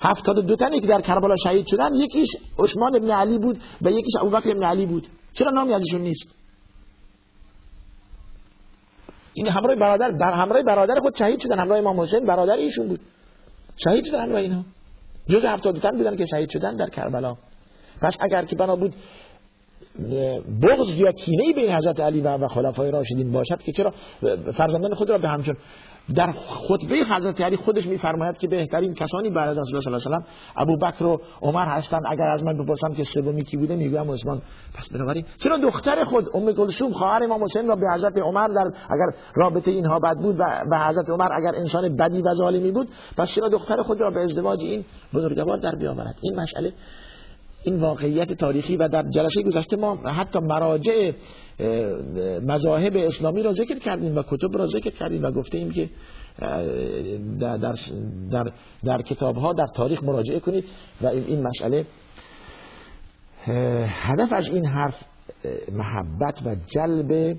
هفتاد 0.00 0.46
دو 0.46 0.56
تنی 0.56 0.80
که 0.80 0.86
در 0.86 1.00
کربلا 1.00 1.36
شهید 1.36 1.66
شدن 1.66 1.94
یکیش 1.94 2.28
عثمان 2.58 2.96
ابن 2.96 3.10
علی 3.10 3.38
بود 3.38 3.58
و 3.82 3.90
یکیش 3.90 4.16
ابوبکر 4.20 4.50
ابن 4.50 4.62
علی 4.62 4.86
بود. 4.86 5.08
چرا 5.32 5.50
نامی 5.50 5.74
ازشون 5.74 6.00
نیست؟ 6.00 6.34
این 9.34 9.48
همراه 9.48 9.76
برادر 9.76 10.10
بر 10.10 10.32
همراه 10.32 10.62
برادر 10.62 11.00
خود 11.00 11.16
شهید 11.16 11.40
شدن. 11.40 11.58
همراه 11.58 11.78
امام 11.78 12.00
حسین 12.00 12.26
برادر 12.26 12.56
ایشون 12.56 12.88
بود. 12.88 13.00
شهید 13.76 14.04
شدن 14.04 14.20
همراه 14.20 14.42
اینا. 14.42 14.64
جز 15.28 15.44
هفتاد 15.44 15.78
تن 15.78 15.90
بودن 15.90 16.16
که 16.16 16.26
شهید 16.26 16.50
شدن 16.50 16.76
در 16.76 16.90
کربلا. 16.90 17.36
پس 18.02 18.16
اگر 18.20 18.44
که 18.44 18.56
بنا 18.56 18.76
بود 18.76 18.94
بغض 20.62 20.96
یا 20.96 21.12
کینه 21.12 21.52
بین 21.52 21.70
حضرت 21.70 22.00
علی 22.00 22.20
و 22.20 22.48
خلفای 22.48 22.90
راشدین 22.90 23.32
باشد 23.32 23.62
که 23.62 23.72
چرا؟ 23.72 23.92
فرزندان 24.52 24.94
خود 24.94 25.10
را 25.10 25.18
به 25.18 25.28
همچون 25.28 25.56
در 26.14 26.32
خطبه 26.32 26.96
حضرت 26.96 27.40
علی 27.40 27.56
خودش 27.56 27.86
میفرماید 27.86 28.38
که 28.38 28.48
بهترین 28.48 28.94
کسانی 28.94 29.30
بعد 29.30 29.48
از 29.48 29.58
رسول 29.58 29.76
الله 29.76 29.98
صلی 29.98 30.12
الله 30.12 30.24
علیه 30.24 30.34
و 30.56 30.60
ابو 30.60 30.76
بکر 30.76 31.04
و 31.04 31.20
عمر 31.42 31.64
هستند. 31.64 32.02
اگر 32.06 32.24
از 32.24 32.44
من 32.44 32.58
بپرسم 32.58 32.94
که 32.96 33.04
سومی 33.04 33.44
کی 33.44 33.56
بوده 33.56 33.76
میگم 33.76 34.10
عثمان. 34.10 34.42
پس 34.74 34.88
بنابراین 34.88 35.24
چرا 35.38 35.58
دختر 35.58 36.04
خود 36.04 36.28
ام 36.34 36.52
کلثوم 36.52 36.92
خواهر 36.92 37.24
امام 37.24 37.44
حسین 37.44 37.68
را 37.68 37.76
به 37.76 37.86
حضرت 37.94 38.18
عمر 38.18 38.48
در 38.48 38.66
اگر 38.66 39.18
رابطه 39.34 39.70
اینها 39.70 39.98
بد 39.98 40.16
بود 40.16 40.36
و 40.70 40.78
حضرت 40.88 41.10
عمر 41.10 41.28
اگر 41.32 41.52
انسان 41.54 41.96
بدی 41.96 42.22
و 42.22 42.34
ظالمی 42.34 42.70
بود 42.70 42.88
پس 43.16 43.30
چرا 43.30 43.48
دختر 43.48 43.82
خود 43.82 44.00
را 44.00 44.10
به 44.10 44.20
ازدواج 44.20 44.60
این 44.62 44.84
بزرگوار 45.14 45.56
در 45.56 45.74
بیاورد؟ 45.74 46.18
این 46.22 46.40
مسئله 46.40 46.72
این 47.64 47.80
واقعیت 47.80 48.32
تاریخی 48.32 48.76
و 48.76 48.88
در 48.88 49.02
جلسه 49.02 49.42
گذشته 49.42 49.76
ما 49.76 49.96
حتی 49.96 50.38
مراجع 50.38 51.12
مذاهب 52.42 52.96
اسلامی 52.96 53.42
را 53.42 53.52
ذکر 53.52 53.78
کردیم 53.78 54.16
و 54.16 54.22
کتب 54.22 54.58
را 54.58 54.66
ذکر 54.66 54.90
کردیم 54.90 55.22
و 55.22 55.30
گفته 55.30 55.58
ایم 55.58 55.70
که 55.70 55.90
در, 57.40 57.56
در, 57.56 57.74
در, 58.30 58.52
در 58.84 59.02
کتاب 59.02 59.36
ها 59.36 59.52
در 59.52 59.66
تاریخ 59.76 60.04
مراجعه 60.04 60.40
کنید 60.40 60.64
و 61.02 61.06
این 61.06 61.42
مسئله 61.42 61.86
هدف 63.86 64.32
از 64.32 64.48
این 64.48 64.66
حرف 64.66 64.94
محبت 65.72 66.42
و 66.46 66.56
جلب 66.74 67.36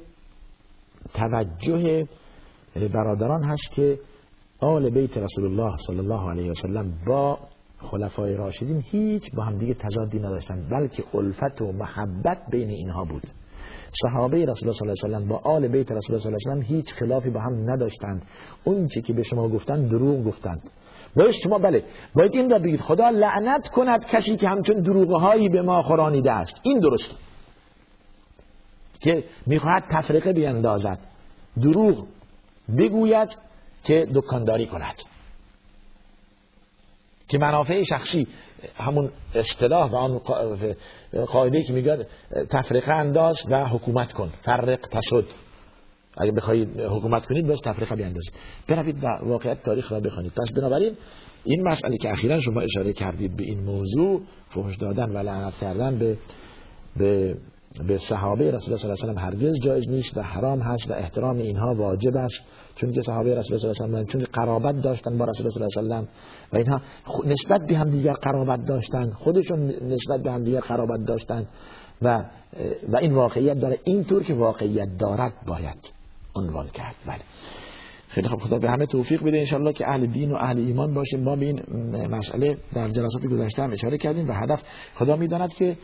توجه 1.14 2.08
برادران 2.94 3.44
هست 3.44 3.72
که 3.72 4.00
آل 4.60 4.90
بیت 4.90 5.18
رسول 5.18 5.46
الله 5.46 5.78
صلی 5.78 6.00
الله 6.00 6.30
علیه 6.30 6.52
وسلم 6.52 6.94
با 7.08 7.40
خلفای 7.78 8.38
راشدین 8.38 8.84
هیچ 8.92 9.36
با 9.36 9.44
هم 9.44 9.58
دیگه 9.58 9.74
تضادی 9.74 10.20
نداشتن 10.20 10.70
بلکه 10.72 11.04
الفت 11.14 11.62
و 11.62 11.72
محبت 11.72 12.38
بین 12.52 12.70
اینها 12.70 13.06
بود. 13.06 13.24
صحابه 14.02 14.46
رسول 14.46 14.70
الله 14.70 14.74
صلی 14.80 14.88
الله 14.88 15.02
علیه 15.04 15.16
و 15.16 15.20
سلم 15.20 15.28
با 15.28 15.38
آل 15.38 15.68
بیت 15.68 15.92
رسول 15.92 16.16
الله 16.16 16.24
صلی 16.24 16.34
الله 16.34 16.44
علیه 16.46 16.58
و 16.58 16.62
سلم 16.62 16.76
هیچ 16.76 16.94
خلافی 16.94 17.30
با 17.30 17.40
هم 17.40 17.72
نداشتند. 17.72 18.26
اون 18.64 18.88
چی 18.88 19.02
که 19.02 19.14
به 19.14 19.24
شما 19.24 19.50
گفتند 19.50 19.90
دروغ 19.90 20.24
گفتند. 20.24 20.70
باید 21.16 21.32
شما 21.32 21.58
بله 21.58 21.84
باید 22.16 22.36
این 22.36 22.50
را 22.50 22.60
بگید 22.60 22.82
خدا 22.82 23.10
لعنت 23.10 23.68
کند 23.68 24.06
کسی 24.06 24.36
که 24.36 24.50
همچون 24.50 24.82
دروغهایی 24.82 25.50
به 25.50 25.62
ما 25.62 25.82
خورانیده 25.82 26.32
است. 26.32 26.56
این 26.64 26.80
درست. 26.80 27.16
که 29.00 29.24
می‌خواهد 29.46 29.84
تفرقه 29.92 30.34
بیندازد. 30.34 31.00
دروغ 31.62 32.06
بگوید 32.78 33.30
که 33.84 34.08
دکانداری 34.14 34.66
کند. 34.68 34.96
که 37.28 37.38
منافع 37.38 37.84
شخصی 37.84 38.28
همون 38.78 39.12
اصطلاح 39.36 39.92
و 39.92 39.96
آن 39.96 40.22
قاعده 41.28 41.64
که 41.64 41.74
میگه 41.74 42.08
تفرقه 42.50 42.92
انداز 42.92 43.38
و 43.50 43.68
حکومت 43.68 44.14
کن 44.14 44.30
فرق 44.42 44.76
تسد 44.76 45.26
اگه 46.18 46.32
بخواید 46.32 46.80
حکومت 46.80 47.26
کنید 47.26 47.48
باز 47.48 47.62
تفریقه 47.62 47.96
بیاندازید 47.96 48.34
بروید 48.68 49.04
و 49.04 49.08
واقعیت 49.22 49.62
تاریخ 49.62 49.92
را 49.92 50.00
بخوانید 50.00 50.32
پس 50.32 50.54
بنابراین 50.54 50.98
این 51.44 51.68
مسئله 51.68 51.98
که 51.98 52.12
اخیرا 52.12 52.40
شما 52.40 52.62
اشاره 52.62 52.94
کردید 52.94 53.38
به 53.38 53.44
این 53.44 53.60
موضوع 53.60 54.22
فحش 54.50 54.76
دادن 54.76 55.10
و 55.10 55.18
لعنت 55.18 55.58
کردن 55.58 55.98
به 55.98 56.18
به 56.98 57.38
به 57.84 57.98
صحابه 57.98 58.52
رسول 58.52 58.74
الله 58.74 58.78
صلی 58.78 58.92
الله 58.92 59.04
علیه 59.04 59.16
و 59.16 59.20
هرگز 59.20 59.60
جایز 59.64 59.90
نیست 59.90 60.18
و 60.18 60.22
حرام 60.22 60.60
هست 60.60 60.90
و 60.90 60.94
احترام 60.94 61.38
اینها 61.38 61.76
واجب 61.76 62.18
است. 62.18 62.42
چون 62.76 62.92
که 62.92 63.02
صحابه 63.02 63.36
رسول 63.36 63.58
الله 63.58 63.74
صلی 63.74 63.86
الله 63.86 63.98
علیه 63.98 64.10
و 64.10 64.12
چون 64.12 64.24
قرابت 64.34 64.82
داشتن 64.82 65.18
با 65.18 65.26
رسول 65.26 65.46
الله 65.46 65.70
صلی 65.70 65.84
الله 65.84 65.96
علیه 65.96 66.08
و 66.52 66.56
و 66.56 66.58
اینها 66.58 66.82
نسبت 67.26 67.62
به 67.68 67.78
هم 67.78 67.90
دیگر 67.90 68.14
قرابت 68.14 68.66
داشتن 68.66 69.10
خودشون 69.10 69.60
نسبت 69.66 70.24
به 70.24 70.32
هم 70.32 70.44
دیگر 70.44 70.60
قرابت 70.60 71.06
داشتن 71.08 71.46
و 72.02 72.26
و 72.90 72.98
این 72.98 73.14
واقعیت 73.14 73.60
داره. 73.60 73.80
اینطور 73.84 74.24
که 74.24 74.34
واقعیت 74.34 74.98
دارد 75.00 75.34
باید 75.48 75.94
عنوان 76.36 76.68
کرد. 76.68 76.96
بله. 77.06 77.22
خیلی 78.16 78.28
خب 78.28 78.38
خدا 78.38 78.60
به 78.60 78.70
همه 78.70 78.86
توفیق 78.86 79.24
بده 79.24 79.38
انشالله 79.38 79.74
که 79.74 79.90
اهل 79.90 80.06
دین 80.06 80.32
و 80.32 80.36
اهل 80.36 80.58
ایمان 80.58 80.94
باشیم. 80.94 81.20
ما 81.20 81.36
به 81.36 81.46
این 81.46 81.62
مسئله 82.12 82.58
در 82.74 82.90
جلسات 82.90 83.28
گذشته 83.28 83.64
هم 83.64 83.72
اشاره 83.72 83.98
کردیم 83.98 84.30
و 84.30 84.32
هدف 84.32 84.62
خدا 84.96 85.16
می‌داند 85.16 85.54
که 85.54 85.78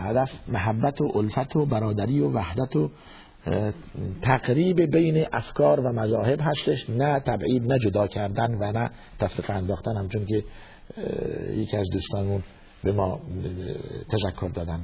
هدف 0.00 0.32
محبت 0.48 1.00
و 1.00 1.18
الفت 1.18 1.56
و 1.56 1.66
برادری 1.66 2.20
و 2.20 2.28
وحدت 2.28 2.76
و 2.76 2.90
تقریب 4.22 4.96
بین 4.96 5.26
افکار 5.32 5.80
و 5.80 5.92
مذاهب 5.92 6.38
هستش 6.42 6.90
نه 6.90 7.20
تبعید 7.20 7.72
نه 7.72 7.78
جدا 7.78 8.06
کردن 8.06 8.54
و 8.54 8.72
نه 8.72 8.90
تفریق 9.18 9.50
انداختن. 9.50 9.96
همچون 9.96 10.26
که 10.26 10.44
یکی 11.52 11.76
از 11.76 11.86
دوستانمون 11.92 12.42
به 12.84 12.92
ما 12.92 13.20
تذکر 14.08 14.48
دادن. 14.48 14.80